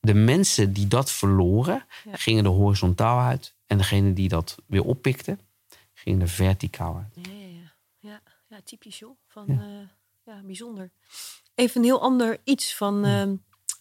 De 0.00 0.14
mensen 0.14 0.72
die 0.72 0.88
dat 0.88 1.10
verloren, 1.10 1.84
gingen 2.12 2.44
er 2.44 2.50
horizontaal 2.50 3.20
uit. 3.20 3.54
En 3.66 3.78
degene 3.78 4.12
die 4.12 4.28
dat 4.28 4.56
weer 4.66 4.84
oppikte, 4.84 5.38
gingen 5.94 6.20
er 6.20 6.28
verticaal 6.28 6.96
uit. 6.96 7.26
Ja, 7.26 7.32
ja, 7.32 7.46
ja. 7.46 7.72
ja, 7.98 8.20
ja 8.48 8.60
typisch 8.64 8.98
joh. 8.98 9.16
Van, 9.26 9.44
Ja. 9.48 9.90
Ja. 10.24 10.32
ja, 10.34 10.40
bijzonder. 10.44 10.90
Even 11.54 11.80
een 11.80 11.86
heel 11.86 12.00
ander 12.02 12.38
iets 12.44 12.74
van 12.76 13.04
ehm, 13.04 13.34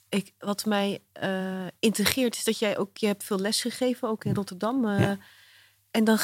ik, 0.10 0.34
wat 0.40 0.66
mij 0.66 1.00
eh, 1.12 1.66
integreert 1.80 2.36
is 2.36 2.44
dat 2.44 2.60
jij 2.60 2.78
ook, 2.78 2.98
je 2.98 3.06
hebt 3.08 3.24
veel 3.24 3.40
les 3.40 3.62
gegeven, 3.62 4.08
ook 4.10 4.24
in 4.26 4.34
Rotterdam. 4.36 4.86
eh, 4.88 5.00
Ja. 5.00 5.18
En 5.92 6.04
dan, 6.04 6.20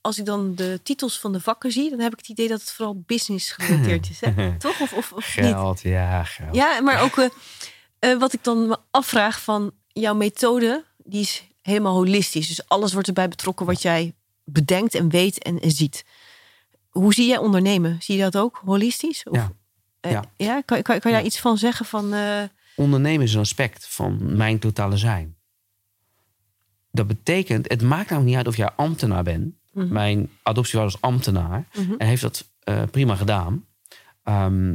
als 0.00 0.18
ik 0.18 0.24
dan 0.24 0.54
de 0.54 0.80
titels 0.82 1.20
van 1.20 1.32
de 1.32 1.40
vakken 1.40 1.72
zie, 1.72 1.90
dan 1.90 1.98
heb 1.98 2.12
ik 2.12 2.18
het 2.18 2.28
idee 2.28 2.48
dat 2.48 2.60
het 2.60 2.72
vooral 2.72 3.02
business 3.06 3.50
gerelateerd 3.50 4.10
is. 4.10 4.20
Hè? 4.20 4.56
Toch? 4.58 4.80
Of, 4.80 4.92
of, 4.92 5.12
of 5.12 5.36
niet? 5.36 5.46
Geld, 5.46 5.80
ja, 5.80 6.24
geld. 6.24 6.54
Ja, 6.54 6.80
maar 6.80 7.00
ook 7.02 7.16
eh, 7.98 8.18
wat 8.18 8.32
ik 8.32 8.44
dan 8.44 8.66
me 8.66 8.78
afvraag 8.90 9.40
van 9.42 9.72
jouw 9.86 10.14
methode, 10.14 10.84
die 10.96 11.20
is 11.20 11.44
helemaal 11.62 11.94
holistisch. 11.94 12.48
Dus 12.48 12.68
alles 12.68 12.92
wordt 12.92 13.08
erbij 13.08 13.28
betrokken 13.28 13.66
wat 13.66 13.82
jij 13.82 14.14
bedenkt 14.44 14.94
en 14.94 15.08
weet 15.08 15.42
en, 15.42 15.60
en 15.60 15.70
ziet. 15.70 16.04
Hoe 16.96 17.14
zie 17.14 17.26
jij 17.28 17.38
ondernemen? 17.38 17.96
Zie 18.02 18.16
je 18.16 18.22
dat 18.22 18.36
ook 18.36 18.62
holistisch? 18.64 19.24
Of, 19.24 19.36
Ja. 19.36 19.52
eh, 20.00 20.10
Ja. 20.10 20.24
ja? 20.36 20.60
Kan, 20.60 20.82
kan, 20.82 20.98
kan 20.98 21.10
je 21.10 21.16
daar 21.16 21.26
iets 21.26 21.40
van 21.40 21.58
zeggen? 21.58 21.86
Van, 21.86 22.12
eh, 22.12 22.42
Ondernemen 22.76 23.26
is 23.26 23.34
een 23.34 23.40
aspect 23.40 23.86
van 23.88 24.36
mijn 24.36 24.58
totale 24.58 24.96
zijn. 24.96 25.36
Dat 26.90 27.06
betekent, 27.06 27.68
het 27.68 27.82
maakt 27.82 28.10
namelijk 28.10 28.26
niet 28.26 28.36
uit 28.36 28.46
of 28.48 28.56
jij 28.56 28.70
ambtenaar 28.76 29.22
bent. 29.22 29.54
Mhm. 29.72 29.92
Mijn 29.92 30.30
adoptievader 30.42 30.90
was 30.92 31.00
ambtenaar 31.00 31.66
Mhm. 31.78 31.92
en 31.98 32.06
heeft 32.06 32.22
dat 32.22 32.48
eh, 32.60 32.82
prima 32.90 33.16
gedaan. 33.16 33.66
Ehm, 34.22 34.74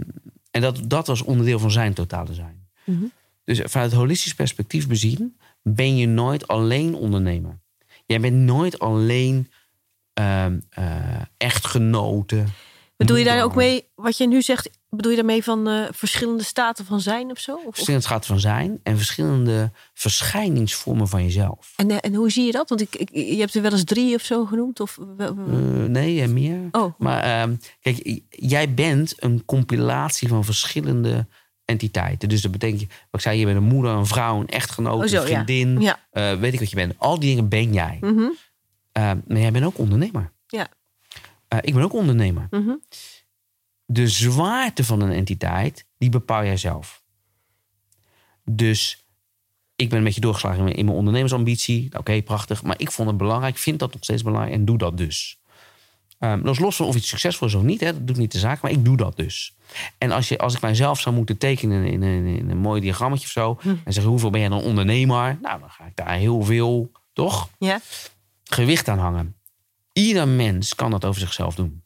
en 0.52 0.62
dat, 0.62 0.82
dat 0.88 1.08
was 1.08 1.22
onderdeel 1.22 1.60
van 1.60 1.72
zijn 1.72 1.94
totale 1.94 2.34
zijn. 2.34 2.68
Mhm. 2.84 3.04
Dus 3.44 3.60
vanuit 3.64 3.92
het 3.92 4.00
holistisch 4.00 4.34
perspectief 4.36 4.88
bezien, 4.88 5.38
ben 5.62 5.98
je 5.98 6.08
nooit 6.08 6.48
alleen 6.48 6.96
ondernemer. 6.96 7.60
Jij 8.06 8.20
bent 8.20 8.36
nooit 8.36 8.80
alleen 8.80 9.52
ehm 10.14 10.60
eh, 10.70 10.86
echtgenote. 11.38 12.44
bedoel 12.98 13.18
je 13.18 13.24
daar 13.24 13.44
ook 13.44 13.56
mee, 13.56 13.86
wat 13.96 14.18
je 14.18 14.28
nu 14.28 14.42
zegt, 14.42 14.70
bedoel 14.90 15.12
je 15.12 15.18
daarmee 15.18 15.44
van 15.44 15.68
eh, 15.68 15.84
verschillende 15.92 16.44
staten 16.44 16.86
van 16.86 17.00
zijn 17.02 17.32
of 17.32 17.40
zo? 17.40 17.56
Of, 17.56 17.62
Verschillende 17.74 18.06
schatten 18.06 18.30
van 18.30 18.40
zijn 18.40 18.80
en 18.84 18.98
verschillende 18.98 19.72
verschijningsvormen 19.94 21.08
van 21.08 21.24
jezelf. 21.24 21.74
en, 21.76 21.92
eh, 21.92 21.98
en 22.02 22.14
hoe 22.14 22.30
zie 22.32 22.46
je 22.46 22.52
dat? 22.52 22.70
Want 22.70 22.82
ik, 22.82 22.96
ik, 22.96 23.10
je 23.14 23.40
hebt 23.40 23.56
er 23.56 23.62
wel 23.62 23.72
eens 23.72 23.84
drie 23.84 24.16
of 24.16 24.22
zo 24.22 24.46
genoemd. 24.46 24.80
Of, 24.80 24.98
Eh, 25.18 25.30
nee, 25.88 26.28
meer. 26.28 26.60
oh, 26.72 26.94
Maar 26.98 27.24
ehm, 27.24 27.56
kijk, 27.82 28.22
jij 28.30 28.74
bent 28.74 29.14
een 29.18 29.46
compilatie 29.46 30.28
van 30.28 30.44
verschillende 30.46 31.28
entiteiten. 31.66 32.30
Dus 32.30 32.42
dat 32.42 32.52
betekent, 32.52 32.80
wat 32.82 32.90
ik 33.12 33.20
zei, 33.22 33.40
je 33.40 33.46
bent 33.46 33.58
een 33.58 33.64
moeder, 33.64 33.92
een 33.92 34.06
vrouw, 34.06 34.40
een 34.40 34.48
echtgenoot, 34.48 35.04
Oh, 35.04 35.10
zo, 35.10 35.22
een 35.22 35.28
ja. 35.30 35.44
vriendin. 35.44 35.82
ja. 35.82 36.00
eh, 36.12 36.40
weet 36.40 36.54
ik 36.54 36.60
wat 36.60 36.70
je 36.70 36.76
bent. 36.76 36.94
Al 36.98 37.20
die 37.20 37.30
dingen 37.30 37.50
ben 37.50 37.74
jij. 37.74 37.98
Mhm. 38.02 38.26
Eh, 38.92 39.12
maar 39.28 39.38
jij 39.38 39.52
bent 39.52 39.66
ook 39.66 39.78
ondernemer. 39.78 40.32
Ja. 40.48 40.68
Eh, 41.48 41.60
ik 41.62 41.74
ben 41.74 41.84
ook 41.84 41.94
ondernemer. 41.94 42.48
Mhm. 42.50 42.76
De 43.86 44.08
zwaarte 44.08 44.84
van 44.84 45.02
een 45.02 45.12
entiteit, 45.12 45.86
die 45.98 46.10
bepaal 46.10 46.44
jij 46.44 46.58
zelf. 46.58 47.04
Dus 48.44 49.06
ik 49.76 49.90
ben 49.90 49.98
een 49.98 50.04
beetje 50.04 50.22
doorgeslagen 50.22 50.74
in 50.74 50.86
mijn, 50.86 50.98
ondernemersambitie. 50.98 51.90
Oké, 51.98 52.22
prachtig. 52.22 52.64
Maar 52.64 52.80
ik 52.80 52.92
vond 52.92 53.08
het 53.08 53.18
belangrijk, 53.18 53.58
vind 53.58 53.80
dat 53.80 53.94
nog 53.94 54.04
steeds 54.04 54.24
belangrijk 54.24 54.54
en 54.54 54.66
doe 54.66 54.78
dat 54.78 54.98
dus. 54.98 55.40
Um, 56.20 56.44
dat 56.44 56.54
is 56.54 56.60
los 56.60 56.76
van 56.76 56.86
of 56.86 56.96
iets 56.96 57.08
succesvol 57.08 57.48
is 57.48 57.54
of 57.54 57.64
niet. 57.64 57.80
Hè, 57.80 57.94
dat 57.94 58.08
doet 58.08 58.18
niet 58.18 58.32
de 58.32 58.40
zaak, 58.40 58.62
maar 58.62 58.72
ik 58.72 58.86
doe 58.86 58.98
dat 58.98 59.18
dus. 59.18 59.56
En 59.98 60.12
als, 60.12 60.28
je, 60.28 60.38
als 60.38 60.56
ik 60.56 60.62
mijzelf 60.62 61.00
zou 61.00 61.16
moeten 61.16 61.38
tekenen 61.38 61.86
in, 61.86 62.04
in, 62.04 62.26
in 62.26 62.50
een 62.50 62.58
mooi 62.58 62.82
diagrammetje 62.82 63.26
of 63.26 63.32
zo... 63.32 63.58
Hm. 63.62 63.70
en 63.70 63.94
zeggen 63.94 64.12
hoeveel 64.12 64.30
ben 64.30 64.40
jij 64.40 64.50
dan 64.50 64.62
ondernemer? 64.62 65.38
Nou, 65.42 65.60
dan 65.60 65.70
ga 65.70 65.86
ik 65.86 65.96
daar 65.96 66.14
heel 66.14 66.42
veel, 66.42 66.92
toch? 67.14 67.50
Ja. 67.58 67.80
Gewicht 68.54 68.88
aan 68.88 69.00
hangen. 69.00 69.36
Ieder 69.94 70.28
mens 70.28 70.76
kan 70.76 70.92
dat 70.92 71.06
over 71.06 71.22
zichzelf 71.22 71.56
doen. 71.56 71.84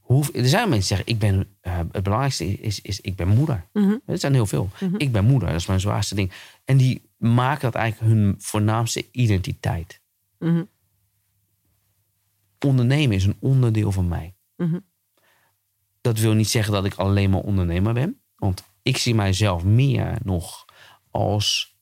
Hoe, 0.00 0.32
er 0.32 0.48
zijn 0.48 0.68
mensen 0.68 0.96
die 0.96 0.96
zeggen, 0.96 1.06
ik 1.06 1.18
ben, 1.18 1.56
uh, 1.62 1.78
het 1.92 2.02
belangrijkste 2.02 2.44
is, 2.44 2.80
is, 2.80 3.00
ik 3.00 3.16
ben 3.16 3.28
moeder. 3.28 3.68
Mhm. 3.72 3.96
Er 4.06 4.18
zijn 4.18 4.34
heel 4.34 4.46
veel. 4.46 4.70
Mhm. 4.80 4.94
Ik 4.96 5.12
ben 5.12 5.24
moeder, 5.24 5.48
dat 5.48 5.60
is 5.60 5.66
mijn 5.66 5.80
zwaarste 5.80 6.14
ding. 6.14 6.32
En 6.64 6.76
die 6.76 7.10
maken 7.16 7.60
dat 7.60 7.74
eigenlijk 7.74 8.12
hun 8.12 8.34
voornaamste 8.38 9.06
identiteit. 9.10 10.00
Mhm. 10.38 10.64
Ondernemen 12.66 13.16
is 13.16 13.24
een 13.24 13.36
onderdeel 13.40 13.92
van 13.92 14.08
mij. 14.08 14.34
Mhm. 14.56 14.78
Dat 16.00 16.18
wil 16.18 16.32
niet 16.32 16.48
zeggen 16.48 16.72
dat 16.72 16.84
ik 16.84 16.94
alleen 16.94 17.30
maar 17.30 17.40
ondernemer 17.40 17.92
ben. 17.92 18.20
Want 18.36 18.64
ik 18.82 18.96
zie 18.96 19.14
mijzelf 19.14 19.64
meer 19.64 20.18
nog 20.22 20.64
als 21.10 21.77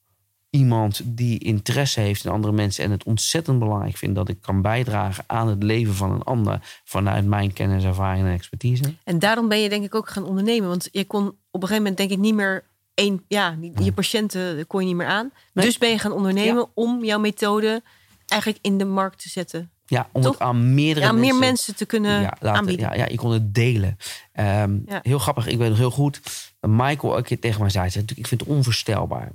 iemand 0.57 1.01
die 1.05 1.39
interesse 1.39 2.01
heeft 2.01 2.25
in 2.25 2.31
andere 2.31 2.53
mensen 2.53 2.85
en 2.85 2.91
het 2.91 3.05
ontzettend 3.05 3.59
belangrijk 3.59 3.97
vindt 3.97 4.15
dat 4.17 4.29
ik 4.29 4.41
kan 4.41 4.63
bijdragen 4.63 5.25
aan 5.27 5.49
het 5.49 5.63
leven 5.63 5.95
van 5.95 6.13
een 6.13 6.23
ander 6.23 6.81
vanuit 6.85 7.27
mijn 7.27 7.53
kennis, 7.53 7.85
ervaring 7.85 8.27
en 8.27 8.33
expertise. 8.33 8.83
En 9.05 9.19
daarom 9.19 9.49
ben 9.49 9.59
je 9.61 9.69
denk 9.69 9.85
ik 9.85 9.95
ook 9.95 10.09
gaan 10.09 10.25
ondernemen. 10.25 10.69
Want 10.69 10.89
je 10.93 11.05
kon 11.05 11.27
op 11.27 11.35
een 11.63 11.69
gegeven 11.69 11.77
moment 11.77 11.97
denk 11.97 12.11
ik 12.11 12.19
niet 12.19 12.35
meer 12.35 12.65
één... 12.95 13.25
Ja, 13.29 13.57
je 13.83 13.93
patiënten 13.93 14.67
kon 14.67 14.81
je 14.81 14.87
niet 14.87 14.97
meer 14.97 15.07
aan. 15.07 15.31
Nee. 15.53 15.65
Dus 15.65 15.79
ben 15.79 15.91
je 15.91 15.99
gaan 15.99 16.13
ondernemen 16.13 16.67
om 16.75 17.05
jouw 17.05 17.19
methode 17.19 17.83
eigenlijk 18.27 18.65
in 18.65 18.79
de 18.79 18.85
markt 18.85 19.23
te 19.23 19.29
zetten. 19.29 19.71
Ja, 19.87 20.09
om 20.13 20.23
Toch? 20.23 20.33
het 20.33 20.41
aan 20.41 20.75
meerdere 20.75 21.07
Ja, 21.07 21.13
meer 21.13 21.21
mensen 21.21 21.39
mensen 21.41 21.75
te 21.77 21.87
kunnen 21.87 22.21
ja, 22.21 22.37
laten- 22.41 22.59
aanbieden. 22.59 22.87
Ja, 22.87 22.95
ja, 22.95 23.07
je 23.11 23.17
kon 23.17 23.33
het 23.33 23.55
delen. 23.55 23.97
Ehm. 24.33 24.79
Heel 25.03 25.19
grappig, 25.19 25.47
ik 25.47 25.59
weet 25.59 25.69
nog 25.69 25.79
heel 25.79 25.91
goed. 25.91 26.21
Michael 26.61 27.17
een 27.17 27.23
keer 27.23 27.41
tegen 27.41 27.61
mij 27.61 27.71
zei, 27.71 27.91
zei, 27.91 28.05
ik 28.15 28.27
vind 28.27 28.41
het 28.41 28.49
onvoorstelbaar. 28.51 29.31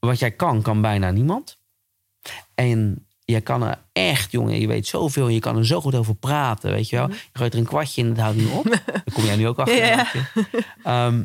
Wat 0.00 0.18
jij 0.18 0.30
kan, 0.30 0.62
kan 0.62 0.80
bijna 0.80 1.10
niemand. 1.10 1.58
En 2.54 3.06
je 3.24 3.40
kan 3.40 3.62
er 3.62 3.78
echt, 3.92 4.30
jongen, 4.30 4.60
je 4.60 4.66
weet 4.66 4.86
zoveel. 4.86 5.26
En 5.26 5.34
je 5.34 5.40
kan 5.40 5.56
er 5.56 5.66
zo 5.66 5.80
goed 5.80 5.94
over 5.94 6.14
praten, 6.14 6.70
weet 6.70 6.88
je 6.88 6.96
wel. 6.96 7.08
Je 7.08 7.16
gooit 7.32 7.52
er 7.52 7.58
een 7.58 7.64
kwartje 7.64 8.02
in, 8.02 8.08
het 8.08 8.18
houdt 8.18 8.36
niet 8.36 8.50
op. 8.50 8.64
Daar 8.86 9.02
kom 9.12 9.24
jij 9.24 9.36
nu 9.36 9.48
ook 9.48 9.58
achter. 9.58 9.76
Mhm. 9.76 9.84
Ja. 9.84 10.06
Ehm, 10.82 11.24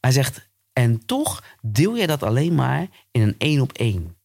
hij 0.00 0.12
zegt, 0.12 0.50
en 0.72 1.06
toch 1.06 1.42
deel 1.60 1.96
je 1.96 2.06
dat 2.06 2.22
alleen 2.22 2.54
maar 2.54 2.86
in 3.10 3.22
een 3.22 3.34
één 3.38 3.60
op 3.60 3.72
één. 3.72 4.16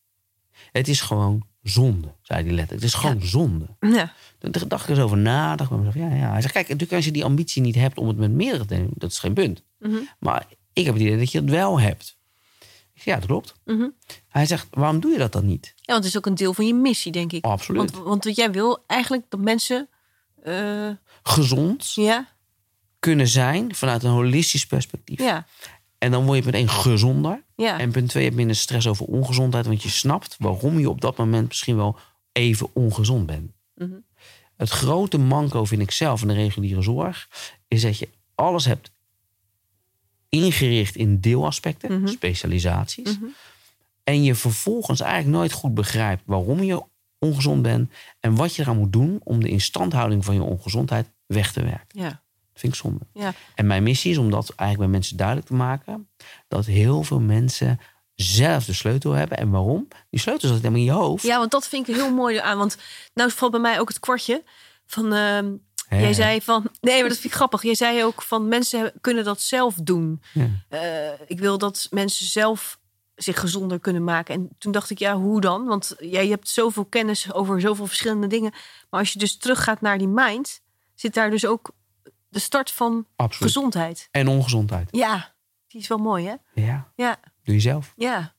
Het 0.72 0.88
is 0.88 1.02
gewoon 1.02 1.46
zonde, 1.62 2.16
zei 2.22 2.44
hij 2.44 2.54
letterlijk. 2.54 2.84
Het 2.84 2.94
is 2.94 2.94
gewoon 2.94 3.22
zonde. 3.22 3.66
Ja. 3.80 4.14
Toen 4.40 4.52
dacht 4.52 4.84
ik 4.84 4.90
er 4.90 4.96
eens 4.96 5.06
over 5.06 5.18
na. 5.18 5.56
Dacht 5.56 5.70
bij 5.70 5.80
mezelf, 5.80 5.96
ja, 5.96 6.16
ja. 6.16 6.32
Hij 6.32 6.42
zegt, 6.42 6.54
kijk, 6.54 6.68
natuurlijk 6.68 6.96
als 6.96 7.06
je 7.06 7.12
die 7.12 7.24
ambitie 7.24 7.62
niet 7.62 7.76
hebt 7.76 7.98
om 7.98 8.08
het 8.08 8.18
met 8.18 8.32
meerdere 8.32 8.66
te 8.66 8.76
doen, 8.76 8.92
dat 8.94 9.12
is 9.12 9.20
geen 9.20 9.34
punt. 9.34 9.64
Mhm. 9.80 9.96
Maar 10.20 10.46
ik 10.74 10.86
heb 10.86 10.94
het 10.94 11.04
idee 11.04 11.18
dat 11.18 11.32
je 11.32 11.40
het 11.40 11.50
wel 11.50 11.80
hebt. 11.80 12.17
Ik 12.98 13.04
zeg, 13.04 13.14
ja, 13.14 13.20
dat 13.20 13.26
klopt. 13.30 13.54
Mhm. 13.66 13.88
Hij 14.30 14.46
zegt, 14.46 14.68
waarom 14.72 15.00
doe 15.00 15.12
je 15.12 15.18
dat 15.18 15.32
dan 15.32 15.46
niet? 15.46 15.74
Ja, 15.76 15.94
want 15.94 16.04
het 16.04 16.14
is 16.14 16.18
ook 16.18 16.26
een 16.26 16.36
deel 16.36 16.54
van 16.54 16.66
je 16.68 16.74
missie, 16.74 17.12
denk 17.12 17.32
ik. 17.32 17.46
Absoluut. 17.46 17.92
Want, 17.92 18.04
want 18.06 18.36
jij 18.36 18.52
wil 18.52 18.84
eigenlijk 18.88 19.26
dat 19.30 19.40
mensen... 19.40 19.90
eh, 20.44 20.90
Gezond 21.24 21.94
ja, 21.94 22.28
kunnen 23.00 23.28
zijn 23.28 23.76
vanuit 23.76 24.04
een 24.04 24.12
holistisch 24.12 24.66
perspectief. 24.68 25.20
ja, 25.20 25.46
En 25.98 26.12
dan 26.12 26.26
word 26.26 26.38
je 26.38 26.44
punt 26.44 26.56
één 26.56 26.70
gezonder. 26.70 27.44
ja. 27.56 27.80
En 27.80 27.92
punt 27.92 28.10
twee, 28.10 28.22
je 28.24 28.28
hebt 28.30 28.40
minder 28.40 28.56
stress 28.58 28.88
over 28.88 29.06
ongezondheid. 29.06 29.66
Want 29.66 29.84
je 29.84 29.90
snapt 29.90 30.36
waarom 30.40 30.80
je 30.80 30.90
op 30.90 31.02
dat 31.02 31.18
moment 31.18 31.48
misschien 31.48 31.76
wel 31.76 31.98
even 32.32 32.70
ongezond 32.74 33.26
bent. 33.26 33.52
Mhm. 33.76 33.96
Het 34.56 34.70
grote 34.70 35.18
manco 35.18 35.66
vind 35.66 35.82
ik 35.82 35.92
zelf 35.92 36.22
in 36.22 36.28
de 36.28 36.34
reguliere 36.34 36.82
zorg... 36.82 37.28
is 37.68 37.82
dat 37.82 37.98
je 37.98 38.10
alles 38.36 38.66
hebt 38.66 38.92
ingericht 40.44 40.96
in 40.96 41.20
deelaspecten, 41.20 42.00
Mhm. 42.02 42.08
specialisaties. 42.08 43.18
Mhm. 43.18 43.26
En 44.04 44.24
je 44.24 44.36
vervolgens 44.36 45.00
eigenlijk 45.02 45.38
nooit 45.38 45.52
goed 45.52 45.74
begrijpt 45.74 46.24
waarom 46.26 46.64
je 46.64 46.84
ongezond 47.20 47.62
bent... 47.62 47.92
en 48.20 48.36
wat 48.36 48.56
je 48.56 48.62
eraan 48.62 48.78
moet 48.78 48.94
doen 48.94 49.20
om 49.24 49.40
de 49.44 49.50
instandhouding 49.50 50.26
van 50.26 50.34
je 50.36 50.42
ongezondheid 50.44 51.08
weg 51.26 51.52
te 51.54 51.64
werken. 51.64 52.00
ja, 52.02 52.10
Dat 52.10 52.62
vind 52.62 52.74
ik 52.74 52.80
zonde. 52.80 53.06
ja. 53.14 53.34
En 53.56 53.68
mijn 53.68 53.84
missie 53.84 54.12
is 54.12 54.18
om 54.18 54.30
dat 54.32 54.50
eigenlijk 54.56 54.90
bij 54.90 55.00
mensen 55.00 55.18
duidelijk 55.18 55.48
te 55.48 55.54
maken. 55.54 56.10
Dat 56.48 56.66
heel 56.66 57.04
veel 57.04 57.20
mensen 57.20 57.80
zelf 58.16 58.66
de 58.66 58.74
sleutel 58.74 59.12
hebben. 59.12 59.38
En 59.38 59.50
waarom? 59.50 59.88
Die 60.10 60.20
sleutel 60.20 60.48
zit 60.50 60.58
helemaal 60.58 60.80
in 60.80 60.86
je 60.86 60.92
hoofd. 60.92 61.24
Ja, 61.24 61.38
want 61.38 61.52
dat 61.52 61.68
vind 61.68 61.88
ik 61.88 61.96
heel 61.96 62.14
mooi 62.14 62.38
aan. 62.38 62.58
Want 62.58 62.78
nou 63.14 63.32
valt 63.32 63.52
bij 63.52 63.60
mij 63.60 63.80
ook 63.80 63.88
het 63.88 64.00
kwartje 64.00 64.44
van... 64.86 65.14
ehm, 65.14 65.54
Jij 65.90 66.14
zei 66.14 66.42
van... 66.42 66.70
Nee, 66.82 67.00
maar 67.00 67.10
dat 67.10 67.18
vind 67.18 67.32
ik 67.34 67.38
grappig. 67.38 67.62
Jij 67.64 67.76
zei 67.76 68.04
ook 68.04 68.22
van 68.22 68.48
mensen 68.48 68.94
kunnen 69.02 69.24
dat 69.24 69.42
zelf 69.42 69.76
doen. 69.76 70.22
Ja. 70.34 70.50
Eh, 70.70 71.20
ik 71.28 71.40
wil 71.40 71.58
dat 71.58 71.88
mensen 71.90 72.26
zelf 72.26 72.80
zich 73.16 73.40
gezonder 73.40 73.80
kunnen 73.80 74.04
maken. 74.04 74.36
En 74.36 74.50
toen 74.58 74.72
dacht 74.72 74.90
ik, 74.90 75.00
ja, 75.00 75.16
hoe 75.16 75.42
dan? 75.42 75.66
Want 75.66 75.96
jij 76.00 76.28
hebt 76.28 76.50
zoveel 76.50 76.86
kennis 76.86 77.34
over 77.34 77.62
zoveel 77.62 77.88
verschillende 77.88 78.28
dingen. 78.28 78.52
Maar 78.90 79.00
als 79.00 79.14
je 79.14 79.20
dus 79.20 79.38
teruggaat 79.38 79.82
naar 79.82 79.98
die 79.98 80.08
mind... 80.08 80.62
zit 80.96 81.14
daar 81.14 81.30
dus 81.30 81.46
ook 81.46 81.72
de 82.30 82.40
start 82.40 82.72
van 82.72 83.06
Absoluut. 83.16 83.54
gezondheid. 83.54 84.08
En 84.12 84.28
ongezondheid. 84.28 84.88
Ja, 84.92 85.34
die 85.68 85.82
is 85.82 85.88
wel 85.88 85.98
mooi, 85.98 86.26
hè? 86.28 86.36
Ja, 86.66 86.92
Ja, 86.96 87.20
doe 87.44 87.56
je 87.56 87.62
zelf. 87.62 87.94
ja. 87.96 88.36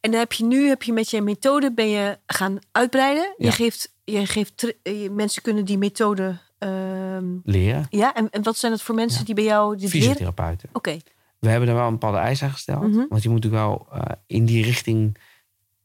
En 0.00 0.10
dan 0.10 0.20
heb 0.20 0.32
je 0.32 0.44
nu 0.44 0.68
heb 0.68 0.82
je 0.82 0.92
met 0.92 1.10
je 1.10 1.22
methode 1.22 1.72
ben 1.72 1.88
je 1.88 2.18
gaan 2.26 2.58
uitbreiden. 2.72 3.34
Je 3.36 3.52
geeft, 3.52 3.94
je 4.04 4.26
geeft 4.26 4.74
je- 4.82 5.10
mensen 5.10 5.42
kunnen 5.42 5.64
die 5.64 5.78
methode. 5.78 6.38
Ehm, 6.58 7.24
Leren. 7.44 7.86
ja, 7.90 8.14
en, 8.14 8.30
en 8.30 8.42
wat 8.42 8.56
zijn 8.56 8.72
het 8.72 8.82
voor 8.82 8.94
mensen 8.94 9.18
Ja. 9.18 9.24
die 9.24 9.34
bij 9.34 9.44
jou 9.44 9.76
dit 9.76 9.80
leren? 9.92 9.98
Oké, 9.98 10.06
Fysiotherapeuten. 10.06 10.68
We 11.38 11.48
hebben 11.48 11.68
er 11.68 11.74
wel 11.74 11.86
een 11.86 11.92
bepaalde 11.92 12.18
eisen 12.18 12.46
aan 12.46 12.52
gesteld. 12.52 12.82
Mhm. 12.82 13.04
Want 13.08 13.22
je 13.22 13.28
moet 13.28 13.42
natuurlijk 13.44 13.62
wel 13.62 13.86
eh, 13.92 14.02
in 14.26 14.44
die 14.44 14.64
richting 14.64 15.16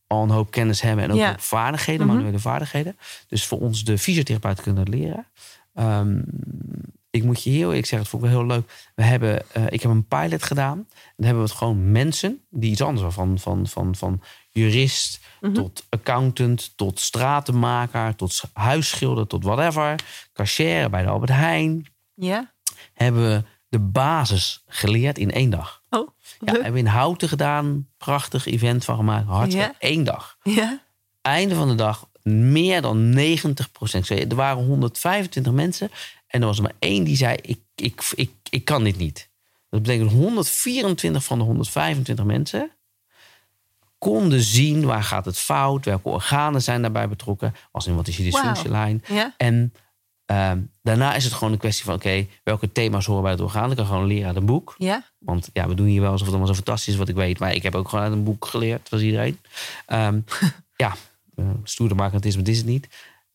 al 0.08 0.24
een 0.24 0.30
hoop 0.30 0.52
kennis 0.52 0.82
hebben. 0.82 1.04
En 1.04 1.12
ook 1.12 1.18
Ja. 1.18 1.32
op 1.32 1.40
vaardigheden, 1.42 2.06
Mhm. 2.06 2.16
manuele 2.16 2.40
vaardigheden. 2.40 2.98
Dus 3.28 3.46
voor 3.46 3.60
ons, 3.60 3.84
de 3.84 3.98
fysiotherapeuten, 3.98 4.64
kunnen 4.64 4.86
dat 4.86 4.94
leren. 4.94 5.26
Ehm, 5.74 6.22
ik 7.10 7.24
moet 7.24 7.44
je 7.44 7.50
heel 7.50 7.68
eerlijk 7.68 7.86
zeggen, 7.88 8.00
het 8.00 8.08
vond 8.10 8.24
ik 8.24 8.30
wel 8.30 8.40
heel 8.40 8.48
leuk. 8.48 8.92
We 8.96 9.04
hebben, 9.04 9.52
eh, 9.54 9.64
ik 9.70 9.82
heb 9.82 9.92
een 9.92 10.08
pilot 10.08 10.44
gedaan. 10.44 10.78
En 10.78 10.86
dan 11.16 11.26
hebben 11.26 11.44
we 11.44 11.50
het 11.50 11.58
gewoon 11.58 11.92
mensen 11.92 12.42
die 12.50 12.72
iets 12.72 12.82
anders. 12.82 13.14
Van, 13.14 13.40
van, 13.40 13.68
van, 13.68 13.96
van 13.96 14.22
jurist 14.52 15.20
Mhm. 15.41 15.54
tot 15.54 15.86
accountant, 15.89 16.72
tot 16.76 16.99
stratenmaker, 16.99 18.16
tot 18.16 18.41
huisschilder, 18.54 19.28
tot 19.28 19.43
whatever. 19.43 19.95
Cashier 20.34 20.89
bij 20.89 21.02
de 21.02 21.10
Albert 21.10 21.32
Heijn. 21.32 21.86
ja. 22.16 22.54
Hebben 22.93 23.24
we 23.30 23.43
de 23.70 23.80
basis 23.80 24.64
geleerd 24.68 25.18
in 25.18 25.32
één 25.32 25.49
dag. 25.49 25.82
Oh, 25.89 26.10
Ja, 26.39 26.54
hebben 26.54 26.74
we 26.74 26.80
in 26.80 26.86
Houten 26.86 27.30
gedaan. 27.30 27.88
Prachtig 27.97 28.45
event 28.45 28.86
van 28.86 28.95
gemaakt. 28.95 29.28
Hartstikke. 29.28 29.74
Eén 29.80 30.04
dag. 30.04 30.38
Ja. 30.43 30.82
Einde 31.22 31.56
van 31.56 31.68
de 31.68 31.76
dag 31.76 32.10
meer 32.24 32.82
dan 32.82 33.10
90 33.10 33.72
procent. 33.72 34.10
Er 34.10 34.36
waren 34.36 34.64
125 34.66 35.52
mensen. 35.54 35.91
En 36.28 36.41
er 36.41 36.47
was 36.47 36.58
er 36.58 36.64
maar 36.64 36.74
één 36.80 37.04
die 37.04 37.16
zei, 37.16 37.38
ik, 37.41 37.60
ik, 37.76 38.12
ik, 38.16 38.32
ik 38.49 38.66
kan 38.66 38.84
dit 38.84 38.97
niet. 38.97 39.30
Dat 39.70 39.82
betekent 39.82 40.12
124 40.12 41.24
van 41.24 41.38
de 41.38 41.43
125 41.43 42.26
mensen 42.26 42.72
konden 44.02 44.41
zien 44.41 44.86
waar 44.86 45.04
gaat 45.04 45.26
het 45.26 45.38
fout, 45.38 45.86
welke 45.86 46.10
organen 46.10 46.62
zijn 46.62 46.82
daarbij 46.82 47.10
betrokken, 47.10 47.56
als 47.72 47.88
in 47.88 47.95
wat 47.95 48.08
is 48.08 48.18
je 48.18 48.24
dysfunctielijn. 48.24 49.04
Ja. 49.08 49.34
En 49.38 49.74
ehm, 50.26 50.60
daarna 50.84 51.14
is 51.16 51.24
het 51.24 51.34
gewoon 51.34 51.54
een 51.54 51.60
kwestie 51.60 51.86
van, 51.86 51.93
oké, 51.93 52.28
welke 52.43 52.72
thema's 52.72 53.06
horen 53.06 53.22
bij 53.22 53.32
het 53.32 53.41
orgaan? 53.41 53.70
Ik 53.70 53.78
kan 53.78 53.86
gewoon 53.86 54.06
leren 54.06 54.28
uit 54.28 54.36
een 54.36 54.45
boek. 54.45 54.76
Ja. 54.78 55.04
Want 55.18 55.49
ja, 55.54 55.68
we 55.68 55.74
doen 55.74 55.86
hier 55.88 56.02
wel 56.02 56.12
alsof 56.12 56.28
het 56.28 56.36
allemaal 56.36 56.54
zo 56.56 56.62
fantastisch 56.64 56.93
is 56.93 56.99
wat 56.99 57.08
ik 57.10 57.16
weet. 57.16 57.39
Maar 57.39 57.54
ik 57.54 57.64
heb 57.64 57.76
ook 57.76 57.89
gewoon 57.89 58.04
uit 58.04 58.14
een 58.14 58.24
boek 58.24 58.45
geleerd, 58.45 58.88
zoals 58.88 59.04
iedereen. 59.04 59.39
Ehm, 59.86 60.20
ja, 60.76 60.95
uh, 61.36 61.45
stoerder 61.64 61.97
magnetisme, 61.97 62.41
dit 62.41 62.54
is 62.54 62.60
het 62.60 62.70
niet. 62.70 62.88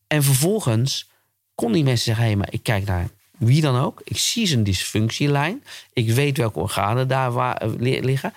En 0.07 0.23
vervolgens 0.23 1.09
kon 1.55 1.71
die 1.71 1.83
mensen 1.83 2.05
zeggen... 2.05 2.25
hé, 2.25 2.35
maar 2.35 2.51
ik 2.51 2.63
kijk 2.63 2.85
naar 2.85 3.09
wie 3.37 3.61
dan 3.61 3.79
ook. 3.79 4.01
Ik 4.03 4.17
zie 4.17 4.47
zijn 4.47 4.63
dysfunctielijn. 4.63 5.63
Ik 5.93 6.09
weet 6.11 6.37
welke 6.37 6.59
organen 6.59 7.07
daar 7.07 7.31
waar, 7.31 7.55
eh, 7.57 7.69
li- 7.77 8.01
liggen. 8.01 8.33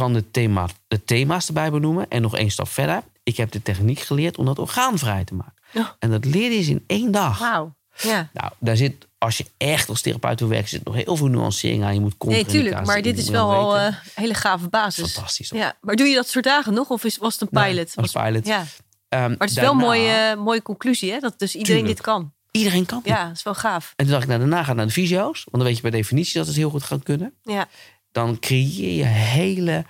Ik 0.00 0.06
kan 0.06 0.14
de, 0.14 0.30
thema, 0.30 0.68
de 0.88 1.04
thema's 1.04 1.46
erbij 1.46 1.70
benoemen. 1.70 2.08
En 2.08 2.22
nog 2.22 2.36
één 2.36 2.50
stap 2.50 2.68
verder. 2.68 3.02
Ik 3.22 3.36
heb 3.36 3.50
de 3.50 3.62
techniek 3.62 3.98
geleerd 3.98 4.38
om 4.38 4.44
dat 4.46 4.58
orgaan 4.58 4.98
vrij 4.98 5.24
te 5.24 5.34
maken. 5.34 5.54
En 5.98 6.10
dat 6.10 6.24
leerde 6.24 6.64
je 6.64 6.70
in 6.70 6.84
één 6.86 7.10
dag. 7.12 7.38
Wauw. 7.38 7.74
Ja. 7.96 8.30
Nou, 8.32 8.52
daar 8.58 8.76
zit, 8.76 9.06
als 9.18 9.36
je 9.38 9.46
echt 9.56 9.88
als 9.88 10.00
therapeut 10.00 10.40
wil 10.40 10.48
werken, 10.48 10.68
zit 10.68 10.84
nog 10.84 10.94
heel 10.94 11.16
veel 11.16 11.26
nuancering 11.26 11.84
aan. 11.84 11.94
Je 11.94 12.00
moet 12.00 12.14
Nee, 12.24 12.44
tuurlijk. 12.44 12.86
Maar 12.86 13.02
dit 13.02 13.18
is 13.18 13.28
wel 13.28 13.50
al 13.50 13.78
een 13.78 13.94
hele 14.14 14.34
gave 14.34 14.68
basis. 14.68 15.12
Fantastisch. 15.12 15.48
Ja. 15.48 15.72
Maar 15.80 15.96
doe 15.96 16.06
je 16.06 16.14
dat 16.14 16.28
soort 16.28 16.44
dagen 16.44 16.74
nog? 16.74 16.90
Of 16.90 17.04
is, 17.04 17.16
was 17.16 17.32
het 17.32 17.42
een 17.42 17.48
Nee, 17.62 17.70
pilot? 17.70 17.92
als 17.96 18.12
pilot. 18.12 18.46
Ja. 18.46 18.64
Ehm, 19.08 19.22
Maar 19.28 19.36
het 19.38 19.50
is 19.50 19.56
wel 19.56 19.70
een 19.70 19.76
mooie, 19.76 20.36
mooie 20.36 20.62
conclusie, 20.62 21.12
hè? 21.12 21.18
Dat 21.18 21.38
dus 21.38 21.54
iedereen 21.54 21.76
Tuurlijk. 21.78 21.96
dit 21.96 22.06
kan. 22.06 22.32
Iedereen 22.50 22.86
kan. 22.86 23.00
Ja, 23.04 23.26
dat 23.26 23.36
is 23.36 23.42
wel 23.42 23.54
gaaf. 23.54 23.92
En 23.96 24.04
toen 24.04 24.08
dacht 24.14 24.22
ik, 24.22 24.28
nou, 24.28 24.40
daarna 24.40 24.64
gaat 24.64 24.76
naar 24.76 24.86
de 24.86 24.92
fysio's. 24.92 25.44
Want 25.44 25.56
dan 25.56 25.64
weet 25.64 25.76
je 25.76 25.82
bij 25.82 25.90
definitie 25.90 26.38
dat 26.38 26.46
het 26.46 26.56
heel 26.56 26.70
goed 26.70 26.82
gaat 26.82 27.02
kunnen. 27.02 27.32
Ja. 27.42 27.68
Dan 28.12 28.38
creëer 28.38 28.96
je 28.96 29.04
hele 29.04 29.84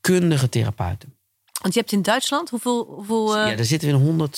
kundige 0.00 0.48
therapeuten. 0.48 1.16
Want 1.62 1.74
je 1.74 1.80
hebt 1.80 1.92
in 1.92 2.02
Duitsland 2.02 2.50
hoeveel... 2.50 2.84
hoeveel 2.84 3.36
eh, 3.36 3.50
Ja, 3.50 3.56
daar 3.56 3.64
zitten 3.64 3.88
we 3.88 3.94
in 3.94 4.28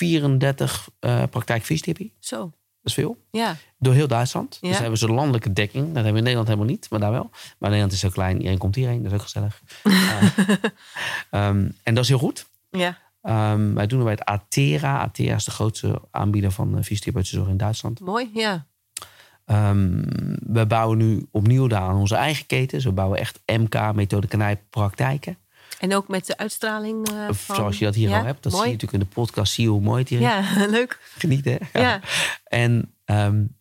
34 0.00 0.88
uh, 1.00 1.22
praktijkfysiotherapie. 1.30 2.14
Zo. 2.18 2.38
Dat 2.38 2.50
is 2.82 2.94
veel. 2.94 3.16
Ja. 3.30 3.56
Door 3.78 3.94
heel 3.94 4.08
Duitsland. 4.08 4.58
Ja. 4.60 4.68
Dus 4.68 4.78
hebben 4.78 4.98
ze 4.98 5.08
landelijke 5.08 5.52
dekking. 5.52 5.84
Dat 5.84 5.94
hebben 5.94 6.12
we 6.12 6.18
in 6.18 6.24
Nederland 6.24 6.48
helemaal 6.48 6.70
niet, 6.70 6.90
maar 6.90 7.00
daar 7.00 7.10
wel. 7.10 7.30
Maar 7.32 7.70
Nederland 7.70 7.92
is 7.92 8.00
zo 8.00 8.08
klein. 8.08 8.36
Iedereen 8.36 8.58
komt 8.58 8.74
hierheen. 8.74 9.02
Dat 9.02 9.12
is 9.12 9.18
ook 9.18 9.24
gezellig. 9.24 9.62
Uh, 9.82 10.22
um, 11.48 11.76
en 11.82 11.94
dat 11.94 12.02
is 12.02 12.08
heel 12.08 12.18
goed. 12.18 12.46
Ja. 12.70 12.98
Um, 13.22 13.74
wij 13.74 13.86
doen 13.86 13.98
het 13.98 14.08
bij 14.08 14.16
het 14.18 14.24
Atera. 14.24 14.98
Atera 14.98 15.34
is 15.34 15.44
de 15.44 15.50
grootste 15.50 16.02
aanbieder 16.10 16.50
van 16.50 16.76
fysiotherapeutische 16.84 17.36
zorg 17.36 17.48
in 17.48 17.56
Duitsland. 17.56 18.00
Mooi, 18.00 18.30
ja. 18.34 18.66
Um, 19.50 20.04
we 20.46 20.66
bouwen 20.66 20.98
nu 20.98 21.26
opnieuw 21.30 21.66
daar 21.66 21.80
aan 21.80 21.96
onze 21.96 22.14
eigen 22.14 22.46
ketens. 22.46 22.84
We 22.84 22.92
bouwen 22.92 23.18
echt 23.18 23.40
MK, 23.46 23.94
methode 23.94 24.58
praktijken. 24.70 25.36
En 25.78 25.94
ook 25.94 26.08
met 26.08 26.26
de 26.26 26.36
uitstraling 26.36 27.10
uh, 27.10 27.28
van... 27.30 27.56
Zoals 27.56 27.78
je 27.78 27.84
dat 27.84 27.94
hier 27.94 28.08
ja, 28.08 28.18
al 28.18 28.24
hebt. 28.24 28.42
Dat 28.42 28.52
mooi. 28.52 28.64
zie 28.64 28.72
je 28.72 28.76
natuurlijk 28.76 29.02
in 29.02 29.08
de 29.08 29.20
podcast. 29.20 29.52
Zie 29.52 29.64
je 29.64 29.70
hoe 29.70 29.80
mooi 29.80 30.00
het 30.00 30.08
hier 30.08 30.20
Ja, 30.20 30.38
is. 30.38 30.70
leuk. 30.78 30.98
Genieten. 31.18 31.58
hè? 31.72 31.80
Ja. 31.80 32.00
En 32.44 32.94
um, 33.04 33.56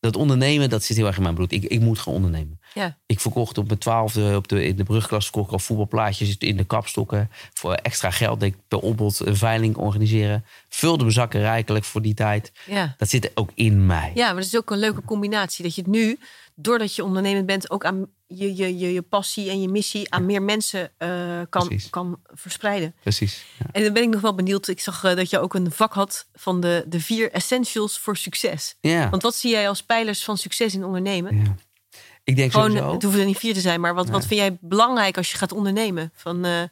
dat 0.00 0.16
ondernemen, 0.16 0.70
dat 0.70 0.82
zit 0.82 0.96
heel 0.96 1.06
erg 1.06 1.16
in 1.16 1.22
mijn 1.22 1.34
bloed. 1.34 1.52
Ik, 1.52 1.64
ik 1.64 1.80
moet 1.80 1.98
gaan 1.98 2.14
ondernemen. 2.14 2.59
Ja. 2.74 2.96
Ik 3.06 3.20
verkocht 3.20 3.58
op 3.58 3.66
mijn 3.66 3.78
twaalfde, 3.78 4.36
op 4.36 4.48
de, 4.48 4.64
in 4.64 4.76
de 4.76 4.84
brugklas, 4.84 5.24
verkocht 5.24 5.46
ik 5.46 5.52
al 5.52 5.58
voetbalplaatjes 5.58 6.36
in 6.36 6.56
de 6.56 6.64
kapstokken. 6.64 7.30
Voor 7.54 7.72
extra 7.72 8.10
geld 8.10 8.40
deed 8.40 8.52
ik 8.52 8.58
per 8.68 8.78
opbod 8.78 9.26
een 9.26 9.36
veiling 9.36 9.76
organiseren. 9.76 10.44
Vulde 10.68 11.02
mijn 11.02 11.12
zakken 11.14 11.40
rijkelijk 11.40 11.84
voor 11.84 12.02
die 12.02 12.14
tijd. 12.14 12.52
Ja. 12.66 12.94
Dat 12.98 13.08
zit 13.08 13.30
ook 13.34 13.50
in 13.54 13.86
mij. 13.86 14.12
ja, 14.14 14.26
maar 14.26 14.34
dat 14.42 14.44
is 14.44 14.56
ook 14.56 14.70
een 14.70 14.78
leuke 14.78 15.02
combinatie. 15.02 15.64
Dat 15.64 15.74
je 15.74 15.80
het 15.80 15.90
nu, 15.90 16.18
doordat 16.54 16.94
je 16.94 17.04
ondernemend 17.04 17.46
bent, 17.46 17.70
ook 17.70 17.84
aan 17.84 18.06
je, 18.26 18.56
je, 18.56 18.78
je, 18.78 18.92
je 18.92 19.02
passie 19.02 19.50
en 19.50 19.60
je 19.60 19.68
missie 19.68 20.14
aan 20.14 20.26
meer 20.26 20.42
mensen 20.42 20.90
uh, 20.98 21.40
kan, 21.48 21.66
Precies. 21.66 21.90
kan 21.90 22.20
verspreiden. 22.32 22.94
Precies. 23.00 23.44
Ja. 23.58 23.66
En 23.72 23.82
dan 23.82 23.92
ben 23.92 24.02
ik 24.02 24.08
nog 24.08 24.20
wel 24.20 24.34
benieuwd. 24.34 24.68
Ik 24.68 24.80
zag 24.80 25.04
uh, 25.04 25.14
dat 25.16 25.30
je 25.30 25.38
ook 25.38 25.54
een 25.54 25.72
vak 25.72 25.92
had 25.92 26.26
van 26.34 26.60
de, 26.60 26.84
de 26.86 27.00
vier 27.00 27.30
essentials 27.32 27.98
voor 27.98 28.16
succes. 28.16 28.76
Ja. 28.80 29.10
Want 29.10 29.22
wat 29.22 29.34
zie 29.34 29.50
jij 29.50 29.68
als 29.68 29.82
pijlers 29.82 30.24
van 30.24 30.38
succes 30.38 30.74
in 30.74 30.84
ondernemen? 30.84 31.36
ja. 31.36 31.54
Ik 32.30 32.36
denk 32.36 32.52
Gewoon, 32.52 32.66
sowieso... 32.70 32.92
het 32.92 33.02
hoeven 33.02 33.20
er 33.20 33.26
niet 33.26 33.38
vier 33.38 33.54
te 33.54 33.60
zijn, 33.60 33.80
maar 33.80 33.94
wat, 33.94 34.04
Nee. 34.04 34.12
wat 34.12 34.26
vind 34.26 34.40
jij 34.40 34.58
belangrijk 34.60 35.16
als 35.16 35.30
je 35.30 35.38
gaat 35.38 35.52
ondernemen? 35.52 36.12
Van, 36.14 36.46
uh, 36.46 36.62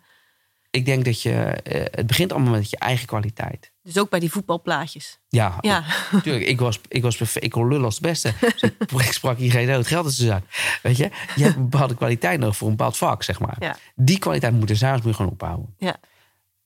Ik 0.70 0.84
denk 0.84 1.04
dat 1.04 1.22
je... 1.22 1.30
Uh, 1.72 1.84
het 1.90 2.06
begint 2.06 2.32
allemaal 2.32 2.52
met 2.52 2.70
je 2.70 2.76
eigen 2.78 3.06
kwaliteit. 3.06 3.70
dus 3.82 3.98
ook 3.98 4.10
bij 4.10 4.20
die 4.20 4.30
voetbalplaatjes. 4.32 5.18
Ja, 5.28 5.58
Ja, 5.60 5.84
Tuurlijk, 6.22 6.46
ik 6.46 6.60
was, 6.60 6.80
ik 6.88 7.02
was 7.02 7.16
perfect. 7.16 7.44
Ik 7.44 7.50
kon 7.50 7.68
lullen 7.68 7.84
als 7.84 7.94
het 7.94 8.02
beste. 8.02 8.32
Dus 8.40 8.62
ik, 8.62 8.74
ik 9.06 9.12
sprak 9.12 9.38
iedereen 9.38 9.70
uit. 9.70 9.86
Geld 9.86 10.06
is 10.06 10.16
de 10.16 10.26
zaak. 10.26 10.44
Weet 10.82 10.96
je, 10.96 11.10
je 11.36 11.42
hebt 11.42 11.56
een 11.56 11.68
bepaalde 11.68 11.94
kwaliteit 11.94 12.40
nodig 12.40 12.56
voor 12.56 12.68
een 12.68 12.76
bepaald 12.76 12.96
vak, 12.96 13.22
zeg 13.22 13.40
maar. 13.40 13.56
Ja. 13.58 13.76
Die 13.94 14.18
kwaliteit 14.18 14.52
moet 14.52 14.70
er 14.70 14.82
anders 14.82 15.02
moet 15.02 15.10
je 15.10 15.14
gewoon 15.16 15.32
ophouden. 15.32 15.74
ja, 15.78 15.96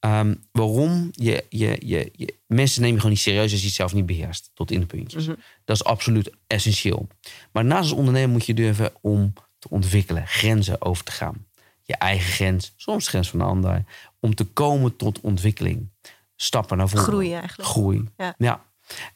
Um, 0.05 0.45
waarom? 0.53 1.09
Je, 1.11 1.45
je, 1.49 1.77
je, 1.81 2.11
je, 2.13 2.35
mensen 2.47 2.81
nemen 2.81 2.95
je 2.95 3.01
gewoon 3.01 3.15
niet 3.15 3.25
serieus 3.25 3.53
als 3.53 3.61
je 3.61 3.67
het 3.67 3.77
zelf 3.77 3.95
niet 3.95 4.07
beheerst. 4.07 4.51
Tot 4.55 4.71
in 4.71 4.81
de 4.81 4.87
puntjes. 4.87 5.27
Mhm. 5.27 5.37
Dat 5.65 5.77
is 5.77 5.85
absoluut 5.85 6.31
essentieel. 6.47 7.07
Maar 7.53 7.65
naast 7.65 7.83
als 7.83 7.93
ondernemer 7.93 8.31
moet 8.31 8.47
je 8.47 8.55
durven 8.55 8.93
om 9.01 9.33
te 9.59 9.69
ontwikkelen. 9.69 10.27
Grenzen 10.27 10.83
over 10.83 11.05
te 11.05 11.13
gaan. 11.13 11.47
Je 11.83 11.97
eigen 11.97 12.33
grens, 12.33 12.73
soms 12.77 13.05
de 13.05 13.11
grens 13.11 13.31
van 13.31 13.39
de 13.39 13.45
ander. 13.45 13.85
Om 14.21 14.35
te 14.35 14.45
komen 14.45 14.97
tot 14.97 15.21
ontwikkeling. 15.21 15.91
Stappen 16.37 16.77
naar 16.77 16.89
voren. 16.89 17.05
groeien 17.05 17.41
eigenlijk. 17.41 17.69
Groei. 17.69 18.05
Ja. 18.37 18.65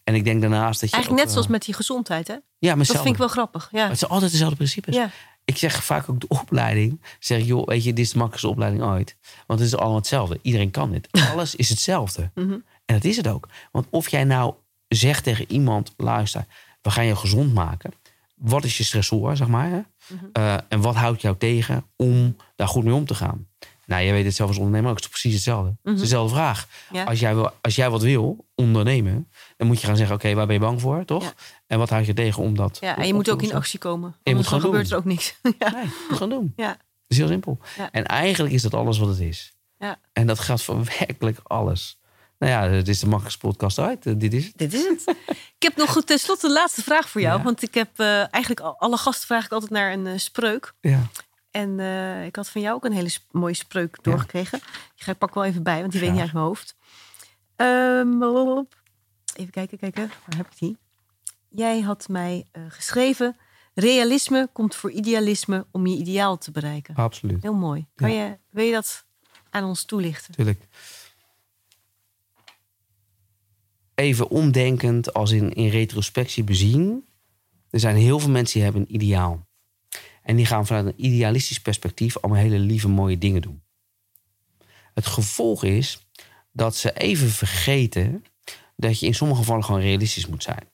En 0.04 0.14
ik 0.14 0.24
denk 0.24 0.40
daarnaast 0.40 0.80
dat 0.80 0.90
je 0.90 0.96
Eigenlijk 0.96 1.10
ook, 1.10 1.16
net 1.16 1.26
eh, 1.26 1.32
zoals 1.32 1.46
met 1.46 1.64
die 1.64 1.74
gezondheid, 1.74 2.28
hè? 2.28 2.36
Ja, 2.58 2.74
met 2.74 2.86
Dat 2.86 2.96
vind 2.96 3.08
ik 3.08 3.16
wel 3.16 3.28
grappig. 3.28 3.68
Ja, 3.72 3.88
het 3.88 3.98
zijn 3.98 4.10
altijd 4.10 4.30
dezelfde 4.30 4.56
principes. 4.56 4.94
ja. 4.94 5.10
Ik 5.46 5.56
zeg 5.56 5.84
vaak 5.84 6.08
ook 6.10 6.20
de 6.20 6.28
opleiding. 6.28 7.00
Zeg 7.18 7.44
joh, 7.44 7.66
weet 7.66 7.84
je, 7.84 7.92
dit 7.92 8.04
is 8.04 8.10
de 8.10 8.18
makkelijkste 8.18 8.50
opleiding 8.50 8.82
ooit. 8.82 9.16
Want 9.46 9.60
het 9.60 9.68
is 9.68 9.76
allemaal 9.76 9.96
hetzelfde. 9.96 10.38
Iedereen 10.42 10.70
kan 10.70 10.90
dit. 10.90 11.08
Alles 11.32 11.54
is 11.54 11.68
hetzelfde. 11.68 12.30
Mhm. 12.34 12.52
En 12.84 12.94
dat 12.94 13.04
is 13.04 13.16
het 13.16 13.28
ook. 13.28 13.48
Want 13.72 13.86
of 13.90 14.08
jij 14.08 14.24
nou 14.24 14.54
zegt 14.88 15.24
tegen 15.24 15.50
iemand, 15.50 15.94
luister, 15.96 16.44
we 16.82 16.90
gaan 16.90 17.06
je 17.06 17.16
gezond 17.16 17.54
maken. 17.54 17.92
Wat 18.34 18.64
is 18.64 18.76
je 18.76 18.84
stressor, 18.84 19.36
zeg 19.36 19.48
maar. 19.48 19.70
Hè? 19.70 19.80
Mhm. 20.14 20.24
Uh, 20.32 20.56
en 20.68 20.80
wat 20.80 20.94
houdt 20.94 21.20
jou 21.20 21.36
tegen 21.36 21.84
om 21.96 22.36
daar 22.56 22.68
goed 22.68 22.84
mee 22.84 22.94
om 22.94 23.06
te 23.06 23.14
gaan? 23.14 23.46
Nou, 23.86 24.02
jij 24.02 24.12
weet 24.12 24.24
het 24.24 24.34
zelf 24.34 24.48
als 24.48 24.58
ondernemer 24.58 24.90
ook. 24.90 24.96
Het 24.96 25.04
is 25.04 25.10
precies 25.10 25.34
hetzelfde. 25.34 25.76
Het 25.82 25.94
is 25.94 26.00
dezelfde 26.00 26.34
vraag. 26.34 26.66
Ja. 26.92 27.04
Als, 27.04 27.20
jij 27.20 27.34
wil, 27.34 27.50
als 27.60 27.76
jij 27.76 27.90
wat 27.90 28.02
wil, 28.02 28.46
ondernemen, 28.54 29.30
dan 29.56 29.66
moet 29.66 29.80
je 29.80 29.86
gaan 29.86 29.96
zeggen: 29.96 30.16
Oké, 30.16 30.34
waar 30.34 30.46
ben 30.46 30.54
je 30.54 30.60
bang 30.60 30.80
voor, 30.80 31.04
toch? 31.04 31.22
Ja. 31.22 31.32
En 31.66 31.78
wat 31.78 31.90
houd 31.90 32.06
je 32.06 32.14
tegen 32.14 32.42
om 32.42 32.56
dat. 32.56 32.78
ja, 32.80 32.96
en 32.96 33.06
je 33.06 33.14
moet 33.14 33.30
ook 33.30 33.42
in 33.42 33.54
actie 33.54 33.78
komen. 33.78 34.16
Je 34.22 34.34
moet 34.34 34.42
dan 34.42 34.44
gewoon 34.44 34.60
gebeurt 34.60 34.90
er 34.90 34.96
ook 34.96 35.04
niks. 35.04 35.36
ja. 35.58 35.70
Nee, 35.70 35.82
je 35.82 36.04
moet 36.08 36.18
gewoon 36.18 36.38
doen. 36.38 36.52
Ja. 36.56 36.68
Dat 36.68 36.78
is 37.06 37.16
heel 37.16 37.26
simpel. 37.26 37.58
Ja. 37.76 37.90
En 37.92 38.04
eigenlijk 38.04 38.54
is 38.54 38.62
dat 38.62 38.74
alles 38.74 38.98
wat 38.98 39.08
het 39.08 39.20
is. 39.20 39.54
Ja. 39.78 39.98
En 40.12 40.26
dat 40.26 40.38
geldt 40.38 40.62
voor 40.62 40.84
werkelijk 40.98 41.38
alles. 41.42 41.98
Nou 42.38 42.52
ja, 42.52 42.68
het 42.76 42.88
is 42.88 42.98
de 42.98 43.06
makkelijkste 43.06 43.46
podcast 43.46 43.78
uit. 43.78 44.06
Uh, 44.06 44.14
dit 44.16 44.32
is 44.34 44.44
het. 44.46 44.52
Dit 44.56 44.72
is 44.74 44.84
het. 44.88 45.16
ik 45.28 45.62
heb 45.62 45.76
nog 45.76 46.02
tenslotte 46.04 46.46
de 46.46 46.52
laatste 46.52 46.82
vraag 46.82 47.08
voor 47.08 47.20
jou. 47.20 47.38
Ja. 47.38 47.44
Want 47.44 47.62
ik 47.62 47.74
heb 47.74 47.88
uh, 47.96 48.06
eigenlijk 48.16 48.60
al- 48.60 48.78
alle 48.78 48.96
gasten 48.96 49.26
vraag 49.26 49.44
ik 49.44 49.52
altijd 49.52 49.70
naar 49.70 49.92
een 49.92 50.06
uh, 50.06 50.12
spreuk. 50.16 50.72
Ja. 50.80 51.00
En 51.56 51.78
uh, 51.78 52.24
ik 52.24 52.36
had 52.36 52.48
van 52.48 52.60
jou 52.60 52.74
ook 52.74 52.84
een 52.84 52.92
hele 52.92 53.08
sp- 53.08 53.32
mooie 53.32 53.54
spreuk 53.54 53.98
doorgekregen. 54.02 54.58
Die 54.94 55.04
ga 55.04 55.12
ik 55.12 55.18
pak 55.18 55.34
wel 55.34 55.44
even 55.44 55.62
bij, 55.62 55.80
want 55.80 55.92
die 55.92 56.00
weet 56.00 56.10
niet 56.12 56.20
uit 56.20 56.32
mijn 56.32 56.44
hoofd. 56.44 56.76
Blablabla. 57.56 58.64
even 59.36 59.52
kijken, 59.52 59.78
kijken. 59.78 60.08
Waar 60.26 60.36
heb 60.36 60.46
ik 60.46 60.58
die? 60.58 60.76
Jij 61.48 61.80
had 61.80 62.08
mij 62.08 62.46
uh, 62.52 62.64
geschreven... 62.68 63.36
Realisme 63.78 64.48
komt 64.52 64.74
voor 64.74 64.90
idealisme 64.90 65.66
om 65.70 65.86
je 65.86 65.96
ideaal 65.96 66.38
te 66.38 66.50
bereiken. 66.50 66.94
Absoluut. 66.94 67.42
Heel 67.42 67.54
mooi. 67.54 67.86
Kan 67.94 68.12
Ja. 68.12 68.24
je, 68.24 68.38
wil 68.50 68.64
je 68.64 68.72
dat 68.72 69.04
aan 69.50 69.64
ons 69.64 69.84
toelichten? 69.84 70.34
Tuurlijk. 70.34 70.68
Even 73.94 74.28
omdenkend, 74.28 75.12
als 75.14 75.30
in, 75.30 75.52
in 75.52 75.68
retrospectie 75.68 76.44
bezien. 76.44 77.06
Er 77.70 77.80
zijn 77.80 77.96
heel 77.96 78.18
veel 78.18 78.30
mensen 78.30 78.54
die 78.54 78.62
hebben 78.62 78.82
een 78.82 78.94
ideaal. 78.94 79.46
En 80.26 80.36
die 80.36 80.46
gaan 80.46 80.66
vanuit 80.66 80.86
een 80.86 81.04
idealistisch 81.06 81.60
perspectief 81.60 82.18
allemaal 82.18 82.42
hele 82.42 82.58
lieve, 82.58 82.88
mooie 82.88 83.18
dingen 83.18 83.42
doen. 83.42 83.62
Het 84.94 85.06
gevolg 85.06 85.64
is 85.64 86.06
dat 86.52 86.76
ze 86.76 86.92
even 86.92 87.28
vergeten 87.28 88.24
dat 88.76 89.00
je 89.00 89.06
in 89.06 89.14
sommige 89.14 89.40
gevallen 89.40 89.64
gewoon 89.64 89.80
realistisch 89.80 90.26
moet 90.26 90.42
zijn. 90.42 90.68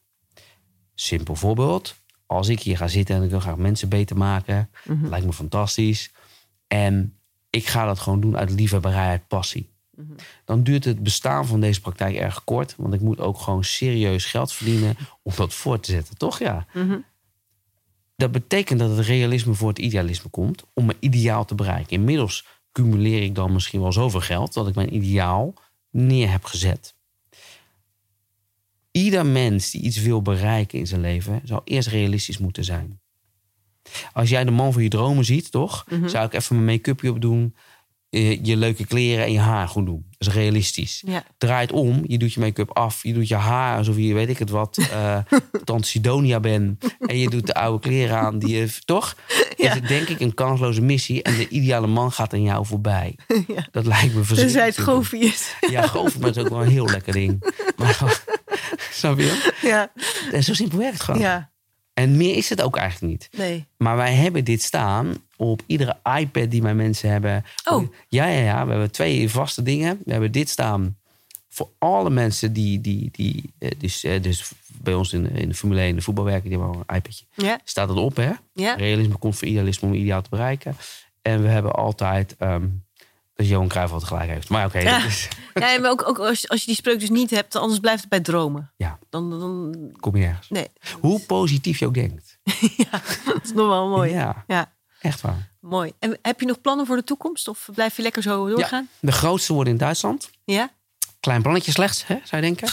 Simpel 0.95 1.35
voorbeeld. 1.35 1.95
Als 2.27 2.49
ik 2.49 2.61
hier 2.61 2.77
ga 2.77 2.89
zitten 2.89 3.17
en 3.17 3.23
ik 3.23 3.31
wil 3.31 3.41
graag 3.41 3.57
mensen 3.57 3.89
beter 3.89 4.17
maken, 4.17 4.71
Mhm. 4.85 5.07
lijkt 5.07 5.27
me 5.27 5.33
fantastisch. 5.33 6.11
En 6.67 7.17
ik 7.51 7.67
ga 7.67 7.85
dat 7.87 7.99
gewoon 7.99 8.21
doen 8.21 8.37
uit 8.37 8.51
liefhebberij, 8.51 9.09
uit 9.09 9.27
passie. 9.29 9.71
Mhm. 9.91 10.13
Dan 10.45 10.63
duurt 10.63 10.85
het 10.85 11.03
bestaan 11.03 11.47
van 11.47 11.61
deze 11.61 11.81
praktijk 11.81 12.17
erg 12.17 12.45
kort. 12.45 12.75
Want 12.77 12.95
ik 12.95 13.01
moet 13.01 13.21
ook 13.21 13.39
gewoon 13.39 13.65
serieus 13.65 14.25
geld 14.25 14.53
verdienen 14.53 14.97
om 15.23 15.33
dat 15.37 15.55
voor 15.55 15.81
te 15.81 15.91
zetten, 15.93 16.17
toch? 16.17 16.39
Ja. 16.39 16.67
Mhm. 16.73 16.99
Dat 18.23 18.33
betekent 18.33 18.79
dat 18.79 18.97
het 18.97 19.07
realisme 19.07 19.55
voor 19.55 19.69
het 19.69 19.79
idealisme 19.79 20.31
komt 20.31 20.65
om 20.75 20.85
mijn 20.85 20.99
ideaal 21.01 21.45
te 21.45 21.55
bereiken. 21.55 21.91
Inmiddels 21.91 22.47
cumuleer 22.73 23.23
ik 23.23 23.35
dan 23.35 23.53
misschien 23.53 23.81
wel 23.81 23.93
zoveel 23.93 24.21
geld 24.21 24.53
dat 24.53 24.69
ik 24.69 24.75
mijn 24.75 24.95
ideaal 24.95 25.55
neer 25.91 26.31
heb 26.31 26.45
gezet. 26.45 26.95
Ieder 28.91 29.27
mens 29.27 29.71
die 29.71 29.83
iets 29.83 29.99
wil 29.99 30.23
bereiken 30.23 30.79
in 30.79 30.87
zijn 30.87 31.01
leven, 31.01 31.41
zou 31.45 31.61
eerst 31.65 31.89
realistisch 31.89 32.39
moeten 32.39 32.65
zijn. 32.65 33.01
Als 34.13 34.29
jij 34.29 34.45
de 34.45 34.51
man 34.51 34.73
van 34.73 34.83
je 34.83 34.89
dromen 34.89 35.25
ziet, 35.25 35.51
toch? 35.51 35.85
Mhm. 35.91 36.09
Zou 36.09 36.27
ik 36.27 36.33
even 36.33 36.55
mijn 36.55 36.77
make-upje 36.77 37.11
opdoen, 37.11 37.55
eh, 38.11 38.45
je 38.45 38.57
leuke 38.57 38.87
kleren 38.87 39.25
en 39.25 39.33
je 39.33 39.39
haar 39.39 39.69
goed 39.69 39.87
doen. 39.87 40.07
Dat 40.25 40.35
is 40.35 40.41
realistisch. 40.41 41.03
Ja. 41.07 41.25
Draait 41.39 41.73
om, 41.73 42.03
je 42.07 42.19
doet 42.19 42.33
je 42.33 42.41
make-up 42.41 42.71
af, 42.77 43.03
je 43.03 43.13
doet 43.13 43.29
je 43.29 43.35
haar 43.35 43.77
alsof 43.77 43.97
je, 43.97 44.15
weet 44.15 44.29
ik 44.29 44.39
het 44.39 44.51
wat, 44.51 44.79
eh 44.93 45.19
Tante 45.65 45.89
Sidonia 45.89 46.41
bent. 46.41 46.85
En 47.01 47.19
je 47.19 47.31
doet 47.31 47.47
de 47.47 47.55
oude 47.55 47.79
kleren 47.81 48.19
aan, 48.19 48.39
die 48.39 48.57
je, 48.57 48.69
toch? 48.85 49.17
Ja. 49.57 49.69
Is 49.69 49.75
het 49.75 49.89
denk 49.89 50.09
ik 50.09 50.21
een 50.21 50.35
kansloze 50.35 50.81
missie 50.83 51.23
en 51.23 51.37
de 51.37 51.49
ideale 51.49 51.87
man 51.87 52.13
gaat 52.13 52.33
aan 52.33 52.43
jou 52.43 52.67
voorbij. 52.67 53.17
Ja. 53.47 53.67
Dat 53.71 53.87
lijkt 53.87 54.15
me 54.15 54.25
verschrikkelijk. 54.25 54.37
Tenzij 54.37 54.67
het 54.67 54.79
goofy 54.79 55.17
is. 55.17 55.55
Ja, 55.71 55.87
goof 55.87 56.15
is 56.15 56.39
ook 56.39 56.49
wel 56.49 56.63
een 56.63 56.69
heel 56.69 56.87
lekker 56.89 57.13
ding. 57.13 57.41
Maar, 57.77 58.23
snap 58.91 59.19
je? 59.19 59.51
ja. 59.63 59.93
En 60.33 60.45
zo 60.45 60.55
simpel 60.55 60.79
werkt 60.79 60.93
het 60.95 61.03
gewoon. 61.03 61.21
ja, 61.21 61.51
En 61.95 62.17
meer 62.17 62.37
is 62.37 62.49
het 62.49 62.63
ook 62.63 62.77
eigenlijk 62.77 63.13
niet. 63.13 63.29
nee. 63.37 63.67
Maar 63.77 63.97
wij 63.97 64.15
hebben 64.15 64.45
dit 64.45 64.63
staan 64.63 65.17
op 65.43 65.63
iedere 65.67 65.97
iPad 66.19 66.51
die 66.51 66.63
mijn 66.63 66.77
mensen 66.77 67.11
hebben. 67.11 67.45
Oh. 67.71 67.89
Ja, 68.09 68.27
ja, 68.27 68.41
ja. 68.41 68.65
We 68.65 68.71
hebben 68.71 68.91
twee 68.91 69.31
vaste 69.31 69.63
dingen. 69.63 70.01
We 70.05 70.13
hebben 70.13 70.33
dit 70.33 70.49
staan 70.49 70.97
voor 71.49 71.69
alle 71.79 72.11
mensen 72.11 72.53
die, 72.53 72.81
die, 72.81 73.09
die 73.13 73.53
eh, 73.59 73.71
dus, 73.79 74.05
eh, 74.05 74.23
dus 74.23 74.51
bij 74.69 74.95
ons 74.95 75.13
in, 75.13 75.23
de- 75.23 75.29
in 75.31 75.49
de 75.49 75.55
Formule 75.55 75.81
1, 75.81 75.95
de 75.95 76.03
voetbal 76.03 76.25
werken, 76.25 76.49
die 76.51 76.59
hebben 76.59 76.77
al 76.77 76.83
een 76.87 76.97
iPadje. 76.97 77.25
Ja, 77.35 77.61
Staat 77.65 77.89
het 77.89 77.99
op, 77.99 78.17
hè? 78.17 78.31
ja. 78.53 78.75
Realisme 78.75 79.17
komt 79.19 79.37
voor 79.37 79.49
idealisme 79.49 79.89
om 79.89 79.95
ideaal 79.95 80.23
te 80.23 80.31
bereiken. 80.31 80.77
En 81.23 81.43
we 81.43 81.49
hebben 81.49 81.73
altijd 81.73 82.37
ehm, 82.39 82.67
dat 83.35 83.49
Johan 83.49 83.69
Cruijff 83.69 83.93
altijd 83.93 84.11
gelijk 84.13 84.31
heeft. 84.31 84.49
Maar 84.49 84.67
oké, 84.67 84.79
Ja. 84.79 85.05
is- 85.05 85.29
ja 85.55 85.79
maar 85.81 85.91
ook, 85.91 86.09
ook 86.09 86.19
als, 86.19 86.49
als 86.49 86.61
je 86.61 86.67
die 86.67 86.75
spreuk 86.75 87.01
dus 87.01 87.11
niet 87.11 87.31
hebt, 87.31 87.57
anders 87.57 87.81
blijft 87.81 88.01
het 88.01 88.09
bij 88.11 88.21
dromen. 88.21 88.71
Ja. 88.77 88.99
Dan, 89.11 89.31
dan 89.31 89.75
kom 90.01 90.17
je 90.17 90.25
ergens. 90.27 90.49
nee. 90.49 90.67
Hoe 91.01 91.21
positief 91.21 91.79
je 91.79 91.87
ook 91.87 91.95
denkt. 91.95 92.39
ja, 92.91 92.91
dat 93.25 93.41
is 93.45 93.53
nog 93.53 93.69
wel 93.69 93.89
mooi. 93.89 94.11
Ja. 94.13 94.45
Ja, 94.47 94.73
echt 95.03 95.21
waar. 95.21 95.51
mooi. 95.61 95.93
En 95.99 96.19
heb 96.23 96.41
je 96.41 96.47
nog 96.47 96.61
plannen 96.61 96.87
voor 96.87 96.97
de 96.97 97.05
toekomst? 97.05 97.49
Of 97.49 97.69
blijf 97.75 97.97
je 97.97 98.03
lekker 98.03 98.23
zo 98.23 98.49
doorgaan? 98.49 98.89
De 99.01 99.13
grootste 99.13 99.53
worden 99.53 99.73
in 99.73 99.79
Duitsland. 99.79 100.31
Ja? 100.45 100.71
Klein 101.21 101.43
plannetje 101.43 101.71
slechts, 101.73 102.07
hè, 102.07 102.19
zou 102.25 102.43
je 102.43 102.55
denken. 102.55 102.69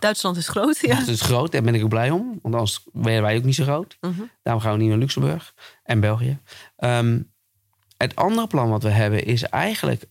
Duitsland 0.00 0.36
is 0.36 0.48
groot, 0.48 0.78
ja. 0.80 0.96
Het 0.96 1.08
is 1.08 1.20
groot, 1.20 1.52
daar 1.52 1.62
ben 1.62 1.74
ik 1.74 1.82
ook 1.82 1.88
blij 1.88 2.10
om. 2.10 2.38
Want 2.42 2.54
anders 2.54 2.84
wären 2.92 3.22
wij 3.22 3.36
ook 3.36 3.44
niet 3.44 3.54
zo 3.54 3.64
groot. 3.64 3.96
Mhm. 4.00 4.22
Daarom 4.42 4.62
gaan 4.62 4.72
we 4.72 4.78
niet 4.78 4.88
naar 4.88 4.98
Luxemburg 4.98 5.54
en 5.82 6.00
België. 6.00 6.38
Ehm, 6.76 7.20
het 7.96 8.16
andere 8.16 8.46
plan 8.46 8.68
wat 8.70 8.82
we 8.82 8.88
hebben 8.88 9.24
is 9.24 9.42
eigenlijk 9.42 10.04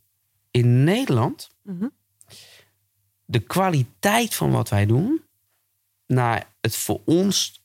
in 0.52 0.84
Nederland 0.84 1.50
Mhm. 1.64 1.86
de 3.26 3.40
kwaliteit 3.40 4.36
van 4.36 4.52
wat 4.52 4.70
wij 4.70 4.86
doen 4.86 5.22
naar 6.08 6.54
het 6.62 6.76
voor 6.76 7.02
ons 7.06 7.64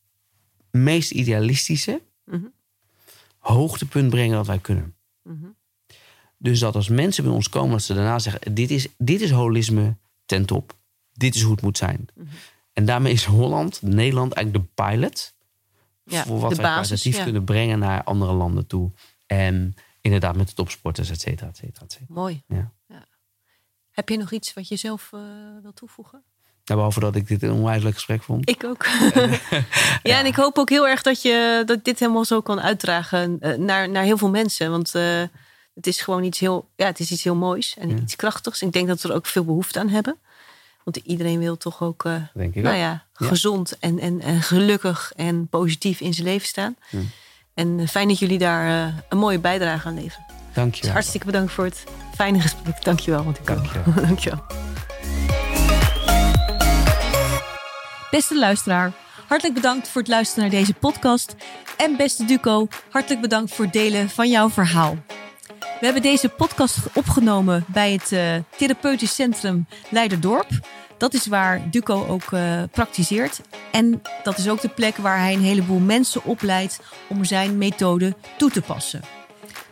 meest 0.71 1.11
idealistische 1.11 2.03
Mhm. 2.25 2.45
Hoogtepunt 3.41 4.11
brengen 4.11 4.37
dat 4.37 4.47
wij 4.47 4.59
kunnen. 4.59 4.95
Mhm. 5.23 5.47
Dus 6.37 6.59
dat 6.61 6.75
als 6.75 6.89
mensen 6.89 7.25
bij 7.25 7.33
ons 7.33 7.49
komen, 7.49 7.71
dat 7.71 7.83
ze 7.83 7.95
daarna 7.95 8.19
zeggen: 8.19 8.55
dit 8.55 8.71
is, 8.71 8.89
dit 8.99 9.21
is 9.21 9.31
holisme 9.31 9.97
ten 10.27 10.47
top. 10.47 10.79
Dit 11.13 11.35
is 11.35 11.43
hoe 11.43 11.53
het 11.53 11.63
moet 11.63 11.79
zijn. 11.79 12.09
Mhm. 12.15 12.27
En 12.73 12.85
daarmee 12.85 13.13
is 13.13 13.25
Holland, 13.25 13.83
Nederland 13.83 14.33
eigenlijk 14.33 14.67
de 14.67 14.83
pilot 14.83 15.35
Ja, 16.05 16.25
voor 16.25 16.41
wat 16.41 16.57
wij 16.57 16.71
kwalitatief 16.71 17.17
ja. 17.17 17.23
kunnen 17.23 17.45
brengen 17.45 17.79
naar 17.79 18.05
andere 18.05 18.33
landen 18.33 18.67
toe. 18.67 18.91
En 19.27 19.75
inderdaad 20.01 20.37
met 20.37 20.49
de 20.49 20.55
topsporters, 20.55 21.11
et 21.11 21.21
cetera, 21.21 21.49
et 21.49 21.57
cetera, 21.57 21.85
et 21.85 21.93
cetera. 21.93 22.15
Mooi. 22.15 22.43
Ja. 22.47 22.73
Heb 23.91 24.09
je 24.09 24.17
nog 24.17 24.33
iets 24.33 24.55
wat 24.55 24.69
je 24.69 24.77
zelf 24.77 25.13
eh 25.13 25.21
wil 25.63 25.73
toevoegen? 25.73 26.25
Ja, 26.71 26.77
behalve 26.77 27.01
dat 27.01 27.15
ik 27.17 27.29
dit 27.29 27.43
een 27.43 27.53
onwijs 27.53 27.83
leuk 27.83 27.95
gesprek 27.95 28.23
vond. 28.23 28.49
Ik 28.49 28.65
ook. 28.65 28.87
ja, 30.11 30.19
en 30.19 30.27
ik 30.27 30.35
hoop 30.37 30.59
ook 30.59 30.69
heel 30.71 30.89
erg 30.89 31.03
dat 31.03 31.23
je 31.23 31.63
dat 31.67 31.85
dit 31.85 31.99
helemaal 31.99 32.25
zo 32.25 32.41
kan 32.41 32.61
uitdragen 32.61 33.37
eh, 33.41 33.57
naar, 33.57 33.89
naar 33.89 34.03
heel 34.03 34.19
veel 34.19 34.31
mensen. 34.31 34.71
Want 34.71 34.95
eh, 34.95 35.03
het 35.75 35.87
is 35.87 36.01
gewoon 36.01 36.23
iets 36.25 36.39
heel, 36.39 36.69
ja, 36.77 36.87
het 36.87 36.99
is 37.01 37.11
iets 37.11 37.25
heel 37.25 37.35
moois 37.35 37.77
en 37.79 37.89
Ja. 37.89 37.97
iets 37.97 38.17
krachtigs. 38.17 38.63
Ik 38.63 38.73
denk 38.73 38.89
dat 38.89 39.03
we 39.03 39.09
er 39.09 39.15
ook 39.15 39.27
veel 39.27 39.45
behoefte 39.45 39.79
aan 39.79 39.89
hebben. 39.89 40.17
Want 40.85 40.97
iedereen 40.97 41.39
wil 41.39 41.57
toch 41.57 41.83
ook, 41.83 42.05
eh, 42.05 42.15
Denk 42.35 42.55
ik 42.55 42.63
nou 42.63 42.75
ook. 42.75 42.81
ja, 42.81 43.05
gezond 43.13 43.79
en, 43.79 43.99
en, 43.99 44.21
en 44.21 44.43
gelukkig 44.43 45.13
en 45.17 45.49
positief 45.49 46.01
in 46.01 46.15
zijn 46.15 46.27
leven 46.27 46.47
staan. 46.47 46.77
En 47.55 47.89
fijn 47.89 48.09
dat 48.09 48.19
jullie 48.19 48.39
daar 48.39 48.95
een 49.09 49.19
mooie 49.19 49.39
bijdrage 49.39 49.89
aan 49.89 49.95
leveren. 49.95 50.25
Dank 50.53 50.69
je 50.69 50.77
Dus 50.77 50.81
wel. 50.85 50.93
hartstikke 50.93 51.27
bedankt 51.27 51.53
voor 51.53 51.65
het 51.65 51.85
fijne 52.15 52.41
gesprek. 52.41 52.85
Dankjewel. 52.85 53.25
Want 53.25 53.39
ik 53.39 53.47
Dank 53.47 54.19
je 54.19 54.31
wel. 54.31 54.39
Beste 58.11 58.39
luisteraar, 58.39 58.93
hartelijk 59.27 59.55
bedankt 59.55 59.89
voor 59.89 60.01
het 60.01 60.11
luisteren 60.11 60.51
naar 60.51 60.61
deze 60.61 60.75
podcast. 60.75 61.35
En 61.77 61.97
beste 61.97 62.25
Duco, 62.25 62.69
hartelijk 62.91 63.21
bedankt 63.21 63.55
voor 63.55 63.65
het 63.65 63.75
delen 63.75 64.09
van 64.09 64.29
jouw 64.29 64.51
verhaal. 64.51 64.97
We 65.59 65.87
hebben 65.87 66.03
deze 66.03 66.29
podcast 66.29 66.79
opgenomen 66.95 67.65
bij 67.67 67.93
het 67.93 68.13
eh, 68.13 68.35
Therapeutisch 68.57 69.15
Centrum 69.15 69.67
Leiderdorp. 69.91 70.49
Dat 70.99 71.15
is 71.15 71.27
waar 71.27 71.71
Duco 71.71 72.07
ook 72.07 72.33
eh, 72.33 72.63
praktiseert. 72.73 73.41
En 73.73 74.03
dat 74.23 74.39
is 74.39 74.49
ook 74.49 74.61
de 74.61 74.69
plek 74.69 74.97
waar 74.97 75.19
hij 75.19 75.33
een 75.33 75.43
heleboel 75.43 75.79
mensen 75.79 76.25
opleidt 76.25 76.81
om 77.09 77.25
zijn 77.25 77.59
methode 77.59 78.15
toe 78.37 78.51
te 78.51 78.63
passen. 78.63 79.20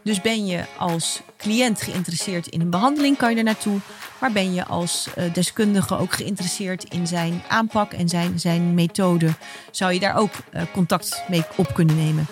Dus 0.08 0.20
ben 0.20 0.46
je 0.46 0.64
als 0.78 1.20
cliënt 1.36 1.82
geïnteresseerd 1.82 2.46
in 2.46 2.60
een 2.60 2.70
behandeling, 2.70 3.16
kan 3.16 3.30
je 3.30 3.36
er 3.36 3.44
naartoe. 3.44 3.78
Maar 4.20 4.32
ben 4.32 4.54
je 4.54 4.64
als 4.64 5.08
eh, 5.14 5.32
deskundige 5.32 5.98
ook 5.98 6.12
geïnteresseerd 6.12 6.84
in 6.84 7.06
zijn 7.06 7.42
aanpak 7.48 7.92
en 7.92 8.08
zijn, 8.08 8.40
zijn 8.40 8.74
methode, 8.74 9.30
zou 9.70 9.92
je 9.92 10.00
daar 10.00 10.16
ook 10.16 10.30
eh, 10.50 10.62
contact 10.72 11.22
mee 11.28 11.42
op 11.56 11.74
kunnen 11.74 11.96
nemen. 11.96 12.26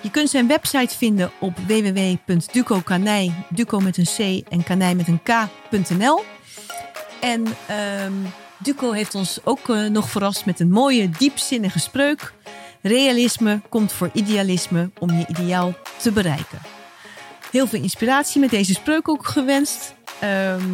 Je 0.00 0.10
kunt 0.10 0.30
zijn 0.30 0.46
website 0.46 0.96
vinden 0.96 1.30
op 1.40 1.58
www.ducokanij, 1.66 3.32
duco 3.48 3.80
met 3.80 3.96
een 3.96 4.42
c 4.42 4.48
en 4.48 4.64
kanij 4.64 4.94
met 4.94 5.08
een 5.08 5.22
k.nl. 5.22 6.24
En 7.20 7.46
ehm, 7.66 8.12
Duco 8.58 8.92
heeft 8.92 9.14
ons 9.14 9.38
ook 9.44 9.68
eh, 9.68 9.86
nog 9.86 10.10
verrast 10.10 10.46
met 10.46 10.60
een 10.60 10.70
mooie, 10.70 11.08
diepzinnige 11.08 11.78
spreuk. 11.78 12.32
Realisme 12.82 13.60
komt 13.68 13.92
voor 13.92 14.10
idealisme 14.12 14.90
om 14.98 15.10
je 15.10 15.24
ideaal 15.28 15.74
te 15.96 16.12
bereiken. 16.12 16.75
Heel 17.56 17.66
veel 17.66 17.82
inspiratie 17.82 18.40
met 18.40 18.50
deze 18.50 18.72
spreuk 18.72 19.08
ook 19.08 19.26
gewenst. 19.26 19.94
Ehm, 20.20 20.70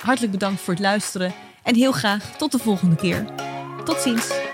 hartelijk 0.00 0.32
bedankt 0.32 0.60
voor 0.60 0.74
het 0.74 0.82
luisteren 0.82 1.34
en 1.62 1.74
heel 1.74 1.92
graag 1.92 2.36
tot 2.36 2.52
de 2.52 2.58
volgende 2.58 2.96
keer. 2.96 3.24
Tot 3.84 4.00
ziens. 4.00 4.47